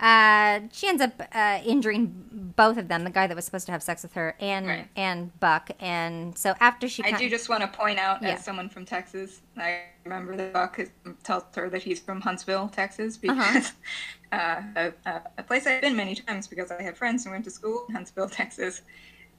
Uh, 0.00 0.60
she 0.72 0.88
ends 0.88 1.02
up 1.02 1.12
uh, 1.32 1.60
injuring 1.64 2.52
both 2.56 2.78
of 2.78 2.88
them, 2.88 3.04
the 3.04 3.10
guy 3.10 3.26
that 3.26 3.34
was 3.36 3.44
supposed 3.44 3.66
to 3.66 3.72
have 3.72 3.82
sex 3.82 4.02
with 4.02 4.14
her 4.14 4.34
and 4.40 4.66
Right. 4.66 4.88
and 4.96 5.38
Buck. 5.40 5.70
And 5.78 6.36
so 6.38 6.54
after 6.60 6.88
she, 6.88 7.04
I 7.04 7.12
do 7.12 7.28
just 7.28 7.48
want 7.50 7.60
to 7.62 7.68
point 7.68 7.98
out, 7.98 8.22
Yeah. 8.22 8.30
as 8.30 8.44
someone 8.44 8.68
from 8.70 8.86
Texas, 8.86 9.42
I 9.58 9.82
remember 10.04 10.36
the 10.36 10.44
Buck 10.52 10.80
tells 11.22 11.44
her 11.54 11.68
that 11.68 11.82
he's 11.82 12.00
from 12.00 12.20
Huntsville, 12.22 12.68
Texas, 12.68 13.18
Uh-huh. 13.28 13.34
because 13.52 13.72
uh 14.32 14.62
a, 14.76 14.92
a, 15.06 15.22
a 15.38 15.42
place 15.42 15.66
I've 15.66 15.82
been 15.82 15.96
many 15.96 16.14
times 16.14 16.46
because 16.48 16.70
I 16.70 16.80
had 16.82 16.96
friends 16.96 17.24
who 17.24 17.30
went 17.32 17.44
to 17.44 17.50
school 17.50 17.84
in 17.88 17.94
Huntsville, 17.94 18.28
Texas. 18.40 18.82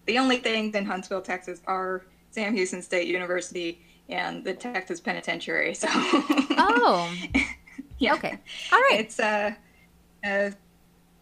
The 0.05 0.19
only 0.19 0.37
things 0.37 0.75
in 0.75 0.85
Huntsville, 0.85 1.21
Texas, 1.21 1.61
are 1.65 2.05
Sam 2.31 2.53
Houston 2.55 2.81
State 2.81 3.07
University 3.07 3.81
and 4.09 4.43
the 4.43 4.53
Texas 4.53 4.99
Penitentiary. 4.99 5.73
So, 5.73 5.87
oh, 5.91 7.11
yeah, 7.99 8.13
okay, 8.15 8.37
all 8.71 8.79
right. 8.79 8.99
it's 8.99 9.19
uh, 9.19 9.53
uh, 10.25 10.51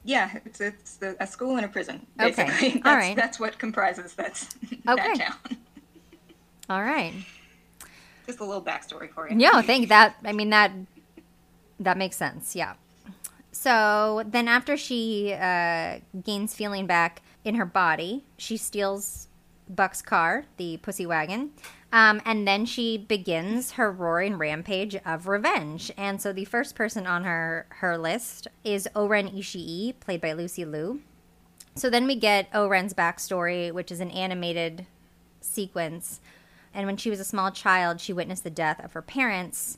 yeah, 0.03 0.37
it's 0.45 0.61
it's 0.61 0.99
a, 1.01 1.15
a 1.19 1.27
school 1.27 1.57
and 1.57 1.65
a 1.65 1.69
prison. 1.69 2.05
Okay. 2.19 2.45
Basically. 2.45 2.73
All 2.75 2.81
That's, 2.83 2.95
right. 2.95 3.15
that's 3.15 3.39
what 3.39 3.57
comprises 3.59 4.13
that's 4.13 4.49
Okay. 4.87 5.17
that 5.17 5.17
town. 5.17 5.57
All 6.69 6.81
right. 6.81 7.13
Just 8.25 8.39
a 8.39 8.45
little 8.45 8.61
backstory 8.61 9.09
for 9.09 9.29
you. 9.29 9.35
No, 9.35 9.61
thank 9.61 9.89
that. 9.89 10.15
I 10.23 10.31
mean 10.33 10.49
that 10.51 10.71
that 11.79 11.97
makes 11.97 12.15
sense. 12.15 12.55
Yeah. 12.55 12.73
So 13.51 14.23
then, 14.25 14.47
after 14.47 14.77
she 14.77 15.33
uh, 15.33 15.99
gains 16.23 16.53
feeling 16.53 16.85
back 16.85 17.21
in 17.43 17.55
her 17.55 17.65
body, 17.65 18.23
she 18.37 18.55
steals 18.55 19.27
Buck's 19.67 20.01
car, 20.01 20.45
the 20.57 20.77
pussy 20.77 21.05
wagon, 21.05 21.51
um, 21.91 22.21
and 22.25 22.47
then 22.47 22.65
she 22.65 22.97
begins 22.97 23.71
her 23.71 23.91
roaring 23.91 24.37
rampage 24.37 24.95
of 25.05 25.27
revenge. 25.27 25.91
And 25.97 26.21
so, 26.21 26.31
the 26.31 26.45
first 26.45 26.75
person 26.75 27.07
on 27.07 27.23
her 27.23 27.65
her 27.69 27.97
list 27.97 28.47
is 28.63 28.87
O-Ren 28.95 29.29
Ishii, 29.29 29.99
played 29.99 30.21
by 30.21 30.33
Lucy 30.33 30.65
Liu. 30.65 31.01
So 31.75 31.89
then 31.89 32.07
we 32.07 32.15
get 32.15 32.49
O-Ren's 32.53 32.93
backstory, 32.93 33.71
which 33.71 33.91
is 33.91 34.01
an 34.01 34.11
animated 34.11 34.85
sequence. 35.39 36.19
And 36.73 36.85
when 36.85 36.97
she 36.97 37.09
was 37.09 37.19
a 37.19 37.25
small 37.25 37.51
child, 37.51 38.01
she 38.01 38.13
witnessed 38.13 38.43
the 38.43 38.49
death 38.49 38.83
of 38.83 38.93
her 38.93 39.01
parents. 39.01 39.77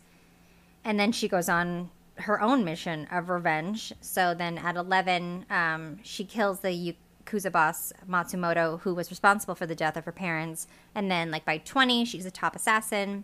And 0.83 0.99
then 0.99 1.11
she 1.11 1.27
goes 1.27 1.47
on 1.47 1.91
her 2.15 2.41
own 2.41 2.65
mission 2.65 3.07
of 3.11 3.29
revenge. 3.29 3.93
So 4.01 4.33
then 4.33 4.57
at 4.57 4.75
11, 4.75 5.45
um, 5.49 5.99
she 6.03 6.23
kills 6.25 6.61
the 6.61 6.95
Yakuza 7.31 7.51
boss, 7.51 7.93
Matsumoto, 8.09 8.81
who 8.81 8.93
was 8.93 9.09
responsible 9.09 9.55
for 9.55 9.65
the 9.65 9.75
death 9.75 9.97
of 9.97 10.05
her 10.05 10.11
parents. 10.11 10.67
And 10.93 11.09
then, 11.09 11.31
like, 11.31 11.45
by 11.45 11.59
20, 11.59 12.05
she's 12.05 12.25
a 12.25 12.31
top 12.31 12.55
assassin. 12.55 13.23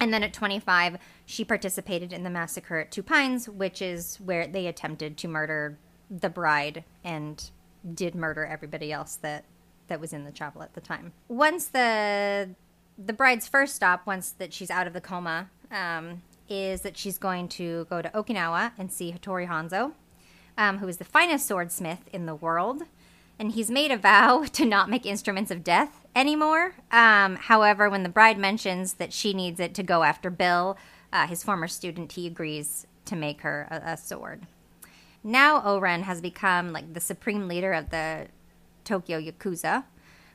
And 0.00 0.12
then 0.12 0.22
at 0.22 0.32
25, 0.32 0.98
she 1.24 1.44
participated 1.44 2.12
in 2.12 2.24
the 2.24 2.30
massacre 2.30 2.78
at 2.78 2.90
Two 2.90 3.02
Pines, 3.02 3.48
which 3.48 3.80
is 3.80 4.16
where 4.16 4.46
they 4.46 4.66
attempted 4.66 5.16
to 5.18 5.28
murder 5.28 5.78
the 6.10 6.28
bride 6.28 6.84
and 7.02 7.50
did 7.94 8.14
murder 8.14 8.44
everybody 8.44 8.92
else 8.92 9.16
that 9.16 9.44
that 9.88 10.00
was 10.00 10.12
in 10.14 10.24
the 10.24 10.32
chapel 10.32 10.62
at 10.62 10.72
the 10.74 10.80
time. 10.80 11.12
Once 11.28 11.66
the 11.66 12.50
the 12.96 13.12
bride's 13.12 13.46
first 13.46 13.74
stop, 13.74 14.06
once 14.06 14.30
that 14.32 14.52
she's 14.52 14.70
out 14.70 14.86
of 14.86 14.92
the 14.92 15.00
coma, 15.00 15.50
um, 15.70 16.22
is 16.48 16.82
that 16.82 16.96
she's 16.96 17.18
going 17.18 17.48
to 17.48 17.86
go 17.90 18.00
to 18.00 18.08
Okinawa 18.10 18.72
and 18.78 18.92
see 18.92 19.12
Hattori 19.12 19.48
Hanzo, 19.48 19.92
um, 20.56 20.78
who 20.78 20.88
is 20.88 20.98
the 20.98 21.04
finest 21.04 21.46
swordsmith 21.46 22.08
in 22.12 22.26
the 22.26 22.34
world. 22.34 22.84
And 23.38 23.52
he's 23.52 23.70
made 23.70 23.90
a 23.90 23.96
vow 23.96 24.44
to 24.52 24.64
not 24.64 24.90
make 24.90 25.06
instruments 25.06 25.50
of 25.50 25.64
death 25.64 26.06
anymore. 26.14 26.74
Um, 26.90 27.36
however, 27.36 27.90
when 27.90 28.02
the 28.02 28.08
bride 28.08 28.38
mentions 28.38 28.94
that 28.94 29.12
she 29.12 29.32
needs 29.34 29.60
it 29.60 29.74
to 29.74 29.82
go 29.82 30.02
after 30.02 30.30
Bill, 30.30 30.76
uh, 31.12 31.26
his 31.26 31.42
former 31.42 31.68
student, 31.68 32.12
he 32.12 32.26
agrees 32.26 32.86
to 33.06 33.16
make 33.16 33.42
her 33.42 33.68
a, 33.70 33.92
a 33.92 33.96
sword. 33.96 34.46
Now 35.22 35.62
O-Ren 35.64 36.02
has 36.02 36.20
become 36.20 36.72
like 36.72 36.92
the 36.92 37.00
supreme 37.00 37.48
leader 37.48 37.72
of 37.72 37.90
the 37.90 38.28
Tokyo 38.84 39.18
Yakuza. 39.18 39.84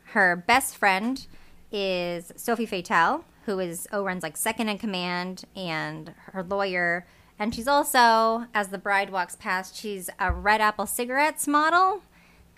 Her 0.05 0.35
best 0.35 0.75
friend 0.75 1.25
is 1.71 2.33
Sophie 2.35 2.65
Fatale, 2.65 3.23
who 3.45 3.59
is 3.59 3.87
O-Ren's 3.93 4.23
like 4.23 4.35
second 4.35 4.69
in 4.69 4.79
command 4.79 5.43
and 5.55 6.13
her 6.31 6.43
lawyer. 6.43 7.05
And 7.37 7.53
she's 7.53 7.67
also, 7.67 8.47
as 8.53 8.69
the 8.69 8.77
bride 8.77 9.11
walks 9.11 9.35
past, 9.35 9.75
she's 9.75 10.09
a 10.19 10.31
Red 10.31 10.59
Apple 10.59 10.87
Cigarettes 10.87 11.47
model, 11.47 12.01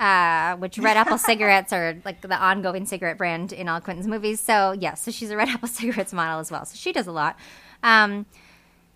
uh, 0.01 0.55
which 0.57 0.79
Red 0.79 0.97
Apple 0.97 1.17
cigarettes 1.29 1.71
are 1.71 1.95
like 2.03 2.21
the 2.21 2.35
ongoing 2.35 2.85
cigarette 2.87 3.19
brand 3.19 3.53
in 3.53 3.69
all 3.69 3.79
Quentin's 3.79 4.07
movies. 4.07 4.41
So, 4.41 4.71
yeah, 4.71 4.95
so 4.95 5.11
she's 5.11 5.29
a 5.29 5.37
Red 5.37 5.47
Apple 5.53 5.67
Cigarettes 5.67 6.11
model 6.11 6.39
as 6.39 6.51
well. 6.51 6.65
So 6.65 6.75
she 6.75 6.91
does 6.91 7.05
a 7.07 7.11
lot. 7.11 7.37
Um, 7.83 8.25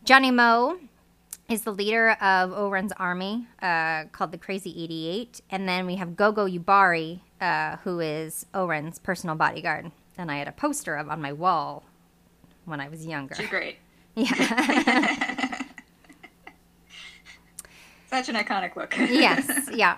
Johnny 0.04 0.32
Mo 0.32 0.80
is 1.48 1.62
the 1.62 1.72
leader 1.72 2.12
of 2.14 2.52
O-Ren's 2.52 2.92
army 2.94 3.46
uh, 3.62 4.06
called 4.06 4.32
the 4.32 4.38
Crazy 4.40 4.72
88. 4.84 5.42
And 5.52 5.70
then 5.70 5.86
we 5.86 5.96
have 5.98 6.16
Gogo 6.16 6.48
Yubari, 6.48 7.20
uh, 7.40 7.78
who 7.78 8.00
is 8.00 8.48
O-Ren's 8.56 8.98
personal 8.98 9.36
bodyguard. 9.36 9.92
And 10.18 10.32
I 10.32 10.38
had 10.38 10.48
a 10.48 10.52
poster 10.52 10.96
of 10.96 11.08
on 11.10 11.22
my 11.22 11.34
wall 11.34 11.84
when 12.66 12.82
I 12.82 12.90
was 12.90 13.06
younger. 13.06 13.36
She's 13.36 13.48
great. 13.50 13.78
Yeah. 14.18 15.62
Such 18.08 18.30
an 18.30 18.36
iconic 18.36 18.78
look. 18.78 18.96
yes. 18.98 19.70
Yeah. 19.74 19.98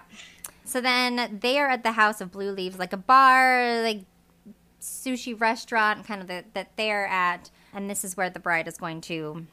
So 0.67 0.81
then 0.81 1.39
they 1.41 1.57
are 1.59 1.69
at 1.69 1.83
the 1.83 1.93
House 1.93 2.19
of 2.19 2.29
Blue 2.29 2.51
Leaves, 2.51 2.77
like 2.77 2.91
a 2.91 2.97
bar, 2.97 3.81
like 3.83 4.01
sushi 4.81 5.39
restaurant, 5.39 6.05
kind 6.05 6.21
of 6.21 6.27
the, 6.27 6.43
that 6.53 6.75
they're 6.75 7.07
at. 7.07 7.49
And 7.73 7.89
this 7.89 8.03
is 8.03 8.17
where 8.17 8.29
the 8.29 8.41
bride 8.41 8.67
is 8.67 8.77
going 8.77 8.99
to 9.01 9.47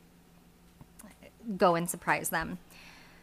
go 1.56 1.76
and 1.76 1.88
surprise 1.88 2.30
them. 2.30 2.58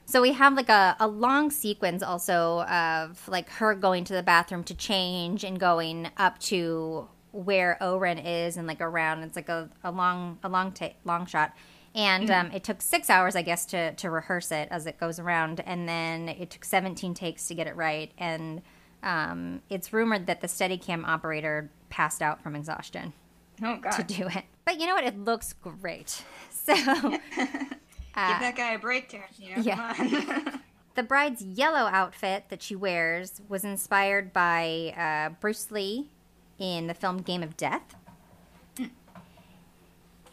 So 0.05 0.21
we 0.21 0.31
have 0.31 0.53
like 0.53 0.69
a, 0.69 0.95
a 1.01 1.07
long 1.07 1.51
sequence 1.51 2.01
also 2.01 2.61
of 2.63 3.27
like 3.27 3.49
her 3.49 3.75
going 3.75 4.05
to 4.05 4.13
the 4.13 4.23
bathroom 4.23 4.63
to 4.65 4.73
change 4.73 5.43
and 5.43 5.59
going 5.59 6.09
up 6.15 6.39
to 6.39 7.09
where 7.33 7.77
O-Ren 7.81 8.19
is 8.19 8.55
and 8.55 8.67
like 8.67 8.79
around. 8.79 9.23
It's 9.23 9.35
like 9.35 9.49
a, 9.49 9.69
a 9.83 9.91
long 9.91 10.39
a 10.43 10.49
long 10.49 10.71
ta- 10.71 10.93
long 11.03 11.25
shot. 11.25 11.53
And 11.93 12.31
um, 12.31 12.51
it 12.51 12.63
took 12.63 12.81
six 12.81 13.09
hours, 13.09 13.35
I 13.35 13.41
guess, 13.41 13.65
to, 13.67 13.93
to 13.95 14.09
rehearse 14.09 14.51
it 14.51 14.69
as 14.71 14.85
it 14.85 14.97
goes 14.97 15.19
around. 15.19 15.61
And 15.65 15.89
then 15.89 16.29
it 16.29 16.49
took 16.49 16.63
17 16.63 17.13
takes 17.13 17.47
to 17.47 17.55
get 17.55 17.67
it 17.67 17.75
right. 17.75 18.11
And 18.17 18.61
um, 19.03 19.61
it's 19.69 19.91
rumored 19.91 20.27
that 20.27 20.39
the 20.41 20.47
Steadicam 20.47 21.05
operator 21.05 21.69
passed 21.89 22.21
out 22.21 22.41
from 22.41 22.55
exhaustion 22.55 23.11
Oh 23.61 23.75
God. 23.81 23.91
to 23.91 24.03
do 24.03 24.27
it. 24.27 24.45
But 24.63 24.79
you 24.79 24.85
know 24.87 24.95
what? 24.95 25.03
It 25.03 25.17
looks 25.17 25.53
great. 25.53 26.23
So 26.63 26.75
Give 26.75 27.19
that 28.15 28.53
guy 28.55 28.73
a 28.73 28.77
break, 28.79 29.09
Terrence. 29.09 29.39
You 29.39 29.55
know, 29.55 29.61
yeah. 29.63 30.57
the 30.93 31.01
bride's 31.01 31.41
yellow 31.41 31.89
outfit 31.91 32.45
that 32.49 32.61
she 32.61 32.75
wears 32.75 33.41
was 33.49 33.63
inspired 33.63 34.31
by 34.31 34.93
uh, 34.95 35.33
Bruce 35.39 35.71
Lee 35.71 36.09
in 36.59 36.85
the 36.85 36.93
film 36.93 37.17
Game 37.17 37.41
of 37.41 37.57
Death. 37.57 37.95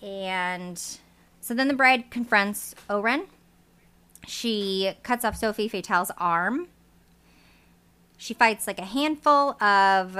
And 0.03 0.81
so 1.49 1.55
then 1.55 1.69
the 1.69 1.73
bride 1.73 2.11
confronts 2.11 2.75
O-Ren. 2.91 3.27
She 4.27 4.93
cuts 5.03 5.25
off 5.25 5.35
Sophie 5.35 5.67
Fatale's 5.67 6.11
arm. 6.19 6.69
She 8.19 8.35
fights 8.35 8.67
like 8.67 8.79
a 8.79 8.85
handful 8.85 9.61
of 9.63 10.19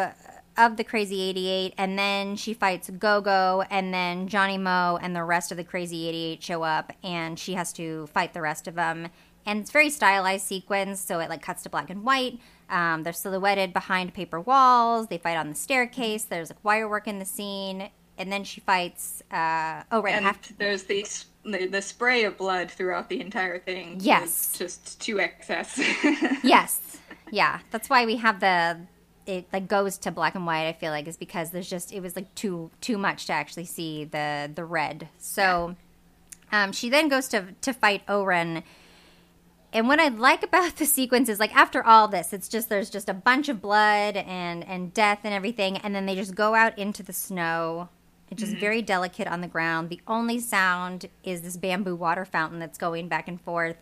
of 0.57 0.77
the 0.79 0.85
Crazy 0.85 1.21
88, 1.21 1.75
and 1.77 1.99
then 1.99 2.35
she 2.35 2.55
fights 2.55 2.89
Gogo, 2.89 3.63
and 3.71 3.93
then 3.93 4.27
Johnny 4.27 4.57
Mo 4.57 4.99
and 5.03 5.15
the 5.15 5.23
rest 5.23 5.51
of 5.53 5.59
the 5.59 5.65
Crazy 5.65 6.09
88 6.09 6.43
show 6.43 6.63
up, 6.63 6.95
and 7.05 7.39
she 7.39 7.53
has 7.53 7.75
to 7.75 8.07
fight 8.09 8.33
the 8.33 8.41
rest 8.41 8.67
of 8.67 8.75
them. 8.75 9.09
And 9.45 9.61
it's 9.61 9.71
very 9.71 9.91
stylized 9.91 10.47
sequence, 10.47 10.99
so 10.99 11.21
it 11.21 11.29
like 11.29 11.43
cuts 11.43 11.63
to 11.65 11.69
black 11.69 11.91
and 11.91 12.05
white. 12.05 12.41
Um, 12.71 13.03
they're 13.03 13.13
silhouetted 13.13 13.75
behind 13.75 14.15
paper 14.15 14.41
walls. 14.41 15.09
They 15.09 15.19
fight 15.19 15.37
on 15.37 15.51
the 15.51 15.55
staircase. 15.55 16.25
There's 16.25 16.51
like 16.51 16.65
wire 16.65 16.89
work 16.89 17.07
in 17.07 17.19
the 17.19 17.25
scene, 17.25 17.91
and 18.19 18.31
then 18.31 18.45
she 18.45 18.61
fights. 18.61 19.23
Uh, 19.31 19.83
oh, 19.93 20.03
right. 20.03 20.15
And 20.15 20.27
after- 20.27 20.55
there's 20.55 20.85
the, 20.85 21.07
the 21.45 21.67
the 21.67 21.83
spray 21.83 22.25
of 22.25 22.37
blood 22.37 22.71
throughout 22.71 23.09
the 23.09 23.21
entire 23.21 23.59
thing. 23.59 23.99
Yes. 24.01 24.53
just 24.59 25.01
to 25.03 25.21
excess. 25.21 25.81
yes 26.43 26.99
yeah 27.31 27.59
that's 27.71 27.91
why 27.91 28.07
we 28.07 28.17
have 28.17 28.41
the 28.41 28.79
it 29.27 29.47
like 29.53 29.69
goes 29.69 29.99
to 29.99 30.11
black 30.11 30.35
and 30.35 30.47
white 30.47 30.67
i 30.67 30.73
feel 30.73 30.91
like 30.91 31.07
is 31.07 31.17
because 31.19 31.51
there's 31.51 31.69
just 31.69 31.93
it 31.93 32.01
was 32.01 32.17
like 32.17 32.35
too 32.35 32.71
too 32.81 32.97
much 32.97 33.27
to 33.27 33.33
actually 33.33 33.65
see 33.67 34.05
the 34.05 34.51
the 34.55 34.65
red 34.65 35.09
so 35.19 35.77
um 36.53 36.73
she 36.73 36.89
then 36.89 37.09
goes 37.09 37.29
to 37.29 37.45
to 37.61 37.73
fight 37.75 38.03
o-ren 38.09 38.63
and 39.75 39.87
what 39.89 40.01
i 40.01 40.09
like 40.09 40.43
about 40.43 40.77
the 40.77 40.87
sequence 40.87 41.29
is 41.29 41.39
like 41.39 41.55
after 41.55 41.85
all 41.85 42.09
this 42.09 42.33
it's 42.33 42.49
just 42.49 42.71
there's 42.71 42.89
just 42.89 43.09
a 43.11 43.15
bunch 43.15 43.51
of 43.51 43.61
blood 43.61 44.17
and 44.17 44.65
and 44.67 44.95
death 44.95 45.21
and 45.25 45.35
everything 45.35 45.77
and 45.77 45.95
then 45.95 46.07
they 46.07 46.15
just 46.15 46.35
go 46.35 46.55
out 46.55 46.79
into 46.79 47.03
the 47.03 47.13
snow 47.13 47.91
it's 48.31 48.43
just 48.43 48.57
very 48.57 48.83
delicate 48.83 49.27
on 49.27 49.41
the 49.41 49.49
ground 49.49 49.89
the 49.89 50.01
only 50.07 50.39
sound 50.39 51.09
is 51.25 51.43
this 51.43 51.57
bamboo 51.57 51.97
water 51.97 52.25
fountain 52.25 52.59
that's 52.59 52.79
going 52.79 53.09
back 53.09 53.29
and 53.29 53.41
forth 53.41 53.77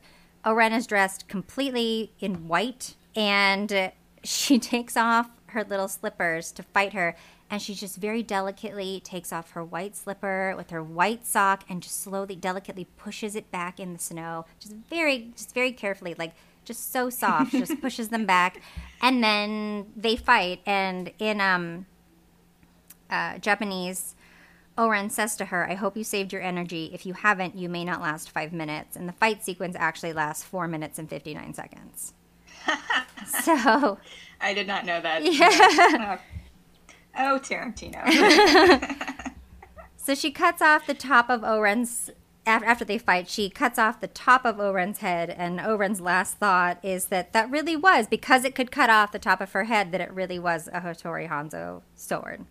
O-Ren 0.47 0.73
is 0.73 0.87
dressed 0.87 1.27
completely 1.27 2.13
in 2.21 2.47
white, 2.47 2.95
and 3.17 3.91
she 4.23 4.59
takes 4.61 4.97
off 4.97 5.29
her 5.47 5.65
little 5.65 5.89
slippers 5.89 6.53
to 6.53 6.63
fight 6.63 6.93
her. 6.93 7.17
And 7.49 7.63
she 7.63 7.75
just 7.75 7.97
very 7.97 8.25
delicately 8.25 9.01
takes 9.05 9.33
off 9.33 9.53
her 9.53 9.63
white 9.63 9.95
slipper 9.95 10.55
with 10.57 10.71
her 10.71 10.83
white 10.83 11.25
sock 11.25 11.63
and 11.69 11.81
just 11.81 12.03
slowly, 12.03 12.35
delicately 12.35 12.87
pushes 12.97 13.37
it 13.37 13.53
back 13.53 13.79
in 13.79 13.93
the 13.93 14.01
snow. 14.01 14.47
Just 14.59 14.75
very, 14.91 15.31
just 15.37 15.55
very 15.55 15.71
carefully, 15.71 16.17
like 16.19 16.35
just 16.65 16.91
so 16.91 17.09
soft, 17.09 17.53
just 17.53 17.81
pushes 17.81 18.09
them 18.09 18.27
back. 18.27 18.61
And 19.01 19.23
then 19.23 19.93
they 19.97 20.17
fight. 20.17 20.61
And 20.67 21.13
in 21.21 21.41
um, 21.41 21.87
uh, 23.11 23.39
Japanese, 23.39 24.16
O-Ren 24.79 25.09
says 25.09 25.37
to 25.37 25.47
her, 25.47 25.69
I 25.69 25.75
hope 25.75 25.97
you 25.97 26.05
saved 26.05 26.33
your 26.33 26.43
energy. 26.43 26.91
If 26.93 27.07
you 27.07 27.15
haven't, 27.15 27.57
you 27.57 27.69
may 27.69 27.85
not 27.85 28.03
last 28.03 28.31
five 28.31 28.53
minutes. 28.53 28.97
And 28.97 29.09
the 29.09 29.13
fight 29.13 29.43
sequence 29.43 29.75
actually 29.79 30.13
lasts 30.13 30.45
four 30.45 30.69
minutes 30.69 30.99
and 30.99 31.09
59 31.09 31.55
seconds. 31.55 32.13
so, 33.27 33.99
I 34.41 34.53
did 34.55 34.67
not 34.67 34.85
know 34.85 35.01
that. 35.01 35.25
Yeah. 35.25 36.19
Oh, 37.19 37.39
Tarantino. 37.43 38.05
so 39.97 40.15
she 40.15 40.31
cuts 40.31 40.61
off 40.61 40.87
the 40.87 40.93
top 40.95 41.31
of 41.31 41.43
O-Ren's. 41.43 42.11
After 42.45 42.85
they 42.85 42.99
fight, 42.99 43.29
she 43.29 43.51
cuts 43.51 43.79
off 43.79 44.01
the 44.01 44.07
top 44.07 44.45
of 44.45 44.61
O-Ren's 44.61 44.99
head, 44.99 45.31
and 45.31 45.59
O-Ren's 45.59 46.01
last 46.01 46.37
thought 46.37 46.79
is 46.85 47.07
that 47.07 47.33
that 47.33 47.51
really 47.51 47.75
was, 47.75 48.07
because 48.07 48.45
it 48.45 48.55
could 48.55 48.71
cut 48.71 48.89
off 48.91 49.11
the 49.11 49.19
top 49.19 49.41
of 49.41 49.53
her 49.53 49.65
head, 49.65 49.91
that 49.93 50.01
it 50.01 50.13
really 50.13 50.39
was 50.39 50.69
a 50.69 50.81
Hattori 50.83 51.29
Hanzo 51.29 51.83
sword. 51.97 52.45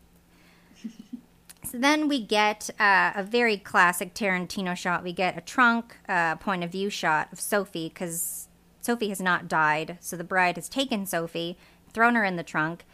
So 1.66 1.78
then 1.78 2.08
we 2.08 2.22
get 2.24 2.70
uh, 2.80 3.14
a 3.16 3.24
very 3.24 3.58
classic 3.58 4.14
Tarantino 4.14 4.76
shot. 4.76 5.04
We 5.04 5.14
get 5.14 5.38
a 5.38 5.42
trunk 5.42 5.98
uh, 6.08 6.36
point 6.36 6.64
of 6.64 6.72
view 6.72 6.90
shot 6.90 7.30
of 7.32 7.40
Sophie 7.40 7.90
because 7.90 8.48
Sophie 8.82 9.10
has 9.10 9.20
not 9.20 9.48
died. 9.48 9.98
So 10.00 10.16
the 10.16 10.24
bride 10.24 10.56
has 10.58 10.70
taken 10.70 11.06
Sophie, 11.06 11.58
thrown 11.92 12.16
her 12.16 12.24
in 12.24 12.36
the 12.36 12.44
trunk, 12.44 12.86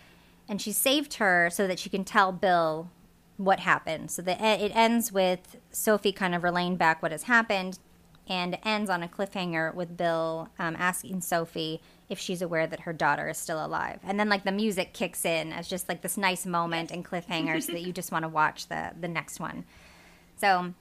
and 0.47 0.61
she 0.61 0.71
saved 0.71 1.15
her 1.15 1.49
so 1.51 1.67
that 1.67 1.79
she 1.79 1.89
can 1.89 2.03
tell 2.03 2.31
Bill 2.31 2.89
what 3.37 3.59
happened. 3.61 4.11
So 4.11 4.21
the, 4.21 4.41
it 4.43 4.75
ends 4.75 5.11
with 5.11 5.57
Sophie 5.71 6.11
kind 6.11 6.33
of 6.35 6.43
relaying 6.43 6.77
back 6.77 7.01
what 7.01 7.11
has 7.11 7.23
happened 7.23 7.79
and 8.27 8.57
ends 8.63 8.89
on 8.89 9.03
a 9.03 9.07
cliffhanger 9.07 9.73
with 9.73 9.97
Bill 9.97 10.49
um, 10.59 10.75
asking 10.77 11.21
Sophie 11.21 11.81
if 12.11 12.19
she's 12.19 12.41
aware 12.41 12.67
that 12.67 12.81
her 12.81 12.93
daughter 12.93 13.29
is 13.29 13.37
still 13.37 13.65
alive. 13.65 13.99
And 14.03 14.19
then 14.19 14.29
like 14.29 14.43
the 14.43 14.51
music 14.51 14.93
kicks 14.93 15.25
in 15.25 15.51
as 15.53 15.67
just 15.67 15.89
like 15.89 16.01
this 16.01 16.17
nice 16.17 16.45
moment 16.45 16.91
and 16.91 17.03
cliffhanger 17.05 17.63
so 17.63 17.71
that 17.71 17.81
you 17.81 17.93
just 17.93 18.11
want 18.11 18.23
to 18.23 18.29
watch 18.29 18.67
the 18.67 18.91
the 18.99 19.07
next 19.07 19.39
one. 19.39 19.63
So 20.37 20.73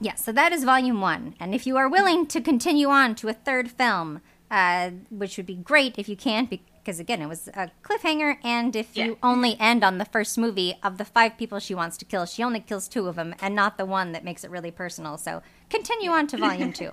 yeah, 0.00 0.16
so 0.16 0.32
that 0.32 0.52
is 0.52 0.64
volume 0.64 1.00
one. 1.00 1.34
And 1.38 1.54
if 1.54 1.66
you 1.66 1.76
are 1.76 1.88
willing 1.88 2.26
to 2.26 2.40
continue 2.40 2.88
on 2.88 3.14
to 3.16 3.28
a 3.28 3.32
third 3.32 3.70
film, 3.70 4.20
uh, 4.50 4.90
which 5.10 5.36
would 5.36 5.46
be 5.46 5.54
great 5.54 5.94
if 5.98 6.08
you 6.08 6.16
can, 6.16 6.46
because 6.46 6.98
again, 6.98 7.22
it 7.22 7.28
was 7.28 7.48
a 7.48 7.70
cliffhanger. 7.82 8.38
And 8.42 8.74
if 8.74 8.96
Yeah. 8.96 9.04
you 9.06 9.18
only 9.22 9.56
end 9.60 9.84
on 9.84 9.98
the 9.98 10.04
first 10.04 10.36
movie 10.36 10.74
of 10.82 10.98
the 10.98 11.04
five 11.04 11.38
people 11.38 11.60
she 11.60 11.74
wants 11.74 11.96
to 11.98 12.04
kill, 12.04 12.26
she 12.26 12.42
only 12.42 12.60
kills 12.60 12.88
two 12.88 13.06
of 13.06 13.14
them 13.16 13.34
and 13.40 13.54
not 13.54 13.78
the 13.78 13.86
one 13.86 14.12
that 14.12 14.24
makes 14.24 14.42
it 14.44 14.50
really 14.50 14.72
personal. 14.72 15.16
So 15.16 15.42
continue 15.70 16.10
on 16.10 16.26
to 16.28 16.36
volume 16.38 16.72
two. 16.72 16.90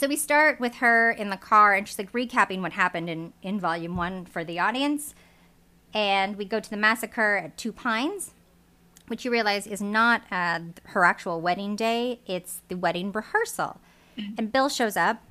So 0.00 0.08
we 0.08 0.16
start 0.16 0.60
with 0.60 0.76
her 0.76 1.10
in 1.10 1.28
the 1.28 1.36
car, 1.36 1.74
and 1.74 1.86
she's 1.86 1.98
like 1.98 2.10
recapping 2.12 2.62
what 2.62 2.72
happened 2.72 3.10
in, 3.10 3.34
in 3.42 3.60
volume 3.60 3.98
one 3.98 4.24
for 4.24 4.44
the 4.44 4.58
audience. 4.58 5.14
And 5.92 6.36
we 6.36 6.46
go 6.46 6.58
to 6.58 6.70
the 6.70 6.78
massacre 6.78 7.36
at 7.36 7.58
Two 7.58 7.70
Pines, 7.70 8.30
which 9.08 9.26
you 9.26 9.30
realize 9.30 9.66
is 9.66 9.82
not 9.82 10.22
uh, 10.30 10.60
her 10.84 11.04
actual 11.04 11.42
wedding 11.42 11.76
day, 11.76 12.20
it's 12.26 12.62
the 12.68 12.76
wedding 12.78 13.12
rehearsal. 13.12 13.78
And 14.38 14.50
Bill 14.50 14.70
shows 14.70 14.96
up, 14.96 15.22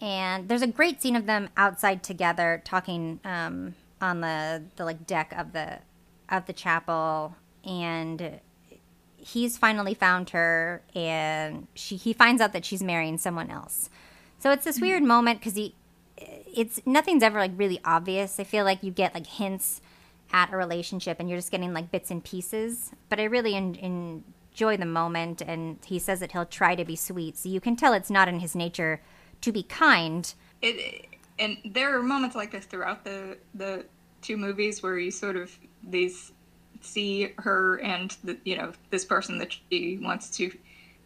and 0.00 0.48
there's 0.48 0.62
a 0.62 0.68
great 0.68 1.02
scene 1.02 1.16
of 1.16 1.26
them 1.26 1.50
outside 1.58 2.02
together 2.02 2.62
talking 2.64 3.20
um, 3.26 3.74
on 4.00 4.22
the, 4.22 4.62
the 4.76 4.86
like 4.86 5.06
deck 5.06 5.34
of 5.36 5.52
the 5.52 5.80
of 6.30 6.46
the 6.46 6.54
chapel, 6.54 7.36
and 7.62 8.40
he's 9.18 9.58
finally 9.58 9.92
found 9.92 10.30
her, 10.30 10.82
and 10.94 11.66
she 11.74 11.96
he 11.96 12.14
finds 12.14 12.40
out 12.40 12.54
that 12.54 12.64
she's 12.64 12.82
marrying 12.82 13.18
someone 13.18 13.50
else. 13.50 13.90
So 14.44 14.50
it's 14.50 14.66
this 14.66 14.78
weird 14.78 15.02
moment 15.02 15.40
because 15.40 15.54
he, 15.54 15.74
it's 16.18 16.78
nothing's 16.84 17.22
ever 17.22 17.38
like 17.38 17.52
really 17.56 17.80
obvious. 17.82 18.38
I 18.38 18.44
feel 18.44 18.66
like 18.66 18.82
you 18.82 18.90
get 18.90 19.14
like 19.14 19.26
hints 19.26 19.80
at 20.34 20.52
a 20.52 20.56
relationship, 20.58 21.18
and 21.18 21.30
you're 21.30 21.38
just 21.38 21.50
getting 21.50 21.72
like 21.72 21.90
bits 21.90 22.10
and 22.10 22.22
pieces. 22.22 22.90
But 23.08 23.20
I 23.20 23.24
really 23.24 23.54
en- 23.54 24.22
enjoy 24.52 24.76
the 24.76 24.84
moment, 24.84 25.40
and 25.40 25.78
he 25.86 25.98
says 25.98 26.20
that 26.20 26.32
he'll 26.32 26.44
try 26.44 26.74
to 26.74 26.84
be 26.84 26.94
sweet, 26.94 27.38
so 27.38 27.48
you 27.48 27.58
can 27.58 27.74
tell 27.74 27.94
it's 27.94 28.10
not 28.10 28.28
in 28.28 28.40
his 28.40 28.54
nature 28.54 29.00
to 29.40 29.50
be 29.50 29.62
kind. 29.62 30.34
it 30.60 31.06
and 31.38 31.56
there 31.64 31.96
are 31.96 32.02
moments 32.02 32.36
like 32.36 32.50
this 32.50 32.66
throughout 32.66 33.02
the 33.02 33.38
the 33.54 33.86
two 34.20 34.36
movies 34.36 34.82
where 34.82 34.98
you 34.98 35.10
sort 35.10 35.36
of 35.36 35.58
these 35.82 36.32
see 36.82 37.32
her 37.38 37.76
and 37.76 38.18
the, 38.24 38.36
you 38.44 38.58
know 38.58 38.74
this 38.90 39.06
person 39.06 39.38
that 39.38 39.56
she 39.70 39.98
wants 40.02 40.28
to 40.36 40.52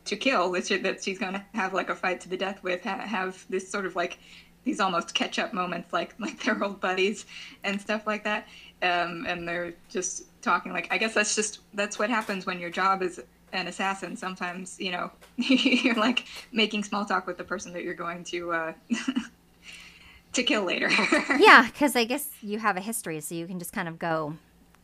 to 0.08 0.16
kill 0.16 0.50
that, 0.52 0.66
she, 0.66 0.76
that 0.78 1.02
she's 1.02 1.18
going 1.18 1.32
to 1.34 1.44
have 1.54 1.72
like 1.74 1.88
a 1.90 1.94
fight 1.94 2.20
to 2.22 2.28
the 2.28 2.36
death 2.36 2.62
with 2.62 2.82
ha- 2.84 2.98
have 2.98 3.44
this 3.48 3.70
sort 3.70 3.86
of 3.86 3.96
like 3.96 4.18
these 4.64 4.80
almost 4.80 5.14
catch 5.14 5.38
up 5.38 5.54
moments 5.54 5.92
like 5.92 6.14
like 6.20 6.42
they're 6.42 6.62
old 6.62 6.80
buddies 6.80 7.24
and 7.64 7.80
stuff 7.80 8.06
like 8.06 8.24
that 8.24 8.46
um, 8.82 9.24
and 9.28 9.46
they're 9.48 9.74
just 9.88 10.24
talking 10.42 10.72
like 10.72 10.88
I 10.90 10.98
guess 10.98 11.14
that's 11.14 11.34
just 11.34 11.60
that's 11.74 11.98
what 11.98 12.10
happens 12.10 12.44
when 12.46 12.58
your 12.60 12.70
job 12.70 13.02
is 13.02 13.20
an 13.52 13.66
assassin 13.66 14.14
sometimes 14.16 14.78
you 14.78 14.90
know 14.92 15.10
you're 15.36 15.94
like 15.94 16.26
making 16.52 16.84
small 16.84 17.04
talk 17.06 17.26
with 17.26 17.38
the 17.38 17.44
person 17.44 17.72
that 17.72 17.82
you're 17.82 17.94
going 17.94 18.22
to 18.24 18.52
uh 18.52 18.72
to 20.34 20.42
kill 20.42 20.64
later 20.64 20.90
yeah, 21.38 21.66
because 21.66 21.96
I 21.96 22.04
guess 22.04 22.28
you 22.42 22.58
have 22.58 22.76
a 22.76 22.80
history, 22.80 23.20
so 23.20 23.34
you 23.34 23.46
can 23.46 23.58
just 23.58 23.72
kind 23.72 23.88
of 23.88 23.98
go 23.98 24.34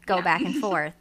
go 0.06 0.16
Yeah. 0.16 0.22
back 0.22 0.40
and 0.42 0.54
forth. 0.56 0.94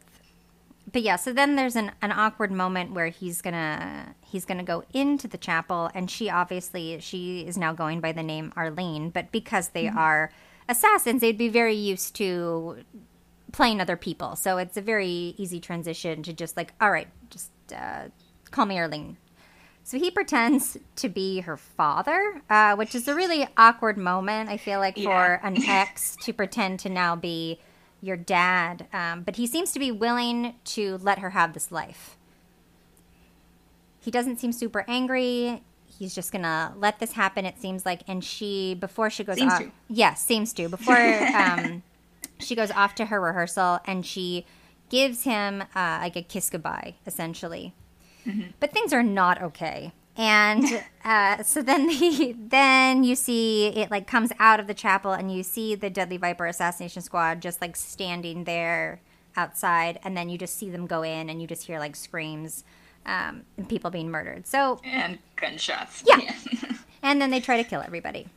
But 0.94 1.02
yeah, 1.02 1.16
so 1.16 1.32
then 1.32 1.56
there's 1.56 1.74
an, 1.74 1.90
an 2.02 2.12
awkward 2.12 2.52
moment 2.52 2.92
where 2.92 3.08
he's 3.08 3.42
gonna 3.42 4.14
he's 4.24 4.44
gonna 4.44 4.62
go 4.62 4.84
into 4.92 5.26
the 5.26 5.36
chapel, 5.36 5.90
and 5.92 6.08
she 6.08 6.30
obviously 6.30 7.00
she 7.00 7.40
is 7.40 7.58
now 7.58 7.72
going 7.72 8.00
by 8.00 8.12
the 8.12 8.22
name 8.22 8.52
Arlene, 8.56 9.10
but 9.10 9.32
because 9.32 9.70
they 9.70 9.88
are 9.88 10.30
assassins, 10.68 11.20
they'd 11.20 11.36
be 11.36 11.48
very 11.48 11.74
used 11.74 12.14
to 12.14 12.84
playing 13.50 13.80
other 13.80 13.96
people, 13.96 14.36
so 14.36 14.56
it's 14.56 14.76
a 14.76 14.80
very 14.80 15.34
easy 15.36 15.58
transition 15.58 16.22
to 16.22 16.32
just 16.32 16.56
like, 16.56 16.72
all 16.80 16.92
right, 16.92 17.08
just 17.28 17.50
uh, 17.76 18.04
call 18.52 18.64
me 18.64 18.78
Arlene. 18.78 19.16
So 19.82 19.98
he 19.98 20.12
pretends 20.12 20.76
to 20.94 21.08
be 21.08 21.40
her 21.40 21.56
father, 21.56 22.40
uh, 22.48 22.76
which 22.76 22.94
is 22.94 23.08
a 23.08 23.16
really 23.16 23.48
awkward 23.56 23.98
moment, 23.98 24.48
I 24.48 24.58
feel 24.58 24.78
like, 24.78 24.96
for 24.96 25.40
an 25.42 25.60
ex 25.64 26.16
to 26.22 26.32
pretend 26.32 26.78
to 26.80 26.88
now 26.88 27.16
be 27.16 27.58
your 28.04 28.16
dad. 28.16 28.86
Um, 28.92 29.22
but 29.22 29.36
he 29.36 29.46
seems 29.46 29.72
to 29.72 29.78
be 29.78 29.90
willing 29.90 30.54
to 30.64 30.98
let 30.98 31.18
her 31.20 31.30
have 31.30 31.52
this 31.52 31.72
life. 31.72 32.16
He 34.00 34.10
doesn't 34.10 34.38
seem 34.38 34.52
super 34.52 34.84
angry. 34.86 35.62
He's 35.86 36.14
just 36.14 36.32
gonna 36.32 36.74
let 36.76 36.98
this 36.98 37.12
happen. 37.12 37.46
It 37.46 37.58
seems 37.58 37.86
like, 37.86 38.02
and 38.06 38.22
she 38.22 38.74
before 38.74 39.10
she 39.10 39.24
goes 39.24 39.38
Seems 39.38 39.52
off, 39.52 39.64
yes, 39.88 40.24
seems 40.24 40.52
to 40.54 40.68
before 40.68 40.96
um, 41.36 41.82
she 42.38 42.54
goes 42.54 42.70
off 42.70 42.94
to 42.96 43.06
her 43.06 43.20
rehearsal, 43.20 43.80
and 43.86 44.04
she 44.04 44.44
gives 44.90 45.24
him 45.24 45.62
uh, 45.74 45.98
like 46.02 46.16
a 46.16 46.22
kiss 46.22 46.50
goodbye, 46.50 46.96
essentially. 47.06 47.74
But 48.60 48.72
things 48.72 48.92
are 48.92 49.02
not 49.02 49.42
okay 49.42 49.92
And 50.16 50.64
uh, 51.04 51.42
so 51.42 51.62
then 51.62 51.86
the 51.88 52.34
then 52.38 53.04
you 53.04 53.14
see 53.14 53.68
it 53.68 53.90
like 53.90 54.06
comes 54.06 54.32
out 54.38 54.60
of 54.60 54.66
the 54.66 54.74
chapel, 54.74 55.12
and 55.12 55.32
you 55.32 55.42
see 55.42 55.74
the 55.74 55.90
Deadly 55.90 56.16
Viper 56.16 56.46
assassination 56.46 57.02
squad 57.02 57.40
just 57.40 57.60
like 57.60 57.76
standing 57.76 58.44
there 58.44 59.00
outside, 59.36 59.98
and 60.04 60.16
then 60.16 60.28
you 60.28 60.38
just 60.38 60.56
see 60.56 60.70
them 60.70 60.86
go 60.86 61.02
in, 61.02 61.28
and 61.28 61.40
you 61.40 61.46
just 61.46 61.66
hear 61.66 61.78
like 61.78 61.96
screams 61.96 62.64
um, 63.06 63.42
and 63.56 63.68
people 63.68 63.90
being 63.90 64.10
murdered. 64.10 64.46
So 64.46 64.80
And 64.84 65.18
gunshots. 65.36 66.02
Yeah. 66.06 66.34
and 67.02 67.20
then 67.20 67.30
they 67.30 67.40
try 67.40 67.56
to 67.56 67.68
kill 67.68 67.82
everybody. 67.82 68.28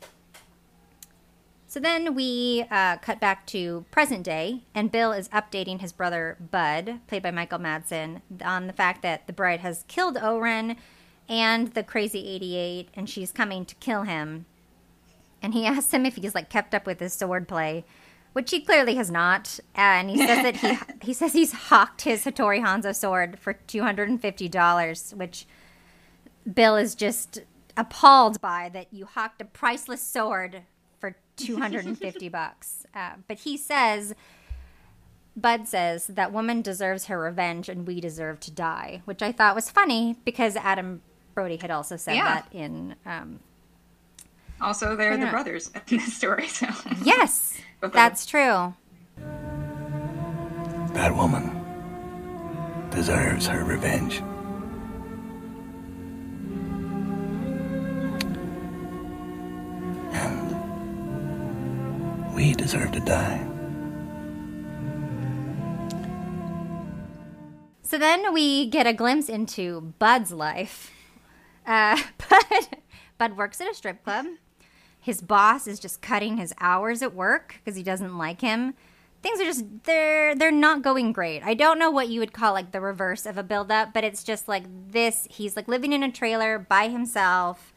So 1.70 1.82
then 1.82 2.16
we 2.16 2.66
uh, 2.72 2.98
cut 2.98 3.20
back 3.20 3.46
to 3.48 3.86
present 3.92 4.24
day, 4.24 4.62
and 4.74 4.92
Bill 4.92 5.12
is 5.12 5.28
updating 5.30 5.82
his 5.82 5.92
brother 5.92 6.38
Budd, 6.40 7.02
played 7.08 7.22
by 7.22 7.32
Michael 7.32 7.60
Madsen, 7.60 8.22
on 8.44 8.68
the 8.68 8.74
fact 8.74 9.02
that 9.02 9.28
the 9.28 9.34
bride 9.34 9.60
has 9.60 9.84
killed 9.88 10.18
O-Ren 10.18 10.78
and 11.30 11.70
the 11.74 11.84
crazy 11.84 12.28
88, 12.28 12.90
and 12.94 13.10
she's 13.10 13.32
coming 13.32 13.66
to 13.66 13.76
kill 13.76 14.04
him. 14.04 14.46
And 15.42 15.54
he 15.54 15.66
asks 15.68 15.94
him 15.94 16.06
if 16.06 16.16
he's 16.16 16.36
like 16.36 16.50
kept 16.50 16.74
up 16.74 16.86
with 16.86 17.00
his 17.00 17.16
swordplay, 17.16 17.84
which 18.34 18.52
he 18.52 18.62
clearly 18.62 18.96
has 18.96 19.12
not. 19.12 19.60
And 19.76 20.10
he 20.10 20.18
says 20.18 20.44
that 20.44 20.58
he 20.58 20.78
he 21.08 21.14
says 21.14 21.34
he's 21.34 21.54
hawked 21.54 22.02
his 22.02 22.24
Hattori 22.26 22.64
Hanzo 22.64 22.96
sword 22.96 23.40
for 23.40 23.54
two 23.54 23.84
hundred 23.84 24.10
and 24.10 24.22
fifty 24.22 24.48
dollars, 24.48 25.14
which 25.16 25.46
Bill 26.52 26.78
is 26.78 26.96
just 26.96 27.42
appalled 27.76 28.42
by 28.42 28.70
that 28.74 28.88
you 28.92 29.06
hawked 29.06 29.42
a 29.42 29.46
priceless 29.46 30.02
sword 30.02 30.64
for 31.00 31.16
250 31.38 32.30
bucks. 32.30 32.86
Uh, 32.94 33.12
but 33.28 33.40
he 33.40 33.56
says, 33.56 34.16
Budd 35.36 35.68
says, 35.68 36.08
that 36.08 36.34
woman 36.34 36.62
deserves 36.62 37.06
her 37.06 37.20
revenge 37.20 37.70
and 37.70 37.86
we 37.86 38.02
deserve 38.02 38.40
to 38.42 38.52
die, 38.52 39.02
which 39.06 39.22
I 39.22 39.32
thought 39.32 39.56
was 39.56 39.70
funny 39.70 40.16
because 40.26 40.56
Adam 40.56 41.02
Brody 41.38 41.58
had 41.58 41.70
also 41.70 41.98
said 41.98 42.16
Yeah. 42.16 42.24
that 42.42 42.48
in. 42.52 42.96
Um, 43.06 43.40
Also, 44.60 44.96
they're 44.96 45.16
the 45.18 45.26
Yeah. 45.26 45.30
brothers 45.30 45.70
in 45.70 45.82
this 46.00 46.16
story, 46.18 46.48
so. 46.48 46.66
yes, 47.04 47.54
that's 47.82 48.26
true. 48.26 48.74
That 50.96 51.16
woman 51.16 51.52
deserves 52.90 53.46
her 53.46 53.64
revenge. 53.64 54.24
And 60.12 62.34
we 62.36 62.54
deserve 62.54 62.92
to 62.94 63.00
die. 63.00 63.46
So 67.84 67.98
then 67.98 68.34
we 68.34 68.70
get 68.70 68.86
a 68.88 68.94
glimpse 68.94 69.30
into 69.30 69.94
Budd's 70.00 70.32
life. 70.32 70.92
Uh, 71.68 72.02
Budd, 72.30 72.78
Budd 73.18 73.38
works 73.38 73.62
at 73.62 73.70
a 73.70 73.76
strip 73.76 74.04
club. 74.04 74.26
His 75.00 75.22
boss 75.22 75.68
is 75.68 75.80
just 75.80 76.02
cutting 76.02 76.38
his 76.38 76.54
hours 76.60 77.02
at 77.02 77.14
work 77.14 77.56
because 77.64 77.78
he 77.78 77.84
doesn't 77.84 78.18
like 78.18 78.42
him. 78.42 78.74
Things 79.22 79.42
are 79.42 79.46
just 79.46 79.66
they're 79.84 80.36
they're 80.36 80.52
not 80.52 80.82
going 80.82 81.12
great. 81.12 81.44
I 81.44 81.54
don't 81.54 81.80
know 81.80 81.92
what 81.92 82.08
you 82.08 82.20
would 82.20 82.34
call 82.34 82.54
like 82.54 82.72
the 82.72 82.82
reverse 82.82 83.26
of 83.26 83.38
a 83.38 83.44
build 83.44 83.72
up, 83.72 83.94
but 83.94 84.04
it's 84.04 84.24
just 84.24 84.48
like 84.48 84.64
this. 84.90 85.28
He's 85.30 85.56
like 85.56 85.68
living 85.68 85.92
in 85.92 86.04
a 86.04 86.12
trailer 86.12 86.60
by 86.60 86.88
himself. 86.88 87.74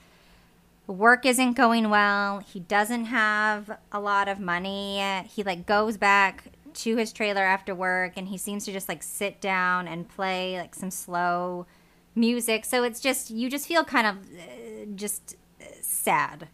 Work 0.87 1.25
isn't 1.25 1.53
going 1.53 1.89
well. 1.89 2.41
He 2.41 2.61
doesn't 2.61 3.07
have 3.07 3.79
a 3.93 4.01
lot 4.01 4.29
of 4.29 4.39
money. 4.39 5.01
He 5.29 5.43
like 5.43 5.67
goes 5.67 5.97
back 5.97 6.45
to 6.73 6.97
his 6.97 7.13
trailer 7.13 7.43
after 7.43 7.75
work 7.75 8.13
and 8.17 8.29
he 8.29 8.39
seems 8.39 8.65
to 8.65 8.73
just 8.73 8.89
like 8.89 9.03
sit 9.03 9.41
down 9.41 9.89
and 9.89 10.09
play 10.09 10.59
like 10.59 10.75
some 10.75 10.91
slow 10.91 11.67
music. 12.15 12.65
So 12.65 12.83
it's 12.83 13.01
just 13.01 13.31
you 13.31 13.51
just 13.51 13.67
feel 13.67 13.85
kind 13.85 14.07
of 14.07 14.17
uh, 14.17 14.87
just 14.95 15.37
uh, 15.61 15.65
sad. 15.83 16.49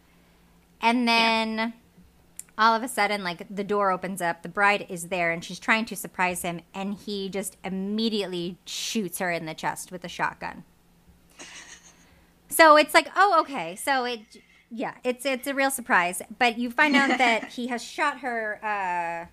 And 0.81 1.07
then 1.07 1.73
all 2.57 2.75
of 2.75 2.83
a 2.83 2.87
sudden 2.87 3.23
like 3.23 3.45
the 3.49 3.63
door 3.63 3.91
opens 3.91 4.21
up, 4.21 4.41
the 4.43 4.49
bride 4.49 4.85
is 4.89 5.07
there 5.07 5.31
and 5.31 5.43
she's 5.43 5.59
trying 5.59 5.85
to 5.85 5.95
surprise 5.95 6.41
him 6.41 6.61
and 6.73 6.95
he 6.95 7.29
just 7.29 7.57
immediately 7.63 8.57
shoots 8.65 9.19
her 9.19 9.31
in 9.31 9.45
the 9.45 9.53
chest 9.53 9.91
with 9.91 10.03
a 10.03 10.09
shotgun. 10.09 10.63
So 12.49 12.77
it's 12.77 12.93
like, 12.93 13.09
oh, 13.15 13.37
okay. 13.41 13.75
So 13.75 14.05
it, 14.05 14.19
yeah, 14.71 14.95
it's 15.03 15.25
it's 15.25 15.47
a 15.47 15.53
real 15.53 15.71
surprise. 15.71 16.21
But 16.39 16.57
you 16.57 16.71
find 16.71 16.95
out 16.95 17.09
that 17.17 17.49
he 17.49 17.67
has 17.67 17.83
shot 17.83 18.21
her 18.21 18.59
uh, 18.63 19.27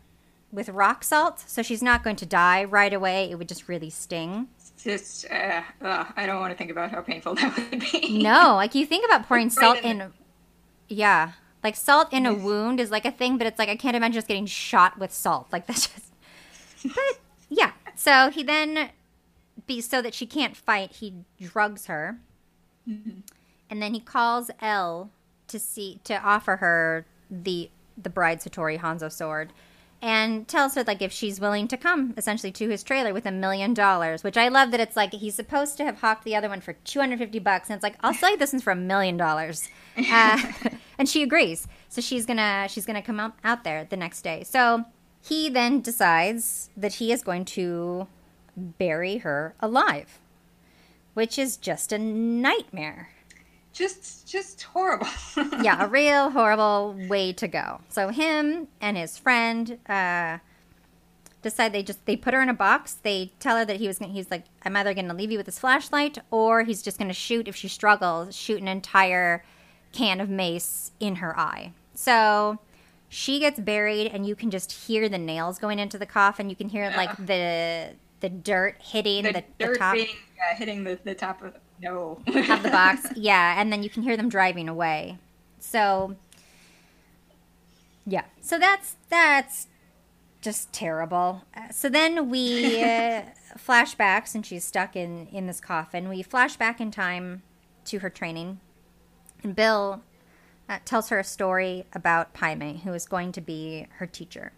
with 0.53 0.69
rock 0.69 1.05
salt, 1.05 1.43
so 1.47 1.63
she's 1.63 1.83
not 1.83 2.05
going 2.05 2.17
to 2.17 2.27
die 2.27 2.65
right 2.65 2.93
away. 2.93 3.31
It 3.31 3.37
would 3.37 3.49
just 3.49 3.69
really 3.69 3.91
sting. 3.91 4.49
Just, 4.85 5.25
uh, 5.31 5.63
ugh, 5.81 6.07
I 6.15 6.27
don't 6.27 6.41
want 6.41 6.53
to 6.53 6.59
think 6.59 6.71
about 6.71 6.91
how 6.91 7.01
painful 7.01 7.35
that 7.37 7.57
would 7.71 7.81
be. 7.81 8.23
No, 8.23 8.55
like 8.55 8.75
you 8.75 8.85
think 8.85 9.07
about 9.07 9.27
pouring 9.27 9.47
Right 9.47 9.53
salt 9.53 9.79
in 9.79 10.03
in, 10.03 10.13
yeah, 10.89 11.33
like 11.63 11.75
salt 11.75 12.13
in 12.13 12.27
a 12.27 12.35
wound 12.35 12.79
is 12.79 12.91
like 12.91 13.07
a 13.07 13.11
thing, 13.11 13.39
but 13.39 13.47
it's 13.47 13.59
like 13.59 13.71
I 13.71 13.77
can't 13.77 13.97
imagine 13.97 14.13
just 14.13 14.29
getting 14.29 14.45
shot 14.45 14.99
with 14.99 15.11
salt. 15.11 15.49
Like 15.51 15.67
that's 15.69 15.89
just. 15.89 16.13
But 16.85 17.19
yeah, 17.49 17.73
so 17.97 18.29
he 18.31 18.43
then, 18.43 18.91
be 19.67 19.81
so 19.81 20.03
that 20.03 20.13
she 20.13 20.27
can't 20.27 20.55
fight, 20.55 20.93
he 20.93 21.15
drugs 21.41 21.87
her, 21.87 22.19
and 23.71 23.83
then 23.83 23.95
he 23.95 24.01
calls 24.01 24.51
Elle 24.61 25.11
to 25.49 25.59
see 25.59 26.01
to 26.05 26.21
offer 26.23 26.57
her 26.57 27.07
the 27.31 27.71
the 27.97 28.11
bride's 28.11 28.47
Hattori 28.47 28.79
Hanzo 28.79 29.11
sword. 29.11 29.55
And 30.05 30.47
tells 30.47 30.75
her 30.75 30.85
like 30.85 31.01
if 31.01 31.13
she's 31.13 31.41
willing 31.41 31.67
to 31.69 31.79
come 31.79 32.13
essentially 32.19 32.53
to 32.53 32.69
his 32.69 32.83
trailer 32.83 33.15
with 33.15 33.25
a 33.25 33.33
million 33.33 33.73
dollars, 33.73 34.23
which 34.23 34.37
I 34.37 34.49
love 34.49 34.71
that 34.73 34.81
it's 34.81 34.97
like 34.97 35.15
he's 35.15 35.35
supposed 35.35 35.79
to 35.79 35.85
have 35.85 36.01
hawked 36.01 36.25
the 36.25 36.37
other 36.37 36.51
one 36.51 36.61
for 36.61 36.75
two 36.75 37.01
hundred 37.01 37.21
fifty 37.21 37.39
bucks, 37.39 37.71
and 37.71 37.77
it's 37.77 37.83
like 37.83 37.97
I'll 38.03 38.13
sell 38.13 38.33
you 38.33 38.37
this 38.37 38.53
one 38.53 38.61
for 38.61 38.73
a 38.73 38.77
million 38.77 39.17
dollars, 39.17 39.67
Uh, 39.97 40.43
and 40.99 41.09
she 41.09 41.23
agrees. 41.23 41.67
So 41.89 42.03
she's 42.03 42.27
gonna 42.27 42.67
she's 42.69 42.85
gonna 42.85 43.01
come 43.01 43.19
out 43.19 43.33
out 43.43 43.65
there 43.65 43.87
the 43.89 43.97
next 43.97 44.21
day. 44.21 44.45
So 44.45 44.85
he 45.23 45.49
then 45.49 45.81
decides 45.81 46.69
that 46.77 46.95
he 46.95 47.11
is 47.11 47.23
going 47.23 47.47
to 47.47 48.07
bury 48.57 49.19
her 49.19 49.55
alive, 49.59 50.21
which 51.15 51.39
is 51.39 51.57
just 51.57 51.93
a 51.93 51.99
nightmare 51.99 53.09
Just, 53.75 54.27
just 54.27 54.63
horrible. 54.63 55.09
yeah, 55.63 55.85
a 55.85 55.89
real 55.89 56.31
horrible 56.31 56.97
way 57.09 57.33
to 57.35 57.49
go. 57.49 57.81
So 57.91 58.09
him 58.09 58.69
and 58.81 58.97
his 58.97 59.19
friend 59.19 59.79
uh, 59.89 60.39
decide 61.43 61.73
they 61.73 61.83
just 61.83 62.07
they 62.07 62.17
put 62.17 62.35
her 62.35 62.41
in 62.41 62.49
a 62.49 62.55
box. 62.55 62.95
They 62.95 63.33
tell 63.39 63.57
her 63.57 63.65
that 63.65 63.77
he 63.77 63.87
was 63.87 63.99
gonna, 63.99 64.13
he's 64.13 64.31
like 64.31 64.45
I'm 64.65 64.77
either 64.77 64.95
going 64.95 65.09
to 65.09 65.15
leave 65.15 65.31
you 65.31 65.39
with 65.39 65.47
this 65.47 65.59
flashlight 65.59 66.19
or 66.31 66.63
he's 66.63 66.83
just 66.83 66.99
going 66.99 67.09
to 67.09 67.15
shoot 67.15 67.47
if 67.47 67.57
she 67.57 67.69
struggles, 67.69 68.35
shoot 68.35 68.61
an 68.61 68.69
entire 68.69 69.45
can 69.93 70.21
of 70.21 70.29
mace 70.29 70.93
in 71.01 71.17
her 71.17 71.39
eye. 71.39 71.73
So 71.95 72.59
she 73.09 73.39
gets 73.39 73.61
buried 73.61 74.09
and 74.09 74.27
you 74.27 74.35
can 74.35 74.51
just 74.51 74.73
hear 74.73 75.09
the 75.09 75.19
nails 75.19 75.59
going 75.59 75.79
into 75.79 75.99
the 75.99 76.07
coffin. 76.07 76.51
You 76.51 76.57
can 76.57 76.69
hear 76.69 76.93
like 76.97 77.15
the 77.17 77.91
the 78.21 78.29
dirt 78.29 78.77
hitting 78.81 79.25
the, 79.25 79.33
the 79.33 79.45
the 79.59 79.65
dirt 79.67 79.79
top 79.79 79.95
being 79.95 80.17
hitting 80.57 80.85
the, 80.85 80.99
the 81.05 81.15
top 81.15 81.43
of 81.43 81.55
no 81.81 82.21
have 82.27 82.63
the 82.63 82.71
box. 82.71 83.07
Yeah, 83.17 83.61
and 83.61 83.73
then 83.73 83.83
you 83.83 83.91
can 83.91 84.03
hear 84.03 84.17
them 84.17 84.29
driving 84.29 84.69
away. 84.69 85.19
So 85.59 86.17
yeah. 88.07 88.25
So 88.41 88.59
that's 88.59 88.97
that's 89.09 89.69
just 90.41 90.73
terrible. 90.73 91.43
Uh, 91.57 91.71
so 91.71 91.89
then 91.89 92.29
we 92.29 92.83
uh, 92.83 93.23
flash 93.57 93.95
back 93.95 94.27
since 94.27 94.47
she's 94.47 94.65
stuck 94.65 94.95
in 94.97 95.27
in 95.29 95.47
this 95.47 95.61
coffin. 95.61 96.09
We 96.09 96.23
flash 96.23 96.57
back 96.57 96.81
in 96.81 96.91
time 96.91 97.43
to 97.87 98.01
her 98.01 98.11
training, 98.11 98.61
and 99.43 99.55
Bill 99.55 100.03
uh, 100.69 100.79
tells 100.85 101.09
her 101.09 101.19
a 101.19 101.25
story 101.25 101.87
about 101.93 102.35
Pai 102.35 102.55
Mei, 102.55 102.79
who 102.85 102.93
is 102.93 103.07
going 103.07 103.33
to 103.33 103.41
be 103.41 103.87
her 103.99 104.07
teacher. 104.07 104.53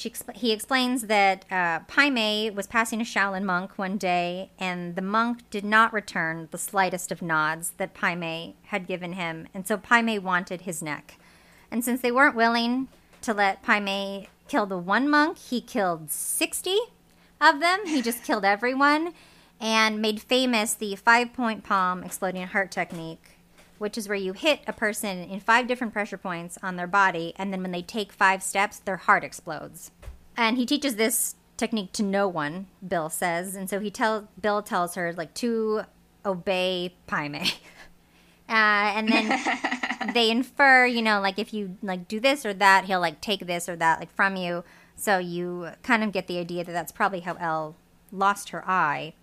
She 0.00 0.10
he 0.34 0.50
explains 0.50 1.08
that 1.08 1.44
uh, 1.50 1.80
Pai 1.80 2.08
Mei 2.08 2.48
was 2.48 2.66
passing 2.66 3.02
a 3.02 3.04
Shaolin 3.04 3.44
monk 3.44 3.76
one 3.76 3.98
day, 3.98 4.48
and 4.58 4.96
the 4.96 5.02
monk 5.02 5.42
did 5.50 5.62
not 5.62 5.92
return 5.92 6.48
the 6.52 6.56
slightest 6.56 7.12
of 7.12 7.20
nods 7.20 7.72
that 7.76 7.92
Pai 7.92 8.14
Mei 8.16 8.54
had 8.68 8.86
given 8.86 9.12
him, 9.12 9.46
and 9.52 9.66
so 9.66 9.76
Pai 9.76 10.00
Mei 10.00 10.18
wanted 10.18 10.62
his 10.62 10.82
neck. 10.82 11.18
And 11.70 11.84
since 11.84 12.00
they 12.00 12.10
weren't 12.10 12.34
willing 12.34 12.88
to 13.20 13.34
let 13.34 13.62
Pai 13.62 13.78
Mei 13.78 14.30
kill 14.48 14.64
the 14.64 14.78
one 14.78 15.06
monk, 15.06 15.36
he 15.36 15.60
killed 15.60 16.10
60 16.10 16.78
of 17.38 17.60
them. 17.60 17.84
He 17.84 18.00
just 18.00 18.24
killed 18.24 18.46
everyone 18.46 19.12
and 19.60 20.00
made 20.00 20.22
famous 20.22 20.72
the 20.72 20.96
five 20.96 21.34
point 21.34 21.62
palm 21.62 22.04
exploding 22.04 22.46
heart 22.46 22.70
technique, 22.70 23.36
which 23.80 23.96
is 23.96 24.08
where 24.10 24.18
you 24.18 24.34
hit 24.34 24.60
a 24.66 24.74
person 24.74 25.24
in 25.24 25.40
five 25.40 25.66
different 25.66 25.94
pressure 25.94 26.18
points 26.18 26.58
on 26.62 26.76
their 26.76 26.86
body, 26.86 27.32
and 27.36 27.50
then 27.50 27.62
when 27.62 27.70
they 27.70 27.80
take 27.80 28.12
five 28.12 28.42
steps, 28.42 28.78
their 28.78 28.98
heart 28.98 29.24
explodes. 29.24 29.90
And 30.36 30.58
he 30.58 30.66
teaches 30.66 30.96
this 30.96 31.36
technique 31.56 31.92
to 31.92 32.02
no 32.02 32.28
one, 32.28 32.66
Bill 32.86 33.08
says, 33.08 33.54
and 33.54 33.70
so 33.70 33.80
he 33.80 33.90
tell 33.90 34.28
Bill 34.38 34.60
tells 34.60 34.96
her 34.96 35.14
like 35.14 35.32
to 35.34 35.84
obey 36.26 36.94
Pai 37.06 37.28
Mei. 37.28 37.46
Uh, 38.50 38.90
and 38.96 39.08
then 39.08 40.12
they 40.12 40.28
infer, 40.28 40.84
you 40.84 41.02
know, 41.02 41.20
like 41.20 41.38
if 41.38 41.54
you 41.54 41.78
like 41.82 42.08
do 42.08 42.18
this 42.18 42.44
or 42.44 42.52
that, 42.52 42.86
he'll 42.86 42.98
like 42.98 43.20
take 43.20 43.46
this 43.46 43.68
or 43.68 43.76
that 43.76 44.00
like 44.00 44.12
from 44.12 44.34
you. 44.34 44.64
So 44.96 45.18
you 45.18 45.70
kind 45.84 46.02
of 46.02 46.10
get 46.10 46.26
the 46.26 46.38
idea 46.38 46.64
that 46.64 46.72
that's 46.72 46.90
probably 46.90 47.20
how 47.20 47.34
Elle 47.34 47.76
lost 48.10 48.48
her 48.48 48.68
eye. 48.68 49.14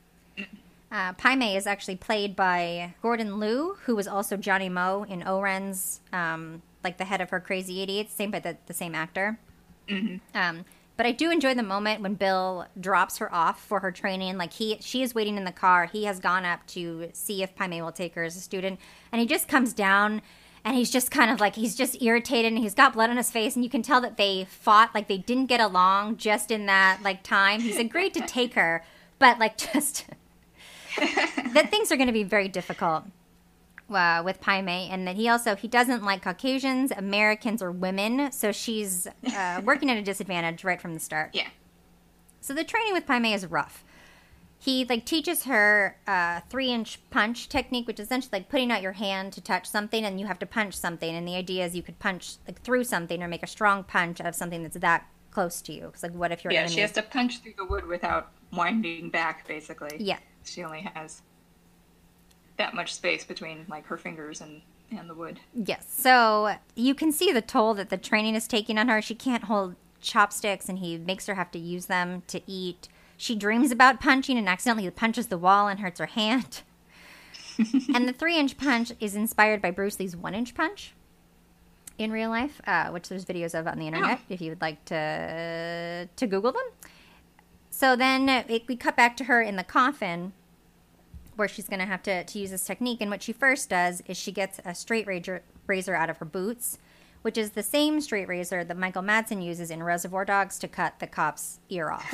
Uh, 0.90 1.14
is 1.42 1.68
actually 1.68 1.98
played 1.98 2.36
by 2.36 2.94
Gordon 3.02 3.40
Liu, 3.40 3.78
who 3.84 3.96
was 3.96 4.08
also 4.08 4.38
Johnny 4.38 4.70
Mo 4.70 5.06
in 5.08 5.28
O-Ren's, 5.28 6.00
um, 6.14 6.62
like 6.84 6.98
the 6.98 7.06
head 7.06 7.20
of 7.20 7.30
her 7.32 7.42
Crazy 7.42 7.82
Eight, 7.82 8.10
same 8.10 8.32
but 8.32 8.44
the, 8.44 8.58
the 8.68 8.74
same 8.74 8.96
actor. 8.96 9.38
Um, 10.34 10.66
but 10.96 11.06
I 11.06 11.12
do 11.12 11.30
enjoy 11.30 11.54
the 11.54 11.64
moment 11.64 12.02
when 12.02 12.16
Bill 12.16 12.66
drops 12.80 13.20
her 13.20 13.34
off 13.34 13.64
for 13.64 13.82
her 13.82 13.92
training. 13.92 14.38
Like 14.38 14.54
he, 14.54 14.78
she 14.82 15.04
is 15.04 15.14
waiting 15.14 15.38
in 15.38 15.44
the 15.44 15.52
car. 15.52 15.86
He 15.86 16.06
has 16.06 16.20
gone 16.20 16.44
up 16.44 16.66
to 16.68 17.10
see 17.14 17.44
if 17.44 17.56
Pai 17.56 17.68
Mei 17.68 17.82
will 17.82 17.92
take 17.92 18.16
her 18.16 18.24
as 18.24 18.36
a 18.36 18.42
student, 18.42 18.80
and 19.12 19.22
he 19.22 19.28
just 19.28 19.48
comes 19.48 19.74
down, 19.74 20.22
and 20.66 20.76
he's 20.76 20.90
just 20.90 21.12
kind 21.12 21.30
of 21.30 21.40
like 21.40 21.56
he's 21.56 21.76
just 21.76 22.02
irritated, 22.02 22.52
and 22.52 22.62
he's 22.62 22.74
got 22.74 22.94
blood 22.94 23.10
on 23.10 23.18
his 23.18 23.30
face, 23.30 23.56
and 23.56 23.64
you 23.64 23.70
can 23.70 23.84
tell 23.84 24.02
that 24.02 24.18
they 24.18 24.48
fought, 24.50 24.96
like 24.96 25.08
they 25.08 25.20
didn't 25.20 25.46
get 25.46 25.60
along 25.60 26.18
just 26.18 26.50
in 26.50 26.66
that 26.66 27.00
like 27.04 27.22
time. 27.24 27.62
He's 27.62 27.78
agreed 27.78 28.14
to 28.16 28.22
take 28.22 28.56
her, 28.56 28.84
but 29.20 29.38
like 29.38 29.58
just 29.74 30.06
that 31.54 31.68
things 31.70 31.92
are 31.92 31.96
going 31.98 32.08
to 32.08 32.14
be 32.14 32.24
very 32.24 32.48
difficult 32.48 33.04
uh, 33.90 34.22
with 34.26 34.42
Pai 34.42 34.62
Mei, 34.62 34.88
and 34.90 35.08
that 35.08 35.16
he 35.16 35.30
also 35.30 35.56
he 35.56 35.68
doesn't 35.68 36.04
like 36.04 36.22
Caucasians, 36.24 36.92
Americans, 36.92 37.62
or 37.62 37.72
women. 37.72 38.32
So 38.32 38.52
she's 38.52 39.08
uh, 39.36 39.62
working 39.66 39.90
at 39.90 39.98
a 39.98 40.02
disadvantage 40.02 40.64
right 40.64 40.82
from 40.82 40.94
the 40.94 41.00
start. 41.00 41.32
Yeah. 41.34 41.48
So 42.42 42.54
the 42.54 42.64
training 42.64 42.94
with 42.94 43.06
Pai 43.06 43.20
Mei 43.20 43.34
is 43.34 43.46
rough. 43.46 43.84
He 44.60 44.86
like 44.86 45.06
teaches 45.06 45.44
her 45.44 45.98
uh, 46.08 46.42
three 46.50 46.70
inch 46.72 47.00
punch 47.12 47.48
technique, 47.48 47.86
which 47.88 48.00
is 48.00 48.08
essentially 48.08 48.40
like 48.40 48.50
putting 48.50 48.72
out 48.72 48.82
your 48.82 48.94
hand 48.94 49.34
to 49.34 49.42
touch 49.42 49.68
something, 49.68 50.04
and 50.04 50.20
you 50.20 50.26
have 50.26 50.40
to 50.40 50.46
punch 50.46 50.74
something. 50.76 51.16
And 51.16 51.28
the 51.28 51.36
idea 51.36 51.66
is 51.66 51.76
you 51.76 51.84
could 51.84 52.00
punch 52.00 52.38
like 52.48 52.62
through 52.64 52.84
something 52.86 53.22
or 53.22 53.28
make 53.28 53.44
a 53.44 53.48
strong 53.48 53.84
punch 53.84 54.20
out 54.20 54.28
of 54.28 54.36
something 54.36 54.64
that's 54.64 54.78
that 54.78 55.06
close 55.30 55.62
to 55.62 55.72
you. 55.74 55.82
Because 55.86 56.02
like, 56.02 56.14
what 56.14 56.32
if 56.32 56.44
your 56.44 56.52
Yeah, 56.52 56.62
enemy? 56.62 56.74
she 56.74 56.82
has 56.82 56.92
to 56.94 57.04
punch 57.04 57.40
through 57.44 57.54
the 57.58 57.66
wood 57.66 57.86
without 57.86 58.32
winding 58.52 59.12
back, 59.12 59.48
basically. 59.48 59.96
Yeah. 60.00 60.18
She 60.50 60.64
only 60.64 60.82
has 60.82 61.22
that 62.58 62.74
much 62.74 62.94
space 62.94 63.24
between 63.24 63.66
like 63.70 63.86
her 63.88 63.98
fingers 63.98 64.42
and, 64.42 64.62
and 64.92 65.10
the 65.10 65.14
wood. 65.14 65.40
Yes. 65.54 65.86
So 65.98 66.56
you 66.76 66.96
can 66.96 67.12
see 67.12 67.32
the 67.32 67.42
toll 67.42 67.74
that 67.76 67.90
the 67.90 67.98
training 67.98 68.36
is 68.36 68.48
taking 68.48 68.78
on 68.78 68.88
her. 68.88 69.02
She 69.02 69.16
can't 69.16 69.46
hold 69.46 69.76
chopsticks, 70.02 70.70
and 70.70 70.80
he 70.80 70.98
makes 70.98 71.28
her 71.28 71.36
have 71.36 71.52
to 71.52 71.60
use 71.60 71.88
them 71.88 72.24
to 72.28 72.42
eat. 72.48 72.88
She 73.18 73.36
dreams 73.36 73.72
about 73.72 74.00
punching 74.00 74.38
and 74.38 74.48
accidentally 74.48 74.90
punches 74.92 75.28
the 75.28 75.38
wall 75.38 75.68
and 75.68 75.80
hurts 75.80 76.00
her 76.00 76.06
hand. 76.06 76.62
and 77.94 78.08
the 78.08 78.14
three 78.14 78.38
inch 78.38 78.58
punch 78.58 78.92
is 79.00 79.16
inspired 79.16 79.62
by 79.62 79.72
Bruce 79.72 80.00
Lee's 80.00 80.16
one 80.16 80.36
inch 80.36 80.54
punch 80.54 80.94
in 81.98 82.12
real 82.12 82.30
life, 82.30 82.62
uh, 82.68 82.90
which 82.90 83.10
there's 83.10 83.26
videos 83.26 83.60
of 83.60 83.68
on 83.68 83.80
the 83.80 83.88
internet 83.88 84.20
if 84.30 84.42
you 84.42 84.52
would 84.52 84.62
like 84.62 84.84
to 84.86 86.08
to 86.16 86.28
Google 86.28 86.52
them. 86.52 86.66
So 87.78 87.96
then 87.96 88.28
it, 88.28 88.64
we 88.68 88.76
cut 88.76 88.96
back 88.96 89.16
to 89.18 89.26
her 89.26 89.40
in 89.40 89.56
the 89.56 89.64
coffin 89.64 90.34
where 91.36 91.48
she's 91.48 91.70
going 91.70 91.80
to 91.80 91.86
have 91.86 92.02
to, 92.02 92.24
to 92.24 92.40
use 92.40 92.50
this 92.50 92.66
technique. 92.66 93.02
And 93.02 93.12
what 93.12 93.22
she 93.22 93.32
first 93.32 93.70
does 93.70 94.02
is 94.08 94.18
she 94.18 94.32
gets 94.32 94.60
a 94.66 94.74
straight 94.74 95.06
razor, 95.06 95.44
razor 95.68 95.94
out 95.94 96.10
of 96.10 96.18
her 96.18 96.26
boots, 96.26 96.80
which 97.22 97.38
is 97.38 97.52
the 97.52 97.62
same 97.62 98.02
straight 98.02 98.28
razor 98.28 98.64
that 98.64 98.78
Michael 98.78 99.04
Madsen 99.04 99.46
uses 99.46 99.70
in 99.70 99.84
Reservoir 99.84 100.26
Dogs 100.26 100.58
to 100.58 100.68
cut 100.68 100.98
the 100.98 101.06
cop's 101.06 101.60
ear 101.70 101.92
off. 101.92 102.12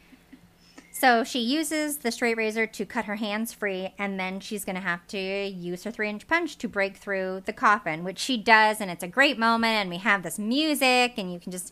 so 0.92 1.22
she 1.24 1.40
uses 1.40 1.98
the 1.98 2.10
straight 2.10 2.38
razor 2.38 2.66
to 2.66 2.86
cut 2.86 3.04
her 3.04 3.16
hands 3.16 3.52
free, 3.52 3.92
and 3.98 4.18
then 4.18 4.40
she's 4.40 4.64
going 4.64 4.76
to 4.76 4.80
have 4.80 5.06
to 5.08 5.18
use 5.18 5.84
her 5.84 5.90
three 5.90 6.08
inch 6.08 6.26
punch 6.26 6.56
to 6.56 6.68
break 6.68 6.96
through 6.96 7.42
the 7.44 7.52
coffin, 7.52 8.02
which 8.02 8.18
she 8.18 8.38
does. 8.38 8.80
And 8.80 8.90
it's 8.90 9.04
a 9.04 9.08
great 9.08 9.38
moment, 9.38 9.74
and 9.74 9.90
we 9.90 9.98
have 9.98 10.22
this 10.22 10.38
music, 10.38 11.18
and 11.18 11.30
you 11.30 11.38
can 11.38 11.52
just. 11.52 11.70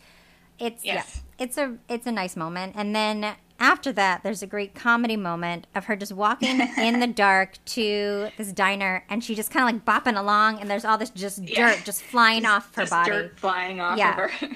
It's 0.58 0.84
Yes. 0.84 1.22
yeah, 1.38 1.44
it's 1.44 1.58
a 1.58 1.76
it's 1.88 2.06
a 2.06 2.12
nice 2.12 2.36
moment, 2.36 2.74
and 2.76 2.94
then 2.94 3.34
after 3.60 3.92
that, 3.92 4.22
there's 4.22 4.42
a 4.42 4.46
great 4.46 4.74
comedy 4.74 5.16
moment 5.16 5.66
of 5.74 5.84
her 5.86 5.96
just 5.96 6.12
walking 6.12 6.60
in 6.78 7.00
the 7.00 7.06
dark 7.06 7.58
to 7.66 8.28
this 8.36 8.52
diner, 8.52 9.04
and 9.08 9.22
she 9.24 9.34
just 9.34 9.50
kind 9.50 9.68
of 9.68 9.86
like 9.86 10.04
bopping 10.04 10.18
along, 10.18 10.60
and 10.60 10.70
there's 10.70 10.84
all 10.84 10.98
this 10.98 11.10
just 11.10 11.38
Yeah. 11.42 11.74
dirt 11.74 11.84
just 11.84 12.02
flying 12.02 12.44
off 12.46 12.74
her 12.74 12.82
Just 12.82 12.90
body, 12.92 13.10
dirt 13.10 13.38
flying 13.38 13.80
off 13.80 13.98
Yeah. 13.98 14.24
of 14.24 14.30
her. 14.30 14.48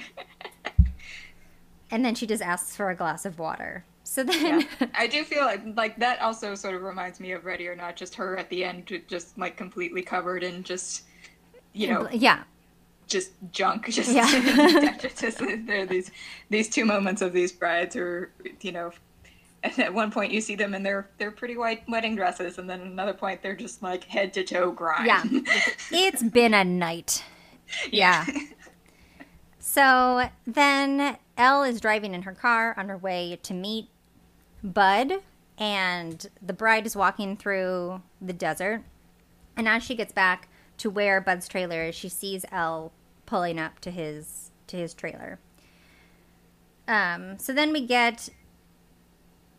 and 1.91 2.05
then 2.05 2.15
she 2.15 2.27
just 2.27 2.41
asks 2.43 2.75
for 2.75 2.89
a 2.89 2.95
glass 2.95 3.25
of 3.25 3.39
water. 3.39 3.83
So 4.03 4.23
then, 4.23 4.61
yeah. 4.79 4.87
I 4.95 5.07
do 5.07 5.23
feel 5.23 5.43
like 5.45 5.61
like 5.75 5.97
that 5.99 6.21
also 6.21 6.55
sort 6.55 6.75
of 6.75 6.81
reminds 6.83 7.19
me 7.19 7.31
of 7.31 7.45
Ready 7.45 7.67
or 7.67 7.75
Not, 7.75 7.95
just 7.95 8.15
her 8.15 8.37
at 8.37 8.49
the 8.49 8.63
end, 8.63 8.85
ju- 8.87 9.01
just 9.07 9.37
like 9.37 9.55
completely 9.57 10.01
covered 10.01 10.43
in 10.43 10.63
just 10.63 11.03
you 11.73 11.87
know 11.87 12.07
yeah, 12.11 12.43
just 13.09 13.31
junk. 13.51 13.89
Just, 13.89 14.11
Yeah. 14.11 14.95
just 14.97 15.39
there 15.65 15.81
are 15.81 15.85
these 15.85 16.11
these 16.49 16.69
two 16.69 16.85
moments 16.85 17.21
of 17.21 17.33
these 17.33 17.51
brides 17.51 17.95
who 17.95 18.01
are 18.01 18.31
you 18.61 18.71
know. 18.71 18.91
At 19.61 19.93
one 19.93 20.09
point, 20.09 20.31
you 20.31 20.39
see 20.39 20.55
them 20.55 20.73
in 20.73 20.83
their 20.83 21.09
their 21.17 21.31
pretty 21.31 21.57
white 21.57 21.83
wedding 21.89 22.15
dresses, 22.15 22.57
and 22.59 22.69
then 22.69 22.79
another 22.79 23.13
point, 23.13 23.41
they're 23.41 23.57
just 23.57 23.83
like 23.83 24.05
head 24.05 24.31
to 24.35 24.43
toe 24.45 24.71
grime. 24.71 25.05
Yeah. 25.05 25.21
it's 25.91 26.23
been 26.23 26.53
a 26.53 26.63
night. 26.63 27.25
Yeah. 27.91 28.25
So 29.59 30.29
then 30.47 31.17
Elle 31.37 31.63
is 31.63 31.79
driving 31.79 32.13
in 32.13 32.21
her 32.23 32.33
car 32.33 32.73
on 32.77 32.89
her 32.89 32.97
way 32.97 33.37
to 33.43 33.53
meet 33.53 33.89
Budd, 34.63 35.21
and 35.57 36.25
the 36.41 36.53
bride 36.53 36.85
is 36.85 36.95
walking 36.95 37.37
through 37.37 38.01
the 38.21 38.33
desert. 38.33 38.83
And 39.55 39.67
as 39.67 39.83
she 39.83 39.93
gets 39.95 40.11
back 40.13 40.47
to 40.77 40.89
where 40.89 41.21
Budd's 41.21 41.47
trailer 41.47 41.83
is, 41.83 41.95
she 41.95 42.09
sees 42.09 42.45
Elle 42.51 42.91
pulling 43.29 43.59
up 43.59 43.79
to 43.79 43.91
his 43.91 44.51
to 44.67 44.77
his 44.77 44.93
trailer. 44.93 45.39
Um, 46.87 47.37
so 47.37 47.53
then 47.53 47.71
we 47.71 47.85
get 47.85 48.29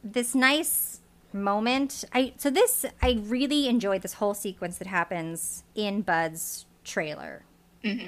this 0.03 0.35
nice 0.35 1.01
moment. 1.33 2.05
I 2.13 2.33
so 2.37 2.51
this 2.51 2.85
I 3.01 3.21
really 3.23 3.69
enjoyed 3.69 4.03
this 4.03 4.15
whole 4.15 4.35
sequence 4.35 4.79
that 4.79 4.89
happens 4.89 5.63
in 5.77 6.03
Budd's 6.03 6.67
trailer, 6.83 7.45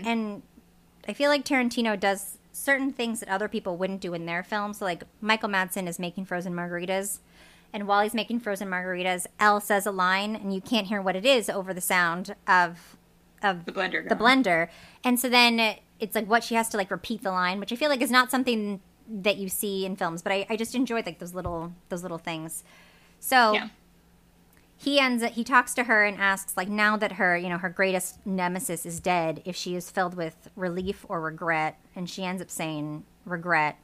and 0.04 0.42
I 1.06 1.12
feel 1.12 1.30
like 1.30 1.44
Tarantino 1.44 1.98
does 1.98 2.38
certain 2.50 2.92
things 2.92 3.20
that 3.20 3.28
other 3.28 3.48
people 3.48 3.76
wouldn't 3.76 4.00
do 4.00 4.14
in 4.14 4.26
their 4.26 4.42
films. 4.42 4.78
So 4.78 4.84
like 4.84 5.04
Michael 5.20 5.48
Madsen 5.48 5.86
is 5.86 5.98
making 5.98 6.24
frozen 6.24 6.52
margaritas, 6.52 7.20
and 7.72 7.86
while 7.86 8.02
he's 8.02 8.14
making 8.14 8.40
frozen 8.40 8.68
margaritas, 8.68 9.26
Elle 9.38 9.60
says 9.60 9.86
a 9.86 9.92
line, 9.92 10.34
and 10.34 10.52
you 10.52 10.60
can't 10.60 10.88
hear 10.88 11.00
what 11.00 11.14
it 11.14 11.24
is 11.24 11.48
over 11.48 11.72
the 11.72 11.80
sound 11.80 12.34
of 12.48 12.96
of 13.42 13.64
The 13.64 13.72
blender. 13.72 14.08
the 14.08 14.14
going. 14.14 14.42
blender. 14.42 14.68
And 15.04 15.18
so 15.18 15.28
then 15.28 15.76
it's 16.00 16.14
like 16.14 16.26
what 16.28 16.44
she 16.44 16.54
has 16.54 16.68
to 16.70 16.76
like 16.76 16.90
repeat 16.90 17.22
the 17.22 17.30
line, 17.30 17.60
which 17.60 17.72
I 17.72 17.76
feel 17.76 17.88
like 17.88 18.00
is 18.02 18.10
not 18.10 18.30
something 18.30 18.80
that 19.08 19.36
you 19.36 19.48
see 19.48 19.84
in 19.84 19.96
films, 19.96 20.22
but 20.22 20.32
I, 20.32 20.46
I 20.48 20.56
just 20.56 20.74
enjoyed 20.74 21.06
like 21.06 21.18
those 21.18 21.34
little 21.34 21.72
those 21.88 22.02
little 22.02 22.18
things. 22.18 22.64
So 23.20 23.52
Yeah. 23.52 23.68
he 24.76 24.98
ends 24.98 25.22
up 25.22 25.32
he 25.32 25.44
talks 25.44 25.74
to 25.74 25.84
her 25.84 26.04
and 26.04 26.18
asks 26.18 26.56
like 26.56 26.68
now 26.68 26.96
that 26.96 27.12
her 27.12 27.36
you 27.36 27.48
know 27.48 27.58
her 27.58 27.68
greatest 27.68 28.24
nemesis 28.26 28.86
is 28.86 29.00
dead 29.00 29.42
if 29.44 29.54
she 29.56 29.74
is 29.76 29.90
filled 29.90 30.14
with 30.14 30.48
relief 30.56 31.04
or 31.08 31.20
regret 31.20 31.78
and 31.94 32.08
she 32.08 32.24
ends 32.24 32.40
up 32.42 32.50
saying 32.50 33.04
regret 33.24 33.76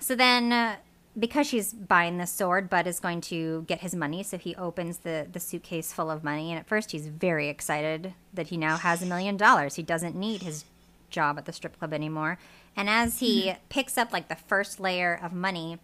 so 0.00 0.14
then 0.14 0.52
uh, 0.52 0.76
because 1.18 1.46
she's 1.46 1.72
buying 1.72 2.18
the 2.18 2.26
sword 2.26 2.70
budd 2.70 2.86
is 2.86 3.00
going 3.00 3.20
to 3.20 3.64
get 3.66 3.80
his 3.80 3.94
money 3.94 4.22
so 4.22 4.38
he 4.38 4.54
opens 4.56 4.98
the 4.98 5.26
the 5.30 5.40
suitcase 5.40 5.92
full 5.92 6.10
of 6.10 6.22
money 6.22 6.50
and 6.50 6.58
at 6.58 6.66
first 6.66 6.92
he's 6.92 7.06
very 7.08 7.48
excited 7.48 8.14
that 8.32 8.48
he 8.48 8.56
now 8.56 8.76
has 8.76 9.02
a 9.02 9.06
million 9.06 9.36
dollars 9.36 9.74
he 9.74 9.82
doesn't 9.82 10.14
need 10.14 10.42
his 10.42 10.64
job 11.10 11.38
at 11.38 11.46
the 11.46 11.52
strip 11.52 11.78
club 11.78 11.92
anymore 11.92 12.38
and 12.76 12.88
as 12.88 13.20
he 13.20 13.50
hmm. 13.50 13.56
picks 13.68 13.96
up 13.98 14.12
like 14.12 14.28
the 14.28 14.36
first 14.36 14.78
layer 14.78 15.18
of 15.22 15.32
money 15.32 15.78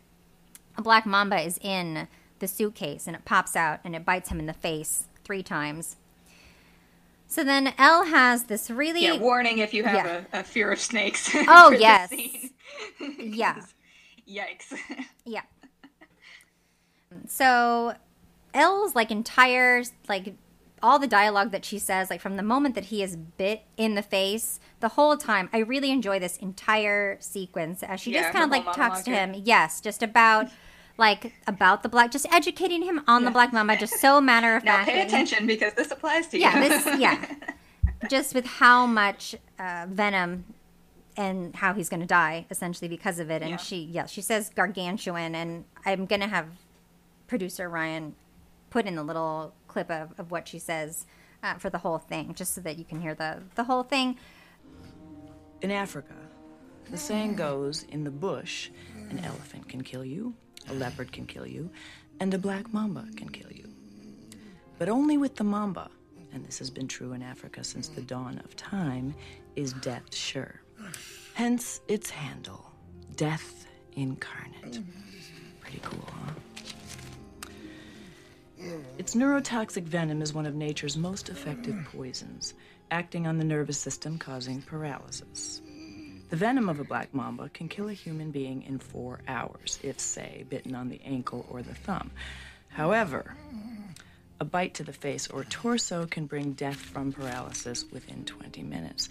a 0.76 0.82
black 0.82 1.06
mamba 1.06 1.40
is 1.40 1.58
in 1.62 2.08
the 2.38 2.48
suitcase 2.48 3.06
and 3.06 3.16
it 3.16 3.24
pops 3.24 3.56
out 3.56 3.80
and 3.84 3.94
it 3.94 4.04
bites 4.04 4.28
him 4.28 4.38
in 4.38 4.46
the 4.46 4.52
face 4.52 5.04
three 5.24 5.42
times. 5.42 5.96
So 7.26 7.42
then 7.42 7.72
Elle 7.78 8.06
has 8.06 8.44
this 8.44 8.70
really 8.70 9.04
Yeah, 9.04 9.18
warning 9.18 9.58
if 9.58 9.72
you 9.72 9.84
have 9.84 10.04
Yeah. 10.06 10.24
a, 10.32 10.40
a 10.40 10.44
fear 10.44 10.70
of 10.72 10.80
snakes. 10.80 11.30
Oh, 11.48 11.70
yes. 11.70 12.12
yeah 13.18 13.62
Yikes. 14.28 14.74
yeah. 15.24 15.42
So 17.28 17.94
Elle's 18.52 18.94
like 18.94 19.10
entire 19.10 19.82
like 20.08 20.34
all 20.82 20.98
the 20.98 21.06
dialogue 21.06 21.50
that 21.50 21.64
she 21.64 21.78
says 21.78 22.10
like 22.10 22.20
from 22.20 22.36
the 22.36 22.42
moment 22.42 22.74
that 22.74 22.86
he 22.86 23.02
is 23.02 23.16
bit 23.16 23.62
in 23.76 23.94
the 23.94 24.02
face 24.02 24.60
the 24.80 24.88
whole 24.90 25.16
time 25.16 25.48
I 25.52 25.58
really 25.58 25.90
enjoy 25.90 26.18
this 26.18 26.36
entire 26.38 27.16
sequence 27.20 27.82
as 27.82 28.00
she 28.00 28.12
Yeah, 28.12 28.22
just 28.22 28.32
kind 28.34 28.44
of 28.44 28.50
like 28.50 28.70
talks 28.76 29.02
to 29.02 29.10
him 29.10 29.32
yes 29.44 29.80
just 29.80 30.02
about 30.02 30.48
like 30.98 31.32
about 31.46 31.82
the 31.82 31.88
black 31.88 32.10
just 32.10 32.26
educating 32.30 32.82
him 32.82 33.00
on 33.08 33.24
the 33.24 33.30
black 33.30 33.50
mamba 33.52 33.76
just 33.78 33.94
so 33.98 34.20
matter 34.32 34.56
of 34.56 34.64
Now 34.64 34.76
fact 34.76 34.90
pay 34.90 35.00
attention 35.06 35.46
because 35.46 35.72
this 35.72 35.90
applies 35.90 36.26
to 36.28 36.36
you. 36.36 36.42
yeah 36.42 36.60
this 36.60 37.00
yeah 37.00 37.34
just 38.10 38.34
with 38.34 38.44
how 38.44 38.84
much 38.84 39.34
uh, 39.58 39.86
venom 39.88 40.44
and 41.16 41.54
how 41.56 41.72
he's 41.74 41.88
going 41.88 42.00
to 42.00 42.06
die 42.06 42.46
essentially 42.50 42.88
because 42.88 43.18
of 43.18 43.30
it 43.30 43.40
and 43.42 43.50
Yeah. 43.52 43.56
she 43.56 43.76
yeah 43.84 44.06
she 44.06 44.20
says 44.20 44.50
gargantuan 44.54 45.34
and 45.34 45.64
i'm 45.86 46.06
going 46.06 46.20
to 46.20 46.26
have 46.26 46.46
producer 47.26 47.68
ryan 47.68 48.14
put 48.70 48.86
in 48.86 48.98
a 48.98 49.02
little 49.02 49.54
clip 49.68 49.90
of, 49.90 50.12
of 50.18 50.30
what 50.30 50.48
she 50.48 50.58
says 50.58 51.06
uh, 51.42 51.54
for 51.54 51.70
the 51.70 51.78
whole 51.78 51.98
thing 51.98 52.34
just 52.34 52.54
so 52.54 52.60
that 52.60 52.78
you 52.78 52.84
can 52.84 53.00
hear 53.00 53.14
the 53.14 53.42
the 53.54 53.64
whole 53.64 53.82
thing 53.84 54.16
In 55.62 55.70
Africa, 55.70 56.14
the 56.90 56.98
saying 56.98 57.36
goes 57.36 57.84
in 57.84 58.04
the 58.04 58.10
bush, 58.10 58.70
an 59.10 59.18
elephant 59.24 59.66
can 59.68 59.82
kill 59.82 60.04
you, 60.04 60.34
a 60.68 60.74
leopard 60.74 61.10
can 61.12 61.24
kill 61.26 61.46
you, 61.46 61.70
and 62.20 62.34
a 62.34 62.38
black 62.38 62.70
mamba 62.74 63.06
can 63.16 63.28
kill 63.30 63.50
you. 63.50 63.66
But 64.78 64.88
only 64.90 65.16
with 65.16 65.36
the 65.36 65.44
mamba, 65.44 65.88
and 66.32 66.44
this 66.44 66.58
has 66.58 66.68
been 66.70 66.86
true 66.88 67.12
in 67.14 67.22
Africa 67.22 67.64
since 67.64 67.88
the 67.88 68.02
dawn 68.02 68.42
of 68.44 68.54
time, 68.56 69.14
is 69.56 69.72
death 69.74 70.14
sure. 70.14 70.60
Hence 71.34 71.80
its 71.88 72.10
handle, 72.10 72.70
Death 73.16 73.66
Incarnate. 73.92 74.80
Pretty 75.60 75.80
cool, 75.82 76.08
huh? 76.08 77.48
Its 78.98 79.16
neurotoxic 79.16 79.82
venom 79.82 80.22
is 80.22 80.32
one 80.32 80.46
of 80.46 80.54
nature's 80.54 80.96
most 80.96 81.28
effective 81.28 81.76
poisons, 81.92 82.54
acting 82.90 83.26
on 83.26 83.38
the 83.38 83.44
nervous 83.44 83.78
system, 83.78 84.16
causing 84.16 84.62
paralysis. 84.62 85.60
The 86.30 86.36
venom 86.36 86.68
of 86.68 86.78
a 86.78 86.84
black 86.84 87.12
mamba 87.12 87.48
can 87.48 87.68
kill 87.68 87.88
a 87.88 87.92
human 87.92 88.30
being 88.30 88.62
in 88.62 88.78
four 88.78 89.20
hours, 89.26 89.80
if, 89.82 89.98
say, 89.98 90.44
bitten 90.48 90.74
on 90.74 90.88
the 90.88 91.00
ankle 91.04 91.46
or 91.50 91.62
the 91.62 91.74
thumb. 91.74 92.12
However, 92.68 93.36
a 94.40 94.44
bite 94.44 94.74
to 94.74 94.84
the 94.84 94.92
face 94.92 95.26
or 95.28 95.42
torso 95.44 96.06
can 96.06 96.26
bring 96.26 96.52
death 96.52 96.76
from 96.76 97.12
paralysis 97.12 97.84
within 97.90 98.24
20 98.24 98.62
minutes. 98.62 99.08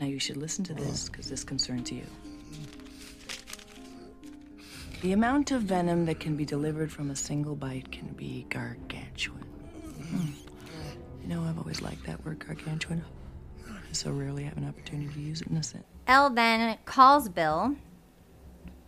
Now, 0.00 0.06
you 0.06 0.18
should 0.18 0.38
listen 0.38 0.64
to 0.64 0.74
this 0.74 1.10
because 1.10 1.28
this 1.28 1.44
concerns 1.44 1.92
you. 1.92 2.06
The 5.02 5.12
amount 5.12 5.50
of 5.50 5.62
venom 5.62 6.06
that 6.06 6.20
can 6.20 6.36
be 6.36 6.46
delivered 6.46 6.90
from 6.90 7.10
a 7.10 7.16
single 7.16 7.54
bite 7.54 7.92
can 7.92 8.08
be 8.08 8.46
gargantuan. 8.48 9.44
You 11.22 11.28
know, 11.28 11.44
I've 11.44 11.58
always 11.58 11.82
liked 11.82 12.04
that 12.06 12.24
word 12.24 12.38
gargantuan. 12.38 13.04
I 13.68 13.92
so 13.92 14.10
rarely 14.10 14.44
have 14.44 14.56
an 14.56 14.66
opportunity 14.66 15.12
to 15.12 15.20
use 15.20 15.42
it 15.42 15.48
in 15.48 15.56
a 15.58 15.62
sentence. 15.62 15.86
Elle 16.06 16.30
then 16.30 16.78
calls 16.86 17.28
Bill 17.28 17.76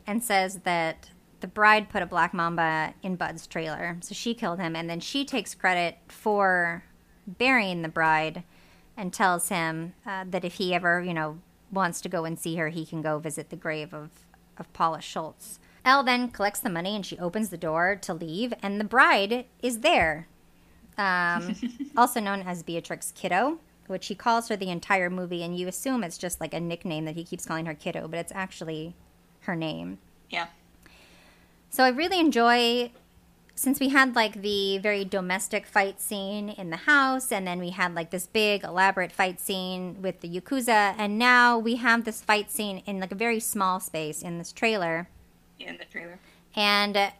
and 0.07 0.23
says 0.23 0.61
that 0.65 1.11
the 1.41 1.47
bride 1.47 1.91
put 1.91 2.03
a 2.03 2.07
black 2.07 2.33
mamba 2.33 2.95
in 3.03 3.17
Budd's 3.17 3.47
trailer, 3.47 3.99
so 4.01 4.15
she 4.15 4.33
killed 4.35 4.61
him, 4.61 4.75
and 4.75 4.89
then 4.89 5.01
she 5.01 5.25
takes 5.25 5.55
credit 5.55 5.99
for 6.09 6.85
burying 7.27 7.83
the 7.83 7.89
bride 7.89 8.45
and 8.97 9.13
tells 9.13 9.49
him 9.49 9.95
uh, 10.07 10.25
that 10.29 10.45
if 10.45 10.55
he 10.55 10.75
ever, 10.75 11.03
you 11.03 11.15
know, 11.15 11.39
wants 11.71 12.01
to 12.03 12.09
go 12.09 12.25
and 12.25 12.39
see 12.39 12.57
her, 12.57 12.69
he 12.69 12.85
can 12.85 13.03
go 13.03 13.19
visit 13.19 13.51
the 13.51 13.57
grave 13.57 13.95
of, 13.95 14.11
of 14.59 14.73
Paula 14.73 15.01
Schultz. 15.01 15.59
Elle 15.85 16.05
then 16.05 16.29
collects 16.29 16.61
the 16.61 16.71
money 16.71 16.95
and 16.95 17.05
she 17.05 17.19
opens 17.19 17.49
the 17.49 17.57
door 17.57 17.97
to 17.97 18.15
leave, 18.15 18.53
and 18.63 18.79
the 18.81 18.85
bride 18.85 19.47
is 19.63 19.81
there, 19.81 20.29
um, 20.97 21.57
also 21.97 22.21
known 22.21 22.43
as 22.43 22.63
Beatrix 22.63 23.13
Kiddo, 23.13 23.59
which 23.89 24.07
he 24.07 24.15
calls 24.15 24.49
her 24.49 24.57
the 24.57 24.71
entire 24.71 25.11
movie, 25.11 25.43
and 25.43 25.59
you 25.59 25.67
assume 25.67 26.05
it's 26.05 26.19
just 26.19 26.41
like 26.41 26.55
a 26.55 26.61
nickname 26.61 27.05
that 27.07 27.17
he 27.17 27.25
keeps 27.25 27.47
calling 27.47 27.67
her 27.67 27.75
Kiddo, 27.75 28.07
but 28.07 28.21
it's 28.21 28.33
actually 28.35 28.95
her 29.41 29.57
name. 29.57 29.99
Yeah. 30.31 30.47
So 31.71 31.83
I 31.85 31.89
really 31.89 32.21
enjoy 32.21 32.93
since 33.55 33.79
we 33.79 33.91
had 33.91 34.17
like 34.17 34.41
the 34.43 34.79
very 34.79 35.05
domestic 35.05 35.67
fight 35.67 36.01
scene 36.01 36.49
in 36.49 36.71
the 36.71 36.77
house 36.79 37.31
and 37.31 37.47
then 37.47 37.59
we 37.59 37.71
had 37.71 37.95
like 37.95 38.11
this 38.11 38.27
big 38.27 38.65
elaborate 38.65 39.13
fight 39.13 39.39
scene 39.41 40.01
with 40.01 40.21
the 40.21 40.29
yakuza 40.29 40.95
and 40.99 41.19
now 41.19 41.59
we 41.59 41.77
have 41.77 42.05
this 42.05 42.23
fight 42.23 42.51
scene 42.51 42.79
in 42.87 42.99
like 42.99 43.13
a 43.13 43.17
very 43.17 43.39
small 43.41 43.79
space 43.79 44.23
in 44.23 44.39
this 44.39 44.53
trailer 44.53 45.09
In 45.61 45.77
the 45.79 45.85
trailer. 45.85 46.19
and 46.57 46.97
uh, 46.97 47.11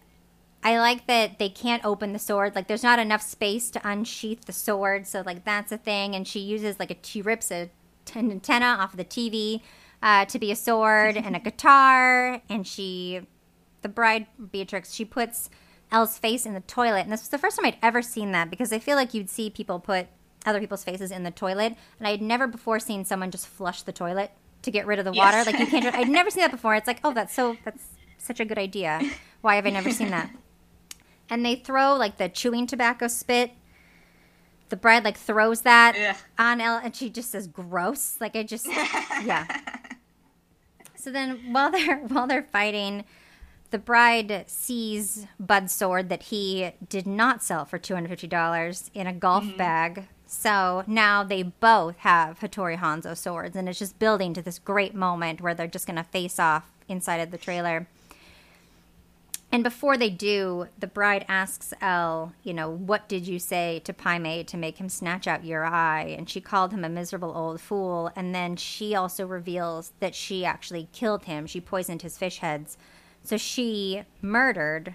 I 0.65 0.79
like 0.79 1.07
that 1.09 1.39
they 1.41 1.49
can't 1.49 1.85
open 1.85 2.13
the 2.13 2.21
sword. 2.21 2.55
Like, 2.55 2.69
there's 2.69 2.85
not 2.85 3.01
enough 3.01 3.21
space 3.21 3.69
to 3.73 3.81
unsheath 3.85 4.45
the 4.45 4.53
sword, 4.53 5.09
so 5.09 5.21
like 5.27 5.45
that's 5.45 5.73
a 5.73 5.77
thing. 5.77 6.15
And 6.15 6.25
she 6.25 6.39
uses 6.39 6.79
like 6.79 6.93
a 6.93 6.97
she 7.03 7.21
rips 7.21 7.51
a 7.51 7.69
t- 8.05 8.21
antenna 8.21 8.77
off 8.79 8.93
of 8.93 8.97
the 8.97 9.05
TV 9.05 9.61
uh, 10.05 10.25
to 10.27 10.39
be 10.39 10.53
a 10.53 10.55
sword 10.57 11.17
and 11.17 11.35
a 11.35 11.41
guitar. 11.49 12.43
And 12.49 12.65
she, 12.65 13.23
the 13.83 13.89
bride 13.89 14.29
Beatrix, 14.53 14.95
she 14.95 15.05
puts 15.05 15.51
Elle's 15.93 16.19
face 16.19 16.47
in 16.47 16.55
the 16.55 16.61
toilet. 16.61 17.03
And 17.03 17.13
this 17.13 17.21
was 17.21 17.29
the 17.29 17.39
first 17.39 17.57
time 17.57 17.67
I'd 17.67 17.77
ever 17.83 18.03
seen 18.03 18.33
that 18.33 18.51
because 18.51 18.73
I 18.73 18.79
feel 18.79 18.97
like 18.97 19.15
you'd 19.15 19.31
see 19.31 19.51
people 19.51 19.79
put 19.79 20.09
other 20.45 20.59
people's 20.59 20.83
faces 20.83 21.11
in 21.13 21.23
the 21.23 21.31
toilet, 21.31 21.77
and 21.99 22.09
I 22.09 22.13
had 22.13 22.23
never 22.23 22.47
before 22.49 22.81
seen 22.81 23.05
someone 23.05 23.31
just 23.31 23.47
flush 23.47 23.83
the 23.83 23.93
toilet 23.93 24.33
to 24.63 24.71
get 24.71 24.87
rid 24.87 24.99
of 24.99 25.05
the 25.05 25.13
water. 25.13 25.37
Yes. 25.37 25.47
Like 25.47 25.59
you 25.61 25.67
can't. 25.67 25.95
I'd 25.95 26.09
never 26.09 26.31
seen 26.31 26.41
that 26.41 26.51
before. 26.51 26.75
It's 26.75 26.87
like, 26.87 27.01
oh, 27.05 27.13
that's 27.13 27.35
so 27.35 27.57
that's 27.65 27.85
such 28.19 28.41
a 28.41 28.45
good 28.45 28.59
idea. 28.59 29.01
Why 29.41 29.57
have 29.57 29.67
I 29.67 29.71
never 29.71 29.91
seen 29.91 30.11
that? 30.11 30.31
And 31.29 31.45
they 31.45 31.57
throw 31.57 31.95
like 31.95 32.17
the 32.17 32.29
chewing 32.29 32.67
tobacco 32.67 33.07
spit. 33.09 33.53
The 34.71 34.77
bride 34.77 35.05
like 35.05 35.19
throws 35.19 35.63
that 35.63 35.95
Ugh. 35.97 36.17
on 36.39 36.61
Elle, 36.61 36.81
and 36.83 36.97
she 36.97 37.11
just 37.11 37.31
says 37.31 37.47
gross. 37.47 38.17
Like 38.21 38.35
I 38.35 38.43
just 38.43 38.67
yeah. 38.67 39.47
So 40.97 41.11
then 41.11 41.53
while 41.53 41.73
they're 41.73 41.97
while 41.99 42.29
they're 42.29 42.45
fighting, 42.45 43.05
the 43.73 43.79
bride 43.79 44.45
sees 44.47 45.27
Budd's 45.41 45.73
sword 45.73 46.09
that 46.09 46.25
he 46.25 46.71
did 46.89 47.07
not 47.07 47.43
sell 47.43 47.65
for 47.65 47.79
two 47.79 47.95
hundred 47.95 48.11
fifty 48.11 48.29
dollars 48.29 48.91
in 48.95 49.09
a 49.09 49.13
golf 49.13 49.43
mm-hmm. 49.43 49.57
bag. 49.57 50.09
So 50.27 50.85
now 50.87 51.25
they 51.25 51.43
both 51.43 51.97
have 51.99 52.39
Hattori 52.39 52.79
Hanzo 52.79 53.17
swords, 53.17 53.57
and 53.57 53.69
it's 53.69 53.81
just 53.81 53.99
building 53.99 54.33
to 54.35 54.43
this 54.43 54.59
great 54.59 54.95
moment 54.95 55.41
where 55.41 55.55
they're 55.55 55.67
just 55.67 55.87
gonna 55.87 56.05
face 56.05 56.39
off 56.39 56.71
inside 56.89 57.17
of 57.17 57.33
the 57.33 57.39
trailer. 57.39 57.89
And 59.51 59.63
before 59.63 59.99
they 59.99 60.09
do, 60.09 60.69
the 60.79 60.87
bride 60.87 61.27
asks 61.29 61.75
Elle, 61.83 62.33
you 62.43 62.55
know, 62.55 62.71
what 62.71 63.07
did 63.07 63.29
you 63.29 63.39
say 63.39 63.83
to 63.85 63.93
Pai 63.93 64.19
Mei 64.19 64.45
to 64.45 64.57
make 64.57 64.79
him 64.79 64.89
snatch 64.89 65.27
out 65.27 65.45
your 65.45 65.67
eye? 65.67 66.15
And 66.17 66.31
she 66.31 66.41
called 66.41 66.73
him 66.73 66.87
a 66.87 66.89
miserable 66.89 67.37
old 67.37 67.61
fool. 67.61 68.11
And 68.17 68.35
then 68.35 68.57
she 68.57 68.95
also 68.95 69.27
reveals 69.27 69.93
that 70.01 70.15
she 70.15 70.47
actually 70.47 70.89
killed 70.93 71.25
him. 71.25 71.47
She 71.47 71.61
poisoned 71.61 72.01
his 72.01 72.17
fish 72.17 72.39
heads. 72.39 72.79
So 73.25 73.37
she 73.37 74.03
murdered 74.21 74.95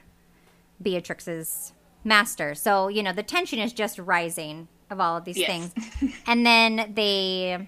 Beatrix's 0.81 1.73
master. 2.03 2.55
So, 2.55 2.87
you 2.87 3.03
know, 3.03 3.13
the 3.13 3.23
tension 3.23 3.59
is 3.59 3.73
just 3.73 3.99
rising 3.99 4.67
of 4.89 4.99
all 4.99 5.17
of 5.17 5.25
these 5.25 5.37
Yes. 5.37 5.47
things. 5.47 6.13
And 6.27 6.45
then 6.45 6.91
they 6.95 7.67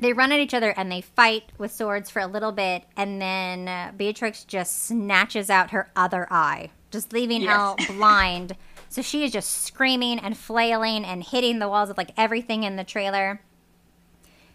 they 0.00 0.12
run 0.14 0.32
at 0.32 0.40
each 0.40 0.54
other 0.54 0.70
and 0.76 0.90
they 0.90 1.00
fight 1.02 1.52
with 1.58 1.70
swords 1.70 2.10
for 2.10 2.20
a 2.20 2.26
little 2.26 2.50
bit 2.52 2.84
and 2.96 3.20
then 3.22 3.68
uh, 3.68 3.92
beatrix 3.96 4.42
just 4.44 4.82
snatches 4.84 5.48
out 5.50 5.70
her 5.70 5.92
other 5.94 6.26
eye 6.30 6.70
just 6.90 7.12
leaving 7.12 7.42
Yes. 7.42 7.76
Blind 7.86 8.56
so 8.88 9.00
she 9.02 9.22
is 9.24 9.30
just 9.30 9.62
screaming 9.62 10.18
and 10.18 10.36
flailing 10.36 11.04
and 11.04 11.22
hitting 11.22 11.58
the 11.60 11.68
walls 11.68 11.88
of 11.90 11.98
like 11.98 12.10
everything 12.16 12.64
in 12.64 12.74
the 12.76 12.82
trailer 12.84 13.42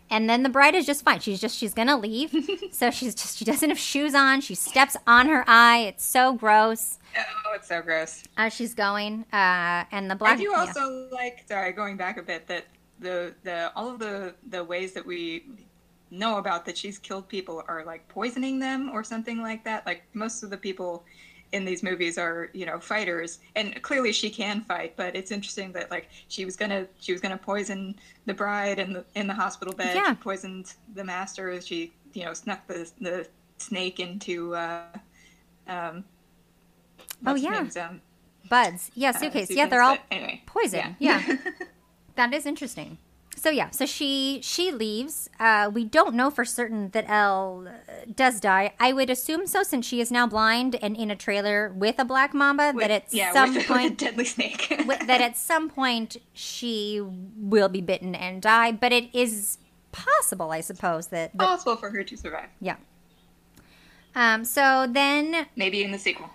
and 0.10 0.30
then 0.30 0.44
the 0.44 0.50
bride 0.50 0.76
is 0.76 0.86
just 0.86 1.04
fine 1.04 1.20
she's 1.20 1.40
just 1.42 1.58
she's 1.58 1.74
gonna 1.74 1.98
leave 1.98 2.34
so 2.72 2.90
she's 2.92 3.14
just 3.16 3.38
she 3.38 3.46
doesn't 3.46 3.70
have 3.70 3.80
shoes 3.80 4.14
on 4.16 4.40
she 4.42 4.56
steps 4.56 4.96
on 5.06 5.28
her 5.28 5.44
eye 5.48 5.80
it's 5.80 6.04
so 6.06 6.34
gross 6.34 7.00
Oh, 7.18 7.54
it's 7.56 7.68
so 7.68 7.82
gross. 7.82 8.24
as 8.38 8.54
she's 8.54 8.74
going 8.76 9.26
uh 9.34 9.86
and 9.92 10.10
the 10.12 10.16
black 10.16 10.34
I 10.34 10.42
do 10.44 10.50
yeah. 10.52 10.60
also 10.60 11.08
like. 11.12 11.46
Sorry, 11.48 11.72
going 11.72 11.98
back 11.98 12.18
a 12.18 12.22
bit. 12.22 12.46
That 12.46 12.66
the 13.00 13.34
the 13.44 13.72
all 13.76 13.90
of 13.90 13.98
the 13.98 14.36
the 14.50 14.64
ways 14.64 14.94
that 14.94 15.04
we 15.04 15.46
know 16.12 16.38
about 16.38 16.64
that 16.66 16.78
she's 16.78 17.00
killed 17.00 17.28
people 17.28 17.64
are 17.68 17.84
like 17.86 18.08
poisoning 18.08 18.60
them 18.60 18.92
or 18.94 19.04
something 19.04 19.42
like 19.42 19.64
that. 19.64 19.84
Like 19.88 20.04
most 20.14 20.44
of 20.44 20.52
the 20.52 20.58
people 20.58 21.06
in 21.52 21.66
these 21.66 21.82
movies 21.84 22.18
are 22.18 22.50
you 22.54 22.66
know 22.66 22.80
fighters, 22.80 23.40
and 23.56 23.82
clearly 23.82 24.12
she 24.12 24.30
can 24.30 24.62
fight. 24.62 24.96
But 24.96 25.16
it's 25.16 25.32
interesting 25.32 25.72
that 25.74 25.90
like 25.92 26.10
she 26.28 26.46
was 26.46 26.56
gonna 26.56 26.88
she 27.00 27.12
was 27.12 27.22
gonna 27.22 27.38
poison 27.38 27.96
the 28.26 28.34
bride 28.34 28.80
in 28.80 28.94
the 28.94 29.06
in 29.16 29.28
the 29.28 29.34
hospital 29.34 29.74
bed. 29.74 29.96
Yeah. 29.96 30.10
She 30.12 30.16
poisoned 30.16 30.74
the 30.94 31.04
master. 31.04 31.60
She 31.62 31.94
you 32.14 32.26
know 32.26 32.34
snuck 32.34 32.66
the 32.68 32.90
the 33.02 33.28
snake 33.58 34.00
into. 34.00 34.56
Uh, 34.56 34.84
um, 35.68 36.04
Oh, 37.26 37.36
yeah. 37.36 37.50
name's, 37.50 37.76
um, 37.78 38.02
buds 38.50 38.92
yeah 38.96 39.10
uh, 39.10 39.14
suitcase 39.14 39.50
yeah 39.50 39.66
they're 39.66 39.82
all 39.82 39.96
but 39.96 40.04
anyway 40.12 40.42
poison 40.46 40.96
yeah, 41.00 41.38
that 42.16 42.34
is 42.34 42.46
interesting 42.46 42.98
so 43.38 43.50
yeah 43.50 43.70
so 43.70 43.86
she 43.86 44.40
she 44.42 44.72
leaves 44.72 45.30
uh, 45.40 45.70
we 45.72 45.86
don't 45.86 46.16
know 46.16 46.30
for 46.30 46.44
certain 46.44 46.90
that 46.90 47.06
elle 47.08 47.68
uh, 47.68 47.72
does 48.16 48.40
die 48.40 48.74
i 48.80 48.92
would 48.92 49.10
assume 49.10 49.46
so 49.48 49.64
since 49.64 49.86
she 49.86 50.02
is 50.02 50.12
now 50.12 50.26
blind 50.28 50.76
and 50.82 50.98
in 50.98 51.12
a 51.12 51.16
trailer 51.16 51.70
with 51.70 52.00
a 52.00 52.06
black 52.06 52.34
mamba 52.34 52.74
that 52.78 52.92
at 52.92 53.06
yeah, 53.14 53.32
some 53.32 53.54
with, 53.54 53.68
point 53.74 53.92
with 53.92 53.98
deadly 53.98 54.26
snake. 54.26 54.68
wi- 54.70 55.06
that 55.06 55.22
at 55.22 55.38
some 55.38 55.70
point 55.70 56.18
she 56.34 57.02
will 57.38 57.70
be 57.70 57.82
bitten 57.82 58.16
and 58.16 58.42
die 58.42 58.72
but 58.72 58.92
it 58.92 59.14
is 59.14 59.58
possible 59.92 60.52
i 60.52 60.60
suppose 60.62 61.08
that, 61.08 61.32
that 61.34 61.40
possible 61.40 61.76
for 61.76 61.90
her 61.90 62.04
to 62.04 62.18
survive. 62.18 62.50
yeah 62.60 62.76
um, 64.16 64.46
so 64.46 64.88
then 64.90 65.46
Maybe 65.56 65.84
in 65.84 65.92
the 65.92 66.00
sequel. 66.00 66.30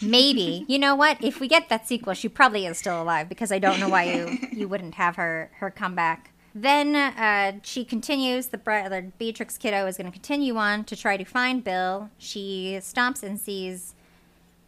Maybe. 0.00 0.64
You 0.68 0.78
know 0.78 0.94
what? 0.94 1.22
If 1.22 1.40
we 1.40 1.48
get 1.48 1.68
that 1.68 1.86
sequel, 1.88 2.14
she 2.14 2.28
probably 2.28 2.64
is 2.64 2.78
still 2.78 3.02
alive 3.02 3.28
because 3.28 3.50
I 3.50 3.58
don't 3.58 3.80
know 3.80 3.88
why 3.88 4.04
you 4.04 4.38
you 4.52 4.68
wouldn't 4.68 4.94
have 4.94 5.16
her 5.16 5.50
her 5.58 5.70
come 5.70 5.94
back. 5.96 6.30
Then 6.54 6.94
uh, 6.94 7.58
she 7.62 7.84
continues. 7.84 8.48
The 8.48 8.58
brother 8.58 9.12
Beatrix 9.18 9.58
Kiddo 9.58 9.86
is 9.86 9.96
going 9.96 10.06
to 10.06 10.12
continue 10.12 10.56
on 10.56 10.84
to 10.84 10.94
try 10.94 11.16
to 11.16 11.24
find 11.24 11.64
Bill. 11.64 12.10
She 12.16 12.78
stomps 12.80 13.22
and 13.24 13.40
sees 13.40 13.94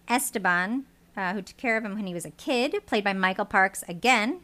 Esteban, 0.08 0.86
uh, 1.16 1.32
who 1.34 1.42
took 1.42 1.56
care 1.56 1.76
of 1.76 1.84
him 1.84 1.94
when 1.94 2.06
he 2.06 2.14
was 2.14 2.24
a 2.24 2.30
kid, 2.30 2.74
played 2.86 3.04
by 3.04 3.12
Michael 3.12 3.44
Parks 3.44 3.84
again, 3.88 4.40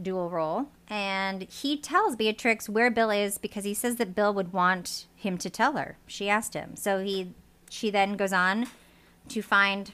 dual 0.00 0.28
role. 0.28 0.66
And 0.88 1.42
he 1.44 1.78
tells 1.78 2.14
Beatrix 2.14 2.68
where 2.68 2.90
Bill 2.90 3.10
is 3.10 3.38
because 3.38 3.64
he 3.64 3.72
says 3.72 3.96
that 3.96 4.14
Bill 4.14 4.34
would 4.34 4.52
want 4.52 5.06
him 5.16 5.38
to 5.38 5.48
tell 5.48 5.76
her. 5.76 5.96
She 6.06 6.28
asked 6.28 6.52
him. 6.52 6.76
So 6.76 7.02
he 7.02 7.32
she 7.70 7.90
then 7.90 8.16
goes 8.16 8.32
on 8.32 8.68
to 9.28 9.42
find 9.42 9.92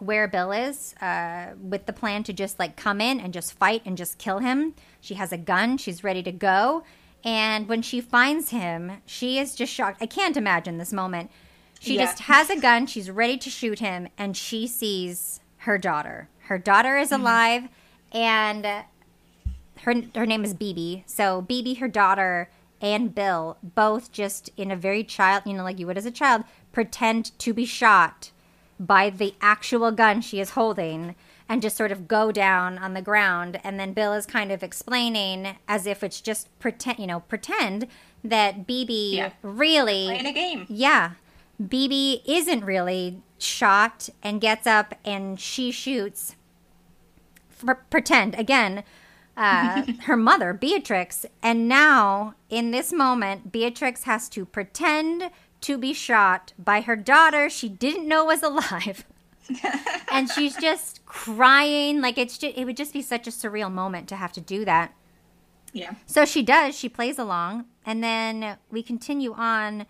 where 0.00 0.28
Bill 0.28 0.52
is 0.52 0.94
uh, 1.00 1.48
with 1.60 1.86
the 1.86 1.92
plan 1.92 2.22
to 2.24 2.32
just 2.32 2.58
like 2.58 2.76
come 2.76 3.00
in 3.00 3.20
and 3.20 3.32
just 3.32 3.52
fight 3.54 3.82
and 3.84 3.96
just 3.96 4.18
kill 4.18 4.38
him. 4.38 4.74
She 5.00 5.14
has 5.14 5.32
a 5.32 5.38
gun, 5.38 5.76
she's 5.78 6.02
ready 6.04 6.22
to 6.22 6.32
go. 6.32 6.84
And 7.24 7.68
when 7.68 7.82
she 7.82 8.00
finds 8.00 8.50
him, 8.50 9.02
she 9.04 9.38
is 9.38 9.54
just 9.54 9.72
shocked. 9.72 9.98
I 10.00 10.06
can't 10.06 10.36
imagine 10.36 10.78
this 10.78 10.92
moment. 10.92 11.30
She 11.80 11.96
Yeah. 11.96 12.06
just 12.06 12.20
has 12.20 12.50
a 12.50 12.58
gun, 12.58 12.86
she's 12.86 13.10
ready 13.10 13.36
to 13.38 13.50
shoot 13.50 13.78
him, 13.80 14.08
and 14.16 14.36
she 14.36 14.66
sees 14.66 15.40
her 15.58 15.78
daughter. 15.78 16.28
Her 16.46 16.58
daughter 16.58 16.96
is 16.96 17.12
alive, 17.12 17.68
and 18.12 18.64
uh, 18.64 18.82
her 19.82 19.94
her 20.14 20.26
name 20.26 20.44
is 20.44 20.54
BB. 20.54 21.02
So 21.06 21.42
BB, 21.42 21.78
her 21.78 21.88
daughter, 21.88 22.50
and 22.80 23.14
Bill 23.14 23.58
both 23.62 24.12
just 24.12 24.50
in 24.56 24.70
a 24.70 24.76
very 24.76 25.02
child, 25.04 25.42
you 25.46 25.52
know, 25.54 25.64
like 25.64 25.78
you 25.78 25.86
would 25.86 25.98
as 25.98 26.06
a 26.06 26.10
child, 26.10 26.44
pretend 26.72 27.36
to 27.40 27.52
be 27.52 27.64
shot 27.64 28.30
by 28.80 29.10
the 29.10 29.34
actual 29.40 29.90
gun 29.90 30.20
she 30.20 30.40
is 30.40 30.50
holding 30.50 31.14
and 31.48 31.62
just 31.62 31.76
sort 31.76 31.90
of 31.90 32.06
go 32.06 32.30
down 32.30 32.78
on 32.78 32.94
the 32.94 33.02
ground 33.02 33.58
and 33.64 33.80
then 33.80 33.92
Bill 33.92 34.12
is 34.12 34.26
kind 34.26 34.52
of 34.52 34.62
explaining 34.62 35.56
as 35.66 35.86
if 35.86 36.02
it's 36.04 36.20
just 36.20 36.46
pretend, 36.58 36.98
you 36.98 37.06
know, 37.06 37.20
pretend 37.20 37.86
that 38.22 38.66
BB 38.66 39.14
Yeah. 39.14 39.30
really 39.42 40.06
Playing 40.06 40.26
a 40.26 40.32
game. 40.32 40.66
yeah. 40.68 41.12
BB 41.62 42.22
isn't 42.26 42.64
really 42.64 43.20
shot 43.38 44.08
and 44.22 44.40
gets 44.40 44.66
up 44.66 44.94
and 45.04 45.40
she 45.40 45.70
shoots. 45.72 46.36
For, 47.48 47.74
pretend 47.74 48.38
again, 48.38 48.84
uh, 49.36 49.84
her 50.04 50.16
mother, 50.16 50.52
Beatrix. 50.52 51.26
And 51.42 51.68
now, 51.68 52.34
in 52.50 52.70
this 52.70 52.92
moment, 52.92 53.50
Beatrix 53.50 54.04
has 54.04 54.28
to 54.30 54.44
pretend 54.44 55.30
to 55.62 55.78
be 55.78 55.92
shot 55.92 56.52
by 56.58 56.80
her 56.80 56.96
daughter 56.96 57.50
she 57.50 57.68
didn't 57.68 58.08
know 58.08 58.24
was 58.24 58.42
alive. 58.42 59.04
and 60.12 60.30
she's 60.30 60.56
just 60.56 61.04
crying. 61.06 62.00
Like, 62.00 62.18
it's 62.18 62.38
just, 62.38 62.56
it 62.56 62.64
would 62.64 62.76
just 62.76 62.92
be 62.92 63.02
such 63.02 63.26
a 63.26 63.30
surreal 63.30 63.72
moment 63.72 64.08
to 64.08 64.16
have 64.16 64.32
to 64.34 64.40
do 64.40 64.64
that. 64.64 64.94
Yeah. 65.72 65.94
So 66.06 66.24
she 66.24 66.42
does. 66.42 66.76
She 66.76 66.88
plays 66.88 67.18
along, 67.18 67.66
and 67.84 68.02
then 68.02 68.56
we 68.70 68.82
continue 68.82 69.32
on 69.34 69.86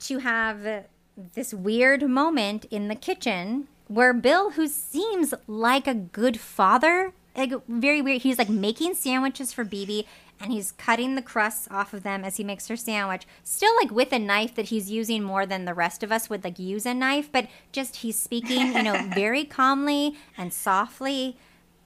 to 0.00 0.18
have 0.18 0.86
this 1.34 1.54
weird 1.54 2.08
moment 2.08 2.64
in 2.66 2.88
the 2.88 2.94
kitchen 2.94 3.68
where 3.88 4.12
Bill, 4.12 4.50
who 4.52 4.66
seems 4.66 5.34
like 5.46 5.86
a 5.86 5.94
good 5.94 6.40
father, 6.40 7.12
like 7.36 7.52
very 7.68 8.00
weird, 8.00 8.22
he's 8.22 8.38
like 8.38 8.48
making 8.48 8.94
sandwiches 8.94 9.52
for 9.52 9.64
BB 9.64 10.06
and 10.40 10.52
he's 10.52 10.72
cutting 10.72 11.14
the 11.14 11.22
crusts 11.22 11.68
off 11.70 11.94
of 11.94 12.02
them 12.02 12.24
as 12.24 12.36
he 12.36 12.44
makes 12.44 12.68
her 12.68 12.76
sandwich. 12.76 13.26
Still 13.42 13.74
like 13.76 13.90
with 13.90 14.12
a 14.12 14.18
knife 14.18 14.54
that 14.56 14.66
he's 14.66 14.90
using 14.90 15.22
more 15.22 15.46
than 15.46 15.64
the 15.64 15.74
rest 15.74 16.02
of 16.02 16.12
us 16.12 16.28
would 16.28 16.44
like 16.44 16.58
use 16.58 16.84
a 16.86 16.92
knife, 16.94 17.30
but 17.32 17.46
just 17.72 17.96
he's 17.96 18.18
speaking, 18.18 18.74
you 18.74 18.82
know, 18.82 19.08
very 19.14 19.44
calmly 19.44 20.16
and 20.36 20.52
softly 20.52 21.36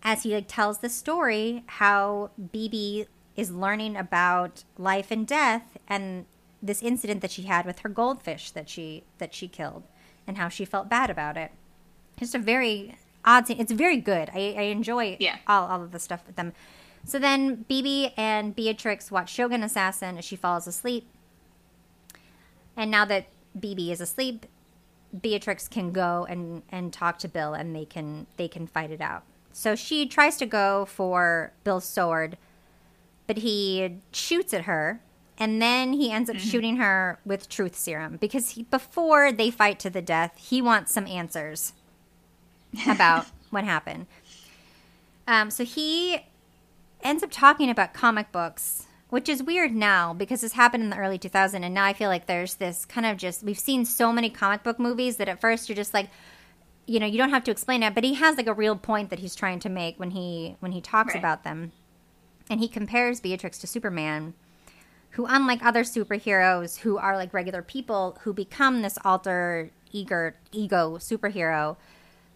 as 0.03 0.23
he 0.23 0.35
like 0.35 0.47
tells 0.49 0.79
the 0.79 0.89
story 0.89 1.63
how 1.67 2.31
BB 2.53 3.07
is 3.37 3.51
learning 3.51 3.97
about 3.97 4.65
life 4.77 5.11
and 5.11 5.27
death 5.27 5.77
and 5.87 6.25
this 6.63 6.83
incident 6.83 7.21
that 7.21 7.31
she 7.31 7.43
had 7.43 7.65
with 7.67 7.81
her 7.81 7.89
goldfish 7.89 8.51
that 8.51 8.69
she 8.69 9.05
that 9.19 9.33
she 9.33 9.47
killed 9.47 9.85
and 10.27 10.37
how 10.39 10.49
she 10.49 10.65
felt 10.65 10.89
bad 10.89 11.09
about 11.11 11.37
it. 11.37 11.53
Just 12.19 12.35
a 12.35 12.39
very 12.39 12.97
odd 13.25 13.47
scene. 13.47 13.61
It's 13.61 13.71
very 13.73 13.99
good. 13.99 14.31
I, 14.35 14.55
I 14.59 14.63
enjoy 14.63 15.17
Yeah. 15.21 15.37
all, 15.47 15.69
all 15.69 15.83
of 15.83 15.93
the 15.93 15.99
stuff 16.01 16.23
with 16.27 16.35
them. 16.37 16.53
So 17.05 17.19
then 17.19 17.65
BB 17.69 18.13
and 18.17 18.55
Beatrix 18.55 19.11
watch 19.11 19.31
Shogun 19.31 19.63
Assassin 19.63 20.19
as 20.19 20.25
she 20.25 20.37
falls 20.37 20.67
asleep. 20.67 21.09
And 22.77 22.91
now 22.91 23.05
that 23.07 23.27
BB 23.59 23.91
is 23.91 24.01
asleep, 24.01 24.47
Beatrix 25.19 25.69
can 25.69 25.93
go 25.93 26.27
and, 26.29 26.63
and 26.71 26.93
talk 26.93 27.19
to 27.21 27.29
Bill 27.29 27.55
and 27.55 27.75
they 27.75 27.85
can 27.85 28.27
they 28.37 28.49
can 28.49 28.67
fight 28.67 28.91
it 28.91 29.01
out. 29.01 29.23
So 29.53 29.75
she 29.75 30.07
tries 30.07 30.37
to 30.37 30.47
go 30.47 30.85
for 30.85 31.53
Bill's 31.65 31.85
sword, 31.85 32.37
but 33.27 33.39
he 33.39 33.99
shoots 34.13 34.53
at 34.53 34.63
her 34.63 35.01
and 35.39 35.63
then 35.63 35.93
he 35.93 36.11
ends 36.11 36.29
up 36.29 36.37
shooting 36.37 36.77
her 36.77 37.21
with 37.25 37.49
truth 37.49 37.77
serum 37.77 38.17
because 38.17 38.51
he, 38.51 38.65
before 38.65 39.31
they 39.31 39.51
fight 39.51 39.79
to 39.81 39.91
the 39.91 40.03
death, 40.03 40.33
he 40.37 40.61
wants 40.61 40.93
some 40.93 41.07
answers 41.07 41.73
about 42.89 43.27
what 43.51 43.63
happened. 43.63 44.07
Um, 45.29 45.51
so 45.51 45.65
he 45.65 46.27
ends 47.03 47.23
up 47.23 47.31
talking 47.31 47.71
about 47.71 47.95
comic 47.95 48.31
books, 48.33 48.87
which 49.09 49.29
is 49.29 49.43
weird 49.43 49.73
now 49.75 50.13
because 50.13 50.41
this 50.43 50.53
happened 50.53 50.83
in 50.85 50.91
the 50.91 50.97
early 50.99 51.19
2000s, 51.19 51.55
and 51.63 51.75
now 51.75 51.85
I 51.85 51.93
feel 51.93 52.09
like 52.09 52.27
there's 52.27 52.55
this 52.57 52.85
kind 52.85 53.07
of 53.07 53.17
just 53.17 53.43
we've 53.43 53.59
seen 53.59 53.85
so 53.85 54.13
many 54.13 54.31
comic 54.31 54.63
book 54.63 54.79
movies 54.79 55.17
that 55.17 55.29
at 55.29 55.41
first 55.41 55.69
you're 55.69 55.77
just 55.77 55.95
like, 55.95 56.11
you 56.87 56.99
know, 57.01 57.07
you 57.07 57.19
don't 57.19 57.31
have 57.31 57.45
to 57.45 57.51
explain 57.51 57.83
it, 57.83 57.95
but 57.95 58.05
he 58.05 58.15
has 58.15 58.37
like 58.37 58.47
a 58.47 58.55
real 58.55 58.77
point 58.77 59.11
that 59.11 59.19
he's 59.19 59.35
trying 59.35 59.61
to 59.61 59.69
make 59.69 59.99
when 59.99 60.11
he 60.13 60.57
when 60.61 60.73
he 60.73 60.81
talks 60.81 61.15
Right. 61.15 61.21
about 61.21 61.45
them, 61.45 61.73
and 62.51 62.61
he 62.61 62.69
compares 62.69 63.21
Beatrix 63.21 63.59
to 63.59 63.67
Superman. 63.67 64.35
Who, 65.13 65.25
unlike 65.27 65.65
other 65.65 65.85
superheroes 65.85 66.81
who 66.81 66.99
are 66.99 67.17
like 67.17 67.33
regular 67.33 67.63
people 67.63 68.19
who 68.23 68.33
become 68.35 68.83
this 68.83 68.99
alter 69.05 69.71
ego, 69.91 70.33
ego 70.53 70.99
superhero, 70.99 71.77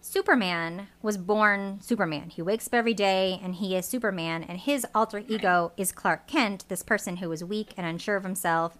Superman 0.05 0.87
was 1.01 1.17
born 1.17 1.79
Superman. 1.79 2.29
He 2.29 2.41
wakes 2.41 2.67
up 2.67 2.73
every 2.73 2.93
day 2.93 3.39
and 3.41 3.55
he 3.55 3.73
is 3.73 3.85
Superman, 3.85 4.43
and 4.43 4.59
his 4.59 4.85
alter 4.93 5.23
ego 5.29 5.71
is 5.77 5.93
Clark 5.93 6.27
Kent, 6.27 6.65
this 6.67 6.83
person 6.83 7.17
who 7.17 7.31
is 7.31 7.41
weak 7.41 7.73
and 7.77 7.87
unsure 7.87 8.17
of 8.17 8.25
himself. 8.25 8.77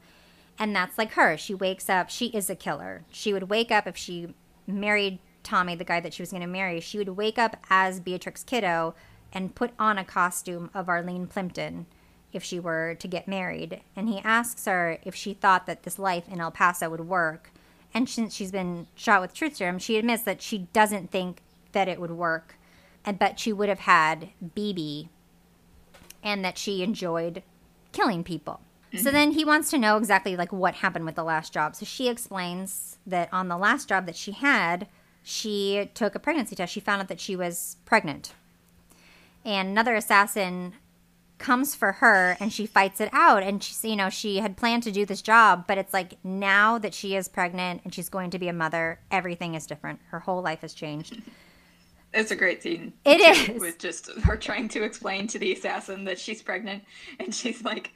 And 0.59 0.75
that's 0.75 0.97
like 0.97 1.13
her. 1.13 1.37
She 1.37 1.53
wakes 1.53 1.89
up, 1.89 2.09
she 2.09 2.25
is 2.27 2.49
a 2.49 2.57
killer. 2.57 3.05
She 3.09 3.31
would 3.31 3.49
wake 3.49 3.71
up 3.71 3.87
if 3.87 3.95
she 3.95 4.33
married 4.67 5.19
Tommy, 5.43 5.75
the 5.75 5.85
guy 5.85 6.01
that 6.01 6.13
she 6.13 6.21
was 6.21 6.31
going 6.31 6.41
to 6.41 6.47
marry, 6.47 6.81
she 6.81 6.97
would 6.97 7.07
wake 7.07 7.39
up 7.39 7.55
as 7.69 8.01
Beatrix 8.01 8.43
Kiddo 8.43 8.93
and 9.31 9.55
put 9.55 9.71
on 9.79 9.97
a 9.97 10.03
costume 10.03 10.71
of 10.73 10.89
Arlene 10.89 11.27
Plimpton 11.27 11.85
if 12.33 12.43
she 12.43 12.59
were 12.59 12.95
to 12.95 13.07
get 13.07 13.29
married. 13.29 13.79
And 13.95 14.09
he 14.09 14.19
asks 14.19 14.65
her 14.65 14.99
if 15.03 15.15
she 15.15 15.33
thought 15.33 15.67
that 15.67 15.83
this 15.83 15.97
life 15.97 16.27
in 16.27 16.41
El 16.41 16.51
Paso 16.51 16.89
would 16.89 17.07
work. 17.07 17.52
And 17.93 18.09
since 18.09 18.33
she's 18.33 18.51
been 18.51 18.87
shot 18.95 19.21
with 19.21 19.33
truth 19.33 19.55
serum, 19.57 19.79
she 19.79 19.97
admits 19.97 20.23
that 20.23 20.41
she 20.41 20.67
doesn't 20.73 21.11
think 21.11 21.41
that 21.73 21.87
it 21.87 22.01
would 22.01 22.11
work, 22.11 22.55
and 23.05 23.19
but 23.19 23.39
she 23.39 23.53
would 23.53 23.69
have 23.69 23.79
had 23.79 24.29
BB, 24.55 25.09
and 26.23 26.43
that 26.43 26.57
she 26.57 26.81
enjoyed 26.81 27.43
killing 27.91 28.23
people. 28.23 28.61
So 28.91 28.97
mm-hmm. 28.97 29.11
then 29.11 29.31
he 29.31 29.45
wants 29.45 29.69
to 29.71 29.77
know 29.77 29.97
exactly 29.97 30.35
like 30.35 30.53
what 30.53 30.75
happened 30.75 31.05
with 31.05 31.15
the 31.15 31.23
last 31.23 31.51
job. 31.53 31.75
So 31.75 31.85
she 31.85 32.09
explains 32.09 32.97
that 33.07 33.29
on 33.31 33.47
the 33.47 33.57
last 33.57 33.89
job 33.89 34.05
that 34.05 34.15
she 34.15 34.31
had, 34.31 34.87
she 35.23 35.89
took 35.93 36.13
a 36.13 36.19
pregnancy 36.19 36.55
test. 36.55 36.73
She 36.73 36.79
found 36.79 37.01
out 37.01 37.07
that 37.07 37.19
she 37.19 37.35
was 37.35 37.77
pregnant. 37.85 38.33
And 39.43 39.69
another 39.69 39.95
assassin 39.95 40.73
comes 41.43 41.75
for 41.75 41.91
her 41.91 42.37
and 42.39 42.53
she 42.53 42.65
fights 42.65 43.01
it 43.01 43.09
out 43.11 43.43
and 43.43 43.61
she's 43.61 43.83
you 43.83 43.97
know 43.97 44.09
she 44.09 44.37
had 44.37 44.55
planned 44.55 44.81
to 44.81 44.91
do 44.91 45.05
this 45.05 45.21
job 45.21 45.65
but 45.67 45.77
it's 45.77 45.93
like 45.93 46.17
now 46.23 46.77
that 46.77 46.93
she 46.93 47.17
is 47.17 47.27
pregnant 47.27 47.81
and 47.83 47.93
she's 47.93 48.07
going 48.07 48.29
to 48.29 48.39
be 48.39 48.47
a 48.47 48.53
mother 48.53 48.97
everything 49.11 49.53
is 49.53 49.67
different 49.67 49.99
her 50.07 50.21
whole 50.21 50.41
life 50.41 50.61
has 50.61 50.73
changed 50.73 51.21
It's 52.15 52.29
a 52.29 52.35
great 52.35 52.61
scene. 52.61 52.93
It 53.05 53.17
too, 53.17 53.53
is. 53.53 53.59
With 53.59 53.79
just 53.79 54.11
her 54.19 54.37
trying 54.37 54.69
to 54.69 54.83
explain 54.83 55.25
to 55.29 55.39
the 55.39 55.51
assassin 55.51 56.03
that 56.05 56.19
she's 56.19 56.43
pregnant, 56.43 56.83
and 57.19 57.33
she's 57.33 57.63
like, 57.63 57.91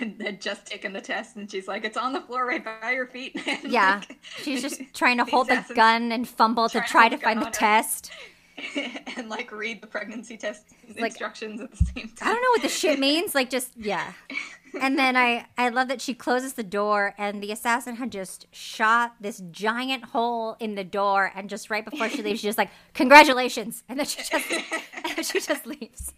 and 0.00 0.20
had 0.20 0.40
just 0.40 0.66
taken 0.66 0.92
the 0.92 1.00
test, 1.00 1.36
and 1.36 1.48
she's 1.48 1.68
like, 1.68 1.84
it's 1.84 1.96
on 1.96 2.12
the 2.12 2.20
floor 2.20 2.46
right 2.46 2.64
by 2.64 2.90
your 2.90 3.06
feet. 3.06 3.40
And, 3.46 3.70
yeah 3.70 4.00
like, 4.08 4.18
she's 4.42 4.62
just 4.62 4.82
trying 4.92 5.18
to 5.18 5.24
hold 5.24 5.48
the 5.48 5.64
gun 5.74 6.10
and 6.10 6.28
fumble 6.28 6.68
to 6.68 6.80
trying 6.80 7.10
to 7.10 7.16
try 7.16 7.34
to 7.34 7.40
find 7.40 7.42
the 7.42 7.50
test 7.56 8.10
and 9.16 9.28
like 9.28 9.52
read 9.52 9.80
the 9.80 9.86
pregnancy 9.86 10.36
test 10.36 10.64
Like- 10.96 11.10
instructions 11.12 11.60
at 11.60 11.70
the 11.70 11.76
same 11.76 12.08
time. 12.08 12.28
I 12.28 12.32
don't 12.32 12.42
know 12.42 12.50
what 12.50 12.62
the 12.62 12.68
shit 12.68 12.98
means. 12.98 13.34
Like, 13.34 13.50
just 13.50 13.72
yeah. 13.76 14.12
And 14.80 14.98
then 14.98 15.16
I 15.16 15.46
I 15.58 15.68
love 15.70 15.88
that 15.88 16.00
she 16.00 16.14
closes 16.14 16.52
the 16.52 16.62
door, 16.62 17.14
and 17.18 17.42
the 17.42 17.50
assassin 17.50 17.96
had 17.96 18.12
just 18.12 18.46
shot 18.52 19.14
this 19.20 19.42
giant 19.50 20.04
hole 20.06 20.56
in 20.60 20.74
the 20.76 20.84
door, 20.84 21.32
and 21.34 21.50
just 21.50 21.70
right 21.70 21.84
before 21.84 22.08
she 22.08 22.22
leaves, 22.22 22.40
she's 22.40 22.48
just 22.50 22.58
like, 22.58 22.70
"Congratulations!" 22.94 23.82
And 23.88 23.98
then 23.98 24.06
she 24.06 24.22
just 24.22 24.50
and 24.50 25.16
then 25.16 25.24
she 25.24 25.40
just 25.40 25.66
leaves. 25.66 26.12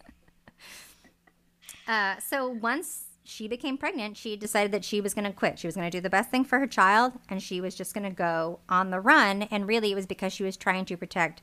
Uh, 1.87 2.15
so 2.19 2.47
once 2.47 3.05
she 3.23 3.47
became 3.47 3.77
pregnant, 3.77 4.17
she 4.17 4.35
decided 4.37 4.71
that 4.71 4.85
she 4.85 5.01
was 5.01 5.13
going 5.13 5.25
to 5.25 5.31
quit. 5.31 5.57
She 5.59 5.67
was 5.67 5.75
going 5.75 5.89
to 5.89 5.97
do 5.97 6.01
the 6.01 6.09
best 6.09 6.29
thing 6.29 6.43
for 6.45 6.59
her 6.59 6.67
child, 6.67 7.13
and 7.29 7.41
she 7.41 7.59
was 7.59 7.73
just 7.75 7.93
going 7.93 8.03
to 8.03 8.15
go 8.15 8.59
on 8.69 8.91
the 8.91 8.99
run. 8.99 9.43
And 9.43 9.67
really, 9.67 9.91
it 9.91 9.95
was 9.95 10.05
because 10.05 10.33
she 10.33 10.43
was 10.43 10.57
trying 10.57 10.85
to 10.85 10.97
protect 10.97 11.41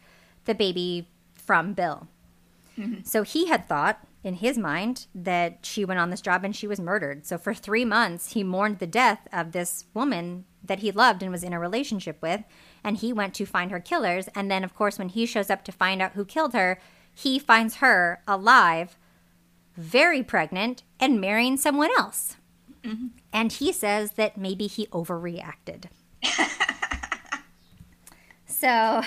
the 0.51 0.55
baby 0.55 1.07
from 1.37 1.75
Bill. 1.75 2.09
Mm-hmm. 2.77 3.03
So 3.05 3.23
he 3.23 3.47
had 3.47 3.69
thought 3.69 4.05
in 4.25 4.35
his 4.35 4.59
mind 4.59 5.07
that 5.15 5.59
she 5.63 5.85
went 5.85 6.01
on 6.01 6.11
this 6.11 6.21
job 6.21 6.45
and 6.45 6.55
she 6.55 6.67
was 6.67 6.81
murdered. 6.81 7.25
So 7.25 7.39
for 7.39 7.55
three 7.55 7.85
months, 7.85 8.33
he 8.33 8.43
mourned 8.43 8.81
the 8.81 8.87
death 8.87 9.29
of 9.33 9.53
this 9.53 9.85
woman 9.95 10.45
that 10.65 10.81
he 10.81 10.91
loved 10.91 11.23
and 11.23 11.31
was 11.31 11.45
in 11.45 11.53
a 11.53 11.61
relationship 11.61 12.21
with. 12.21 12.43
And 12.83 12.97
he 12.97 13.13
went 13.13 13.33
to 13.35 13.47
find 13.47 13.71
her 13.71 13.79
killers. 13.79 14.29
And 14.35 14.51
then, 14.51 14.65
of 14.65 14.75
course, 14.75 14.99
when 14.99 15.09
he 15.09 15.25
shows 15.25 15.51
up 15.51 15.63
to 15.65 15.73
find 15.73 16.03
out 16.03 16.13
who 16.13 16.25
killed 16.25 16.53
her, 16.53 16.81
he 17.15 17.39
finds 17.39 17.77
her 17.77 18.21
alive, 18.27 18.99
very 19.77 20.23
pregnant, 20.23 20.83
and 20.99 21.21
marrying 21.21 21.57
someone 21.57 21.91
else. 21.97 22.37
Mm-hmm. 22.83 23.07
And 23.33 23.53
he 23.53 23.73
says 23.73 24.13
that 24.13 24.37
maybe 24.37 24.67
he 24.67 24.89
overreacted. 24.89 25.85
so 28.47 29.03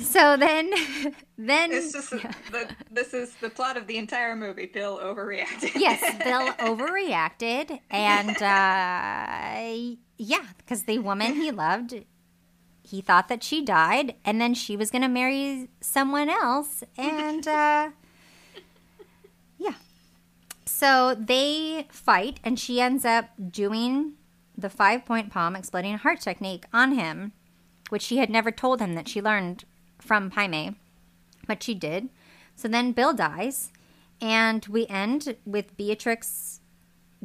So 0.00 0.36
then, 0.36 0.70
then 1.38 1.72
It's 1.72 1.92
just 1.92 2.10
the, 2.10 2.68
this 2.90 3.12
is 3.12 3.34
the 3.36 3.50
plot 3.50 3.76
of 3.76 3.86
the 3.86 3.96
entire 3.98 4.36
movie. 4.36 4.66
Bill 4.66 4.98
overreacted. 4.98 5.72
yes, 5.74 6.00
Bill 6.24 6.52
overreacted, 6.54 7.80
and 7.90 8.36
uh, 8.36 9.96
yeah, 10.16 10.46
because 10.58 10.84
the 10.84 10.98
woman 10.98 11.34
he 11.34 11.50
loved, 11.50 12.04
he 12.82 13.00
thought 13.00 13.28
that 13.28 13.42
she 13.42 13.64
died, 13.64 14.14
and 14.24 14.40
then 14.40 14.54
she 14.54 14.76
was 14.76 14.90
going 14.90 15.02
to 15.02 15.08
marry 15.08 15.68
someone 15.80 16.28
else, 16.28 16.84
and 16.96 17.46
uh, 17.48 17.90
yeah. 19.58 19.74
So 20.64 21.16
they 21.18 21.88
fight, 21.90 22.38
and 22.44 22.58
she 22.58 22.80
ends 22.80 23.04
up 23.04 23.30
doing 23.50 24.12
the 24.56 24.70
five 24.70 25.04
point 25.04 25.30
palm 25.30 25.56
exploding 25.56 25.98
heart 25.98 26.20
technique 26.20 26.66
on 26.72 26.92
him, 26.92 27.32
which 27.88 28.02
she 28.02 28.18
had 28.18 28.30
never 28.30 28.50
told 28.50 28.80
him 28.80 28.94
that 28.94 29.08
she 29.08 29.22
learned 29.22 29.64
from 30.00 30.30
Pai 30.30 30.48
Mei, 30.48 30.74
but 31.46 31.62
she 31.62 31.74
did. 31.74 32.08
So 32.54 32.68
then 32.68 32.92
Bill 32.92 33.14
dies, 33.14 33.72
and 34.20 34.66
we 34.66 34.86
end 34.86 35.36
with 35.44 35.76
Beatrix 35.76 36.60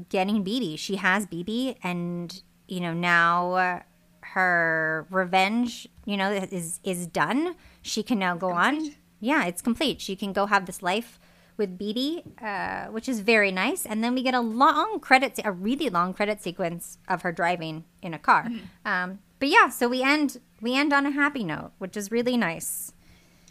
getting 0.09 0.43
BB. 0.43 0.77
She 0.79 0.97
has 0.97 1.25
BB, 1.25 1.77
and 1.83 2.41
you 2.67 2.79
know 2.79 2.93
now 2.93 3.53
uh, 3.53 3.79
her 4.21 5.05
revenge, 5.09 5.87
you 6.05 6.17
know, 6.17 6.31
is 6.31 6.79
is 6.83 7.07
done. 7.07 7.55
She 7.81 8.03
can 8.03 8.19
now 8.19 8.35
go 8.35 8.51
on. 8.51 8.93
Yeah, 9.19 9.45
it's 9.45 9.61
complete. 9.61 10.01
She 10.01 10.15
can 10.15 10.33
go 10.33 10.47
have 10.47 10.65
this 10.65 10.83
life 10.83 11.19
with 11.55 11.77
BB, 11.77 12.23
uh, 12.41 12.91
which 12.91 13.07
is 13.07 13.19
very 13.19 13.51
nice. 13.51 13.85
And 13.85 14.03
then 14.03 14.13
we 14.15 14.23
get 14.23 14.33
a 14.33 14.39
long 14.39 14.99
credit, 14.99 15.39
a 15.45 15.51
really 15.51 15.89
long 15.89 16.13
credit 16.13 16.41
sequence 16.41 16.97
of 17.07 17.21
her 17.21 17.31
driving 17.31 17.85
in 18.01 18.13
a 18.13 18.19
car. 18.19 18.49
Um, 18.85 19.19
but 19.39 19.49
yeah, 19.49 19.69
so 19.69 19.87
we 19.87 20.01
end 20.01 20.39
we 20.63 20.75
end 20.75 20.93
on 20.93 21.05
a 21.05 21.11
happy 21.11 21.43
note, 21.43 21.71
which 21.77 21.97
is 21.97 22.09
really 22.09 22.37
nice. 22.37 22.93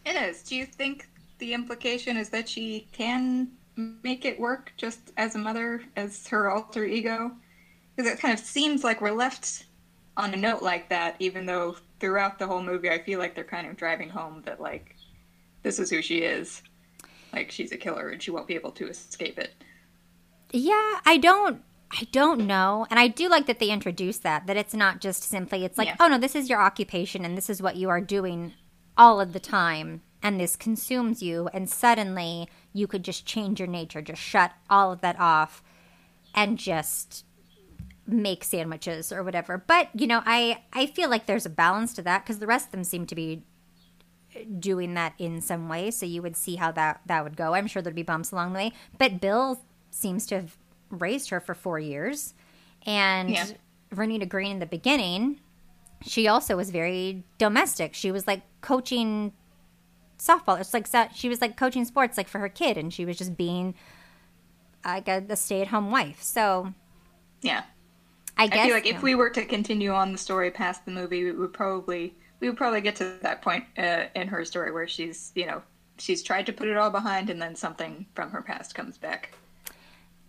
It 0.07 0.17
is. 0.17 0.43
Do 0.43 0.57
you 0.57 0.65
think 0.65 1.09
the 1.39 1.53
implication 1.53 2.17
is 2.17 2.31
that 2.31 2.49
she 2.49 2.89
can 2.91 3.49
make 3.77 4.25
it 4.25 4.41
work 4.41 4.73
just 4.79 5.13
as 5.19 5.35
a 5.35 5.39
mother, 5.39 5.83
as 5.95 6.27
her 6.29 6.51
alter 6.51 6.85
ego? 6.85 7.31
Because 7.95 8.11
it 8.11 8.19
kind 8.19 8.33
of 8.33 8.41
seems 8.41 8.83
like 8.83 9.03
we're 9.03 9.13
left 9.13 9.67
on 10.17 10.33
a 10.33 10.37
note 10.37 10.63
like 10.63 10.89
that, 10.89 11.17
even 11.19 11.45
though 11.45 11.77
throughout 12.01 12.39
the 12.39 12.47
whole 12.47 12.63
movie 12.63 12.91
I 12.91 13.03
feel 13.03 13.19
like 13.19 13.35
they're 13.35 13.45
kind 13.45 13.67
of 13.67 13.77
driving 13.77 14.09
home 14.09 14.43
that, 14.47 14.61
like, 14.61 14.97
this 15.63 15.79
is 15.79 15.91
who 15.91 16.01
she 16.01 16.19
is. 16.21 16.63
Like, 17.33 17.51
she's 17.51 17.73
a 17.73 17.77
killer 17.77 18.09
and 18.09 18.23
she 18.23 18.31
won't 18.31 18.49
be 18.49 18.55
able 18.55 18.73
to 18.73 18.89
escape 18.89 19.39
it. 19.39 19.53
Yeah, 20.51 21.01
I 21.05 21.19
don't 21.19 21.63
I 21.93 22.09
don't 22.11 22.47
know. 22.47 22.87
And 22.91 22.99
I 22.99 23.07
do 23.09 23.29
like 23.29 23.47
that 23.47 23.59
they 23.59 23.69
introduced 23.69 24.23
that 24.23 24.47
that 24.47 24.57
it's 24.57 24.75
not 24.75 25.01
just 25.01 25.23
simply 25.23 25.65
it's 25.65 25.77
like, 25.77 25.89
Yeah. 25.89 25.97
"Oh 26.01 26.09
no, 26.09 26.19
this 26.19 26.35
is 26.35 26.49
your 26.49 26.61
occupation 26.61 27.25
and 27.25 27.37
this 27.37 27.51
is 27.51 27.61
what 27.61 27.77
you 27.77 27.91
are 27.91 28.01
doing 28.01 28.55
all 28.97 29.21
of 29.21 29.33
the 29.33 29.41
time." 29.41 30.03
And 30.23 30.41
this 30.41 30.55
consumes 30.57 31.21
you, 31.23 31.49
and 31.53 31.69
suddenly 31.69 32.49
you 32.73 32.87
could 32.87 33.03
just 33.03 33.27
change 33.27 33.59
your 33.59 33.67
nature, 33.69 34.01
just 34.01 34.23
shut 34.23 34.53
all 34.71 34.93
of 34.93 35.01
that 35.01 35.19
off, 35.19 35.63
and 36.35 36.59
just 36.59 37.25
make 38.07 38.45
sandwiches 38.45 39.13
or 39.13 39.23
whatever. 39.23 39.59
But 39.59 39.89
you 39.95 40.07
know, 40.07 40.23
I 40.25 40.63
I 40.73 40.87
feel 40.87 41.11
like 41.11 41.27
there's 41.27 41.47
a 41.47 41.51
balance 41.51 41.93
to 41.95 42.03
that 42.03 42.25
because 42.25 42.39
the 42.39 42.47
rest 42.47 42.67
of 42.67 42.73
them 42.73 42.85
seem 42.85 43.05
to 43.07 43.15
be 43.15 43.43
eh, 44.35 44.45
doing 44.59 44.95
that 44.95 45.15
in 45.19 45.41
some 45.41 45.69
way. 45.69 45.91
So 45.91 46.07
you 46.07 46.23
would 46.23 46.37
see 46.37 46.57
how 46.57 46.73
that 46.73 47.01
that 47.07 47.23
would 47.25 47.37
go. 47.37 47.55
I'm 47.55 47.67
sure 47.67 47.83
there'd 47.83 47.95
be 47.95 48.03
bumps 48.03 48.33
along 48.33 48.53
the 48.53 48.59
way. 48.59 48.73
But 48.97 49.21
Bill 49.21 49.61
seems 49.91 50.25
to 50.27 50.37
have 50.37 50.57
raised 50.93 51.31
her 51.31 51.41
for 51.41 51.55
four 51.55 51.79
years, 51.81 52.35
and 52.87 53.31
Yeah. 53.31 53.47
Vernita 53.93 54.29
Green 54.29 54.53
in 54.53 54.59
the 54.61 54.67
beginning, 54.67 55.41
she 56.05 56.29
also 56.29 56.57
was 56.57 56.71
very 56.71 57.25
domestic. 57.39 57.95
She 57.95 58.11
was 58.13 58.27
like 58.27 58.43
coaching 58.61 59.33
softball. 60.19 60.61
It's 60.61 60.73
like 60.73 60.87
so- 60.87 61.09
she 61.15 61.29
was 61.29 61.41
like 61.41 61.57
coaching 61.57 61.85
sports 61.85 62.17
like 62.17 62.29
for 62.29 62.39
her 62.39 62.49
kid, 62.49 62.77
and 62.79 62.93
she 62.93 63.05
was 63.05 63.19
just 63.19 63.37
being 63.37 63.75
like 64.85 65.09
a, 65.09 65.25
a 65.29 65.37
stay 65.37 65.61
at 65.63 65.69
home 65.69 65.91
wife. 65.91 66.23
So 66.23 66.73
Yeah. 67.41 67.65
I 68.37 68.47
guess 68.47 68.61
I 68.61 68.67
feel 68.67 68.75
like 68.75 68.87
if 68.87 68.97
know, 68.97 69.03
we 69.03 69.15
were 69.15 69.31
to 69.31 69.45
continue 69.45 69.93
on 69.93 70.13
the 70.13 70.19
story 70.19 70.51
past 70.51 70.85
the 70.87 70.91
movie, 70.91 71.25
we 71.25 71.33
would 71.33 71.53
probably 71.53 72.15
we 72.41 72.49
would 72.49 72.57
probably 72.57 72.81
get 72.81 72.97
to 72.97 73.19
that 73.23 73.43
point 73.43 73.65
uh, 73.79 74.05
in 74.17 74.27
her 74.29 74.45
story 74.45 74.73
where 74.73 74.89
she's 74.89 75.33
you 75.35 75.47
know 75.47 75.63
she's 75.99 76.23
tried 76.23 76.47
to 76.47 76.53
put 76.53 76.67
it 76.69 76.77
all 76.77 76.91
behind, 76.91 77.29
and 77.31 77.41
then 77.41 77.55
something 77.55 78.07
from 78.15 78.31
her 78.31 78.41
past 78.43 78.75
comes 78.75 78.97
back. 78.99 79.35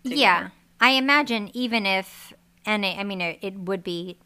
Yeah, 0.04 0.50
I 0.80 0.92
imagine 0.92 1.50
even 1.54 1.86
if, 1.86 2.34
and 2.66 2.86
I 2.86 2.92
I 3.00 3.04
mean, 3.04 3.22
it, 3.22 3.40
it 3.42 3.60
would 3.60 3.84
be 3.84 4.20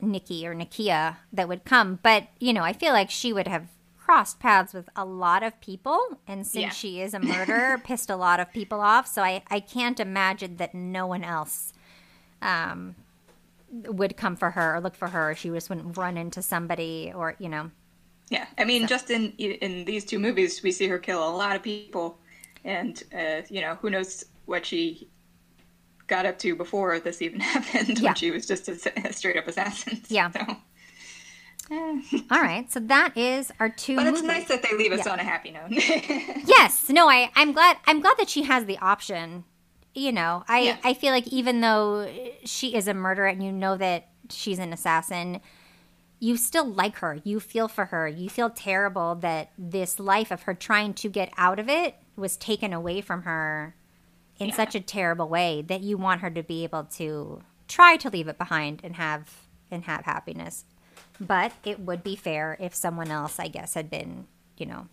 Nikki 0.00 0.46
or 0.46 0.54
Nikia 0.54 1.16
that 1.32 1.48
would 1.48 1.64
come, 1.64 1.98
but 2.02 2.28
you 2.40 2.52
know, 2.52 2.62
I 2.62 2.72
feel 2.72 2.92
like 2.92 3.10
she 3.10 3.32
would 3.32 3.48
have 3.48 3.68
crossed 3.98 4.40
paths 4.40 4.72
with 4.72 4.88
a 4.96 5.04
lot 5.04 5.42
of 5.42 5.60
people, 5.60 6.00
and 6.26 6.46
since 6.46 6.72
Yeah. 6.72 6.72
she 6.74 7.00
is 7.00 7.14
a 7.14 7.18
murderer, 7.20 7.78
pissed 7.84 8.10
a 8.10 8.16
lot 8.16 8.40
of 8.40 8.52
people 8.52 8.80
off. 8.80 9.06
So 9.06 9.22
I, 9.22 9.42
I 9.50 9.60
can't 9.60 10.00
imagine 10.00 10.56
that 10.56 10.74
no 10.74 11.06
one 11.06 11.24
else, 11.24 11.72
um, 12.42 12.96
would 13.70 14.16
come 14.16 14.36
for 14.36 14.52
her 14.52 14.76
or 14.76 14.80
look 14.80 14.96
for 14.96 15.08
her. 15.10 15.30
Or 15.32 15.34
she 15.34 15.50
just 15.50 15.70
wouldn't 15.70 15.96
run 15.96 16.16
into 16.18 16.42
somebody, 16.42 17.12
or 17.14 17.36
you 17.38 17.48
know, 17.48 17.70
Yeah, 18.30 18.46
I 18.58 18.64
mean, 18.64 18.86
just 18.86 19.10
in 19.10 19.32
in 19.38 19.84
these 19.86 20.04
two 20.04 20.18
movies, 20.18 20.62
we 20.62 20.70
see 20.72 20.86
her 20.88 20.98
kill 20.98 21.26
a 21.26 21.30
lot 21.34 21.56
of 21.56 21.62
people, 21.62 22.18
and 22.64 23.02
uh, 23.14 23.42
you 23.48 23.60
know, 23.62 23.76
who 23.76 23.88
knows 23.90 24.24
what 24.44 24.66
she 24.66 25.08
got 26.08 26.26
up 26.26 26.38
to 26.40 26.56
before 26.56 26.98
this 27.00 27.22
even 27.22 27.38
happened 27.54 27.98
Yeah. 28.00 28.08
when 28.10 28.14
she 28.16 28.30
was 28.30 28.46
just 28.46 28.68
a, 28.68 29.08
a 29.08 29.12
straight 29.12 29.36
up 29.36 29.46
assassin. 29.46 30.00
Yeah. 30.08 30.30
So, 30.30 30.56
all 32.30 32.40
right. 32.42 32.70
So 32.72 32.80
that 32.80 33.14
is 33.16 33.52
our 33.60 33.68
two. 33.68 33.96
but 33.96 34.06
it's 34.06 34.22
movies. 34.22 34.26
nice 34.38 34.48
that 34.48 34.62
they 34.62 34.74
leave 34.76 34.92
us 34.92 35.04
Yeah. 35.04 35.12
on 35.12 35.20
a 35.20 35.24
happy 35.24 35.50
note. 35.50 35.68
yes 35.70 36.88
no 36.88 37.08
i 37.10 37.30
i'm 37.36 37.52
glad 37.52 37.76
i'm 37.86 38.00
glad 38.00 38.16
that 38.18 38.28
she 38.30 38.42
has 38.44 38.64
the 38.64 38.78
option 38.78 39.44
you 39.94 40.10
know 40.12 40.44
i 40.48 40.60
Yeah. 40.60 40.76
i 40.82 40.94
feel 40.94 41.12
like 41.12 41.26
even 41.28 41.60
though 41.60 42.10
she 42.44 42.74
is 42.74 42.88
a 42.88 42.94
murderer 42.94 43.26
and 43.26 43.42
you 43.42 43.52
know 43.52 43.76
that 43.76 44.08
she's 44.30 44.58
an 44.58 44.72
assassin 44.72 45.40
you 46.20 46.36
still 46.38 46.64
like 46.66 46.96
her 46.96 47.20
you 47.22 47.38
feel 47.38 47.68
for 47.68 47.86
her 47.86 48.08
you 48.08 48.30
feel 48.30 48.48
terrible 48.50 49.14
that 49.16 49.50
this 49.58 50.00
life 50.00 50.30
of 50.30 50.42
her 50.42 50.54
trying 50.54 50.94
to 50.94 51.08
get 51.10 51.30
out 51.36 51.58
of 51.58 51.68
it 51.68 51.96
was 52.16 52.36
taken 52.38 52.72
away 52.72 53.00
from 53.02 53.22
her 53.22 53.74
in 54.38 54.48
Yeah. 54.48 54.54
such 54.54 54.74
a 54.74 54.80
terrible 54.80 55.28
way 55.28 55.62
that 55.62 55.80
you 55.82 55.96
want 55.98 56.20
her 56.20 56.30
to 56.30 56.42
be 56.42 56.64
able 56.64 56.84
to 56.84 57.42
try 57.66 57.96
to 57.96 58.08
leave 58.10 58.28
it 58.28 58.38
behind 58.38 58.80
and 58.84 58.96
have 58.96 59.46
and 59.70 59.84
have 59.84 60.04
happiness 60.04 60.64
but 61.20 61.52
it 61.64 61.80
would 61.80 62.02
be 62.02 62.16
fair 62.16 62.56
if 62.60 62.74
someone 62.74 63.10
else 63.10 63.38
i 63.38 63.48
guess 63.48 63.74
had 63.74 63.90
been 63.90 64.26
you 64.56 64.64
know 64.66 64.88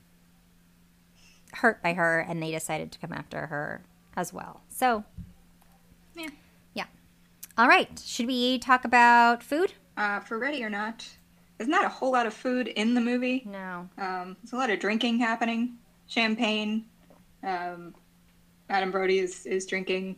hurt 1.53 1.81
by 1.81 1.93
her 1.93 2.19
and 2.19 2.41
they 2.43 2.51
decided 2.51 2.91
to 2.91 2.99
come 2.99 3.13
after 3.13 3.45
her 3.47 3.81
as 4.17 4.33
well. 4.33 4.61
So, 4.69 5.05
Yeah. 6.13 6.27
yeah. 6.73 6.85
All 7.57 7.67
right. 7.67 7.97
Should 8.05 8.27
we 8.27 8.59
talk 8.59 8.83
about 8.85 9.41
food? 9.41 9.73
uh, 9.97 10.19
for 10.19 10.37
Ready 10.37 10.61
or 10.65 10.69
Not, 10.69 11.07
there's 11.57 11.69
not 11.69 11.85
a 11.85 11.89
whole 11.89 12.11
lot 12.11 12.25
of 12.25 12.33
food 12.33 12.67
in 12.67 12.93
the 12.93 12.99
movie. 13.01 13.43
No. 13.45 13.87
Um, 13.97 14.35
there's 14.43 14.51
a 14.51 14.57
lot 14.57 14.69
of 14.69 14.79
drinking 14.79 15.19
happening, 15.19 15.77
champagne. 16.07 16.85
Um, 17.41 17.95
Adam 18.69 18.91
Brody 18.91 19.19
is, 19.19 19.45
is 19.45 19.65
drinking, 19.65 20.15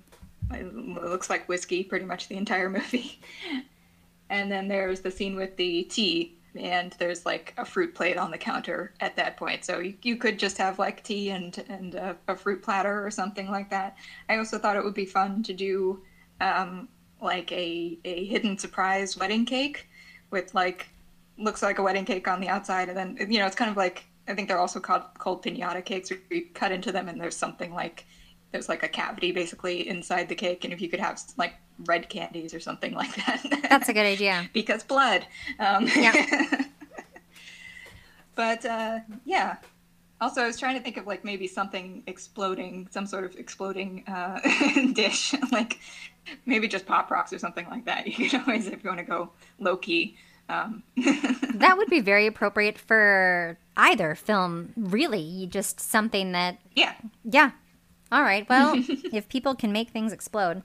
it 0.51 0.73
looks 0.73 1.29
like 1.29 1.47
whiskey 1.47 1.83
pretty 1.83 2.05
much 2.05 2.27
the 2.27 2.37
entire 2.37 2.69
movie. 2.79 3.19
and 4.29 4.51
then 4.51 4.67
there's 4.67 5.01
the 5.01 5.11
scene 5.11 5.35
with 5.35 5.55
the 5.57 5.83
tea, 5.83 6.33
and 6.55 6.93
there's 6.97 7.25
like 7.25 7.53
a 7.57 7.65
fruit 7.65 7.93
plate 7.93 8.17
on 8.17 8.31
the 8.31 8.37
counter 8.37 8.93
at 8.99 9.15
that 9.15 9.37
point. 9.37 9.63
So 9.63 9.79
you, 9.79 9.93
you 10.01 10.15
could 10.15 10.39
just 10.39 10.57
have 10.57 10.79
like 10.79 11.03
tea 11.03 11.29
and, 11.29 11.63
and 11.69 11.95
a, 11.95 12.15
a 12.27 12.35
fruit 12.35 12.63
platter 12.63 13.05
or 13.05 13.11
something 13.11 13.51
like 13.51 13.69
that. 13.69 13.97
I 14.29 14.37
also 14.37 14.57
thought 14.57 14.75
it 14.75 14.83
would 14.83 14.93
be 14.93 15.05
fun 15.05 15.43
to 15.43 15.53
do 15.53 16.01
um, 16.41 16.87
like 17.21 17.51
a, 17.51 17.97
a 18.05 18.25
hidden 18.25 18.57
surprise 18.57 19.17
wedding 19.17 19.45
cake 19.45 19.87
with 20.31 20.53
like 20.53 20.87
looks 21.37 21.61
like 21.61 21.79
a 21.79 21.83
wedding 21.83 22.05
cake 22.05 22.27
on 22.27 22.41
the 22.41 22.49
outside, 22.49 22.89
and 22.89 22.97
then 22.97 23.17
you 23.31 23.39
know 23.39 23.45
it's 23.45 23.55
kind 23.55 23.71
of 23.71 23.77
like 23.77 24.05
I 24.27 24.33
think 24.33 24.47
they're 24.47 24.59
also 24.59 24.79
called 24.79 25.03
called 25.17 25.43
pinata 25.43 25.83
cakes. 25.83 26.09
Where 26.09 26.19
you 26.29 26.47
cut 26.53 26.71
into 26.71 26.91
them, 26.91 27.07
and 27.07 27.19
there's 27.19 27.35
something 27.35 27.73
like 27.73 28.05
there's 28.51 28.69
like 28.69 28.83
a 28.83 28.87
cavity 28.87 29.31
basically 29.31 29.87
inside 29.87 30.29
the 30.29 30.35
cake, 30.35 30.63
and 30.63 30.73
if 30.73 30.81
you 30.81 30.89
could 30.89 30.99
have 30.99 31.21
like 31.37 31.55
red 31.85 32.09
candies 32.09 32.53
or 32.53 32.59
something 32.59 32.93
like 32.93 33.15
that, 33.25 33.43
That's 33.69 33.89
a 33.89 33.93
good 33.93 34.05
idea. 34.05 34.49
because 34.53 34.83
blood. 34.83 35.25
Um, 35.59 35.87
Yeah. 35.95 36.63
but 38.35 38.65
uh, 38.65 38.99
yeah. 39.25 39.57
Also, 40.19 40.41
I 40.41 40.47
was 40.47 40.57
trying 40.57 40.75
to 40.75 40.81
think 40.81 40.97
of 40.97 41.05
like 41.05 41.23
maybe 41.23 41.45
something 41.45 42.01
exploding, 42.07 42.87
some 42.89 43.05
sort 43.05 43.23
of 43.23 43.35
exploding 43.35 44.03
uh, 44.07 44.39
dish, 44.93 45.35
like 45.51 45.79
maybe 46.47 46.67
just 46.67 46.87
pop 46.87 47.11
rocks 47.11 47.31
or 47.31 47.37
something 47.37 47.67
like 47.69 47.85
that. 47.85 48.07
You 48.07 48.29
could 48.29 48.41
always, 48.41 48.65
if 48.65 48.83
you 48.83 48.89
want 48.89 48.99
to 48.99 49.05
go 49.05 49.31
low 49.59 49.77
key. 49.77 50.17
Um, 50.49 50.81
That 51.53 51.75
would 51.77 51.89
be 51.89 51.99
very 51.99 52.25
appropriate 52.25 52.77
for 52.77 53.57
either 53.75 54.15
film, 54.15 54.73
really. 54.75 55.19
You 55.19 55.45
Just 55.45 55.79
something 55.79 56.31
that, 56.31 56.57
yeah, 56.73 56.93
yeah. 57.23 57.51
All 58.11 58.23
right. 58.23 58.47
Well, 58.49 58.73
if 59.11 59.27
people 59.29 59.55
can 59.55 59.71
make 59.71 59.89
things 59.89 60.11
explode. 60.13 60.63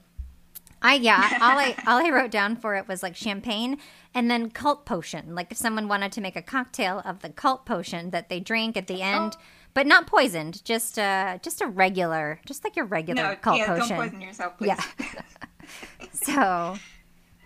I 0.81 0.95
yeah, 0.95 1.37
all 1.41 1.57
I 1.57 1.75
all 1.87 2.05
I 2.05 2.09
wrote 2.09 2.29
down 2.29 2.57
for 2.57 2.75
it 2.75 2.89
was 2.89 3.01
like 3.01 3.15
champagne 3.15 3.77
and 4.13 4.29
then 4.29 4.49
cult 4.49 4.85
potion. 4.85 5.33
Like 5.33 5.49
if 5.49 5.57
someone 5.57 5.87
wanted 5.87 6.11
to 6.11 6.21
make 6.21 6.35
a 6.35 6.41
cocktail 6.41 7.01
of 7.05 7.21
the 7.21 7.29
cult 7.29 7.65
potion 7.65 8.09
that 8.09 8.27
they 8.27 8.41
drink 8.41 8.75
at 8.75 8.87
the 8.87 9.01
end, 9.01 9.37
but 9.73 9.87
not 9.87 10.07
poisoned, 10.07 10.61
just 10.65 10.99
uh 10.99 11.37
just 11.41 11.61
a 11.61 11.67
regular, 11.67 12.41
just 12.45 12.65
like 12.65 12.75
your 12.75 12.83
regular 12.85 13.23
No, 13.23 13.35
cult 13.37 13.59
yeah, 13.59 13.67
potion. 13.67 13.97
don't 13.97 13.97
poison 14.09 14.21
yourself, 14.21 14.57
please. 14.57 14.67
Yeah. 14.67 14.83
So, 16.11 16.75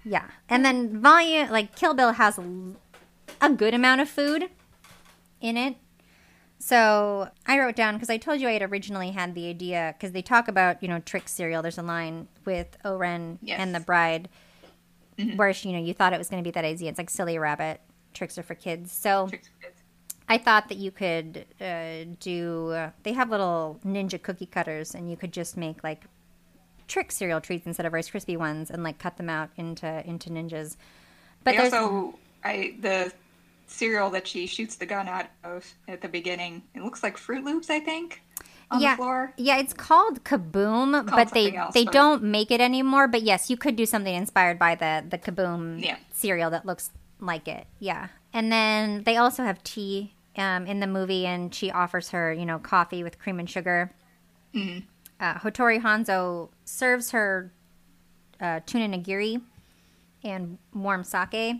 yeah. 0.03 0.25
And 0.49 0.65
then 0.65 1.01
volume, 1.01 1.49
like 1.49 1.75
Kill 1.75 1.93
Bill 1.93 2.13
has 2.13 2.39
a 3.41 3.49
good 3.51 3.73
amount 3.73 4.01
of 4.01 4.09
food 4.09 4.49
in 5.41 5.57
it. 5.57 5.75
So 6.59 7.29
I 7.45 7.59
wrote 7.59 7.75
down 7.75 7.93
because 7.95 8.09
I 8.09 8.17
told 8.17 8.41
you 8.41 8.47
I 8.47 8.53
had 8.53 8.61
originally 8.63 9.11
had 9.11 9.35
the 9.35 9.47
idea 9.47 9.93
because 9.97 10.11
they 10.11 10.21
talk 10.21 10.47
about 10.47 10.81
you 10.81 10.88
know 10.89 10.99
Trix 10.99 11.31
cereal. 11.31 11.61
There's 11.61 11.77
a 11.77 11.84
line 11.84 12.27
with 12.45 12.77
O-Ren 12.84 13.39
Yes. 13.41 13.59
and 13.59 13.73
the 13.75 13.79
bride 13.79 14.29
where 15.35 15.53
she, 15.53 15.69
you 15.69 15.75
know 15.75 15.81
you 15.84 15.93
thought 15.93 16.13
it 16.13 16.17
was 16.17 16.29
going 16.29 16.43
to 16.43 16.47
be 16.47 16.51
that 16.51 16.65
easy. 16.65 16.88
It's 16.88 16.97
like 16.97 17.09
silly 17.09 17.38
rabbit 17.38 17.81
Trix 18.13 18.38
are 18.38 18.43
for 18.43 18.55
kids. 18.55 18.91
So 18.91 19.27
for 19.27 19.38
kids. 19.38 19.49
I 20.29 20.38
thought 20.38 20.67
that 20.69 20.77
you 20.77 20.91
could 20.91 21.45
uh, 21.61 22.03
do. 22.19 22.69
Uh, 22.71 22.89
they 23.03 23.13
have 23.13 23.29
little 23.29 23.79
ninja 23.85 24.21
cookie 24.21 24.45
cutters, 24.45 24.93
and 24.93 25.09
you 25.09 25.15
could 25.15 25.31
just 25.31 25.55
make 25.55 25.84
like 25.84 26.03
Trix 26.88 27.15
cereal 27.15 27.39
treats 27.39 27.65
instead 27.65 27.85
of 27.85 27.93
Rice 27.93 28.09
Krispie 28.09 28.35
ones, 28.38 28.69
and 28.69 28.84
like 28.84 28.97
cut 28.97 29.17
them 29.17 29.29
out 29.29 29.51
into 29.55 29.88
into 30.05 30.29
ninjas. 30.29 30.75
But 31.43 31.51
They 31.51 31.57
also, 31.59 32.19
I 32.43 32.75
the 32.81 33.13
cereal 33.68 34.10
that 34.11 34.27
she 34.27 34.48
shoots 34.48 34.76
the 34.76 34.85
gun 34.85 35.07
out 35.07 35.27
of 35.44 35.65
at 35.88 36.02
the 36.02 36.07
beginning. 36.07 36.64
It 36.73 36.81
looks 36.81 37.03
like 37.03 37.18
Froot 37.18 37.44
Loops, 37.44 37.69
I 37.69 37.80
think, 37.80 38.22
on 38.72 38.81
yeah, 38.81 38.94
the 38.94 38.98
floor. 38.98 39.34
yeah, 39.38 39.57
it's 39.57 39.73
called 39.73 40.23
Kaboom, 40.23 41.06
but 41.10 41.31
they 41.34 41.56
else, 41.56 41.73
they 41.73 41.84
but- 41.85 41.94
don't 41.94 42.23
make 42.23 42.49
it 42.52 42.61
anymore. 42.61 43.07
But 43.07 43.22
yes, 43.23 43.49
you 43.49 43.57
could 43.57 43.76
do 43.76 43.85
something 43.85 44.14
inspired 44.15 44.57
by 44.57 44.76
the 44.76 45.03
the 45.07 45.18
Kaboom 45.18 45.84
Yeah. 45.84 45.98
cereal 46.11 46.49
that 46.52 46.65
looks 46.65 46.91
like 47.19 47.48
it. 47.48 47.68
Yeah, 47.80 48.07
and 48.34 48.52
then 48.52 49.03
they 49.03 49.18
also 49.18 49.44
have 49.44 49.64
tea 49.64 50.14
um, 50.38 50.65
in 50.68 50.80
the 50.80 50.88
movie, 50.88 51.26
and 51.26 51.53
she 51.53 51.72
offers 51.72 52.10
her 52.10 52.31
you 52.34 52.45
know 52.45 52.60
coffee 52.60 53.03
with 53.03 53.19
cream 53.19 53.39
and 53.39 53.49
sugar. 53.49 53.91
Mm-hmm. 54.53 54.80
Uh, 55.19 55.34
Hattori 55.39 55.81
Hanzo 55.81 56.49
serves 56.64 57.11
her 57.11 57.52
uh, 58.39 58.60
tuna 58.65 58.88
nigiri 58.98 59.41
and 60.23 60.57
warm 60.73 61.03
sake. 61.03 61.56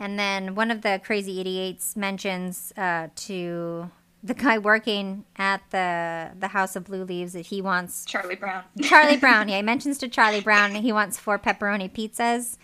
And 0.00 0.18
then 0.18 0.54
one 0.54 0.70
of 0.70 0.82
the 0.82 1.00
crazy 1.02 1.40
idiots 1.40 1.96
mentions 1.96 2.72
uh, 2.76 3.08
to 3.14 3.90
the 4.22 4.34
guy 4.34 4.58
working 4.58 5.24
at 5.36 5.62
the 5.70 6.30
the 6.38 6.48
House 6.48 6.76
of 6.76 6.84
Blue 6.84 7.04
Leaves 7.04 7.32
that 7.32 7.46
he 7.46 7.60
wants 7.62 8.04
Charlie 8.04 8.36
Brown. 8.36 8.64
Charlie 8.82 9.16
Brown. 9.16 9.48
Yeah, 9.48 9.56
he 9.56 9.62
mentions 9.62 9.98
to 9.98 10.08
Charlie 10.08 10.40
Brown 10.40 10.74
he 10.74 10.92
wants 10.92 11.18
four 11.18 11.38
pepperoni 11.38 11.90
pizzas. 11.90 12.56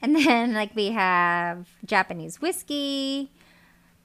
And 0.00 0.16
then 0.16 0.54
like 0.54 0.74
we 0.74 0.90
have 0.90 1.68
Japanese 1.84 2.40
whiskey. 2.40 3.30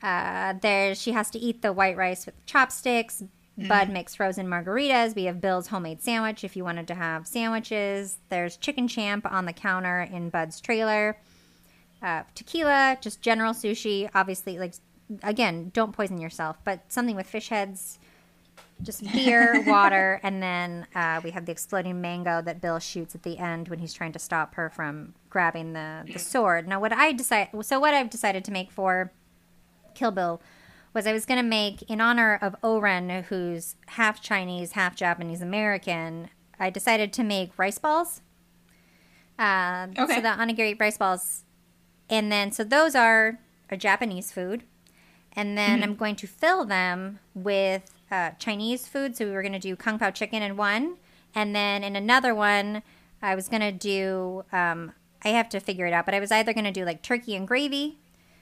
Uh, 0.02 0.54
there 0.62 0.94
she 0.94 1.12
has 1.12 1.30
to 1.32 1.40
eat 1.40 1.62
the 1.62 1.74
white 1.74 1.98
rice 1.98 2.26
with 2.26 2.46
chopsticks. 2.46 3.24
Budd 3.68 3.90
makes 3.90 4.14
frozen 4.14 4.48
margaritas. 4.48 5.16
We 5.16 5.24
have 5.24 5.42
Bill's 5.42 5.68
homemade 5.68 6.04
sandwich 6.04 6.44
if 6.44 6.56
you 6.56 6.64
wanted 6.64 6.88
to 6.90 6.96
have 6.96 7.26
sandwiches. 7.26 8.20
There's 8.30 8.56
chicken 8.56 8.88
champ 8.88 9.26
on 9.26 9.46
the 9.46 9.54
counter 9.54 10.02
in 10.02 10.30
Budd's 10.30 10.62
trailer. 10.62 11.18
Uh, 12.02 12.24
tequila, 12.36 12.98
just 13.02 13.22
general 13.22 13.53
sushi. 13.53 14.10
Obviously, 14.14 14.60
like 14.60 14.74
again, 15.24 15.72
don't 15.74 15.94
poison 15.94 16.19
yourself, 16.19 16.57
but 16.64 16.82
something 16.91 17.15
with 17.15 17.28
fish 17.28 17.49
heads 17.49 17.99
just 18.84 19.03
beer, 19.11 19.64
water, 19.65 20.19
and 20.24 20.41
then 20.41 20.86
uh, 20.94 21.19
we 21.24 21.32
have 21.32 21.45
the 21.45 21.52
exploding 21.52 21.99
mango 21.99 22.41
that 22.41 22.61
Bill 22.61 22.80
shoots 22.80 23.15
at 23.15 23.24
the 23.24 23.38
end 23.38 23.69
when 23.69 23.80
he's 23.80 23.94
trying 23.94 24.11
to 24.11 24.19
stop 24.19 24.56
her 24.56 24.69
from 24.69 25.14
grabbing 25.30 25.74
the, 25.74 26.03
the 26.11 26.19
sword. 26.34 26.68
Now, 26.68 26.80
what 26.80 26.94
I 26.94 27.11
decide, 27.11 27.49
so 27.61 27.80
what 27.80 27.94
I've 27.94 28.10
decided 28.10 28.45
to 28.45 28.52
make 28.52 28.72
for 28.72 29.11
Kill 29.95 30.11
Bill 30.11 30.41
was 30.94 31.07
I 31.07 31.14
was 31.14 31.26
going 31.26 31.40
to 31.40 31.48
make 31.48 31.84
in 31.90 32.02
honor 32.02 32.38
of 32.41 32.56
O-Ren, 32.64 33.24
who's 33.30 33.76
half 33.88 34.22
Chinese, 34.22 34.74
half 34.74 34.95
Japanese 34.95 35.41
American. 35.41 36.30
I 36.60 36.69
decided 36.69 37.14
to 37.14 37.24
make 37.24 37.57
rice 37.57 37.78
balls. 37.78 38.22
Um, 39.40 39.94
Okay. 39.98 40.15
So 40.15 40.22
the 40.22 40.30
onigiri 40.30 40.80
rice 40.80 40.98
balls, 40.98 41.44
and 42.10 42.32
then 42.32 42.52
so 42.52 42.64
those 42.64 42.96
are 42.96 43.40
a 43.70 43.78
Japanese 43.78 44.32
food, 44.32 44.64
and 45.34 45.58
then 45.58 45.84
I'm 45.84 45.96
going 45.96 46.16
to 46.18 46.28
fill 46.28 46.66
them 46.66 47.20
with 47.34 47.92
uh, 48.12 48.32
Chinese 48.40 48.88
food. 48.88 49.16
So 49.16 49.26
we 49.26 49.32
were 49.32 49.42
going 49.42 49.54
to 49.54 49.60
do 49.60 49.76
kung 49.76 50.00
pao 50.00 50.12
chicken 50.12 50.42
in 50.42 50.58
one, 50.58 50.98
and 51.36 51.56
then 51.56 51.84
in 51.84 51.96
another 51.96 52.34
one, 52.34 52.84
I 53.22 53.36
was 53.36 53.50
going 53.50 53.62
to 53.62 53.72
do. 53.72 54.46
Um, 54.52 54.94
I 55.24 55.30
have 55.30 55.50
to 55.50 55.60
figure 55.60 55.86
it 55.86 55.94
out, 55.94 56.06
but 56.06 56.14
I 56.14 56.20
was 56.20 56.32
either 56.32 56.54
going 56.54 56.66
to 56.66 56.72
do 56.72 56.86
like 56.86 57.02
turkey 57.02 57.36
and 57.36 57.48
gravy 57.48 57.98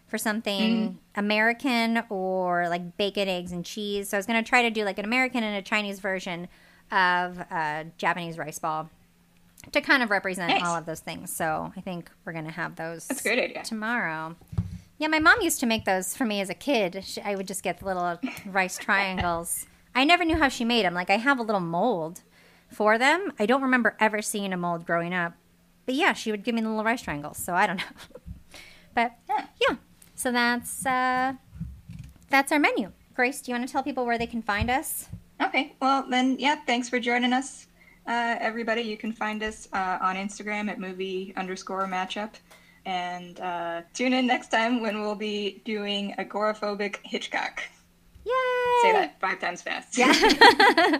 for 0.08 0.18
something 0.18 1.00
American 1.16 2.04
or 2.10 2.70
like 2.70 2.98
bacon, 2.98 3.28
eggs, 3.28 3.52
and 3.52 3.66
cheese. 3.66 4.10
So 4.10 4.18
I 4.18 4.20
was 4.20 4.26
going 4.26 4.44
to 4.44 4.48
try 4.48 4.62
to 4.62 4.70
do 4.70 4.84
like 4.84 5.00
an 5.00 5.06
American 5.06 5.44
and 5.44 5.56
a 5.56 5.62
Chinese 5.62 6.00
version 6.00 6.48
of 6.92 7.40
a 7.40 7.88
Japanese 7.98 8.38
rice 8.38 8.60
ball 8.60 8.90
to 9.72 9.82
kind 9.82 10.02
of 10.04 10.10
represent 10.10 10.50
Nice. 10.50 10.64
all 10.64 10.76
of 10.76 10.86
those 10.86 11.00
things. 11.00 11.36
So 11.36 11.72
I 11.76 11.82
think 11.82 12.10
we're 12.26 12.34
going 12.34 12.46
to 12.46 12.52
have 12.52 12.76
those 12.76 13.08
That's 13.08 13.22
a 13.22 13.24
great 13.24 13.40
idea. 13.40 13.64
tomorrow. 13.64 14.36
Yeah, 14.98 15.08
my 15.08 15.20
mom 15.20 15.42
used 15.42 15.60
to 15.60 15.66
make 15.66 15.86
those 15.86 16.16
for 16.16 16.26
me 16.26 16.40
as 16.42 16.50
a 16.50 16.54
kid. 16.54 17.04
She, 17.06 17.22
I 17.22 17.36
would 17.36 17.48
just 17.48 17.64
get 17.64 17.80
the 17.80 17.86
little 17.86 18.18
rice 18.46 18.78
triangles. 18.78 19.66
I 19.94 20.04
never 20.06 20.24
knew 20.26 20.38
how 20.38 20.48
she 20.50 20.64
made 20.66 20.86
them. 20.86 20.94
Like 20.94 21.10
I 21.10 21.18
have 21.18 21.40
a 21.40 21.44
little 21.44 21.60
mold 21.62 22.22
for 22.72 22.98
them. 22.98 23.34
I 23.40 23.46
don't 23.46 23.62
remember 23.62 23.96
ever 24.00 24.22
seeing 24.22 24.54
a 24.54 24.58
mold 24.58 24.86
growing 24.86 25.14
up. 25.14 25.34
But 25.86 25.96
yeah, 25.96 26.14
she 26.14 26.32
would 26.32 26.44
give 26.44 26.56
me 26.56 26.62
the 26.62 26.70
little 26.70 26.84
rice 26.84 27.02
triangles. 27.02 27.38
So 27.38 27.54
I 27.54 27.68
don't 27.68 27.78
know. 27.78 27.84
but 28.96 29.12
Yeah. 29.30 29.46
yeah, 29.70 29.76
so 30.16 30.32
that's 30.32 30.86
uh, 30.86 31.34
that's 32.30 32.52
our 32.52 32.60
menu. 32.60 32.92
Grace, 33.16 33.42
do 33.42 33.52
you 33.52 33.58
want 33.58 33.68
to 33.68 33.72
tell 33.72 33.84
people 33.84 34.06
where 34.06 34.18
they 34.18 34.28
can 34.28 34.42
find 34.42 34.70
us? 34.70 35.08
Okay, 35.42 35.76
well 35.82 36.06
then, 36.10 36.38
yeah. 36.40 36.56
Thanks 36.66 36.90
for 36.90 37.00
joining 37.00 37.34
us, 37.34 37.68
uh, 38.08 38.36
everybody. 38.40 38.82
You 38.82 38.98
can 38.98 39.12
find 39.12 39.42
us 39.44 39.68
uh, 39.74 39.98
on 40.02 40.16
Instagram 40.16 40.70
at 40.70 40.80
movie 40.80 41.34
underscore 41.36 41.86
matchup, 41.88 42.32
and 42.86 43.40
uh, 43.40 43.82
tune 43.94 44.14
in 44.14 44.28
next 44.28 44.50
time 44.50 44.82
when 44.82 45.02
we'll 45.02 45.16
be 45.16 45.62
doing 45.66 46.14
agoraphobic 46.18 46.98
Hitchcock. 47.04 47.64
Yay! 48.26 48.32
Say 48.82 48.92
that 48.94 49.20
five 49.20 49.40
times 49.40 49.62
fast. 49.62 49.98
Yeah. 49.98 51.00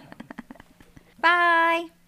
Bye. 1.20 1.86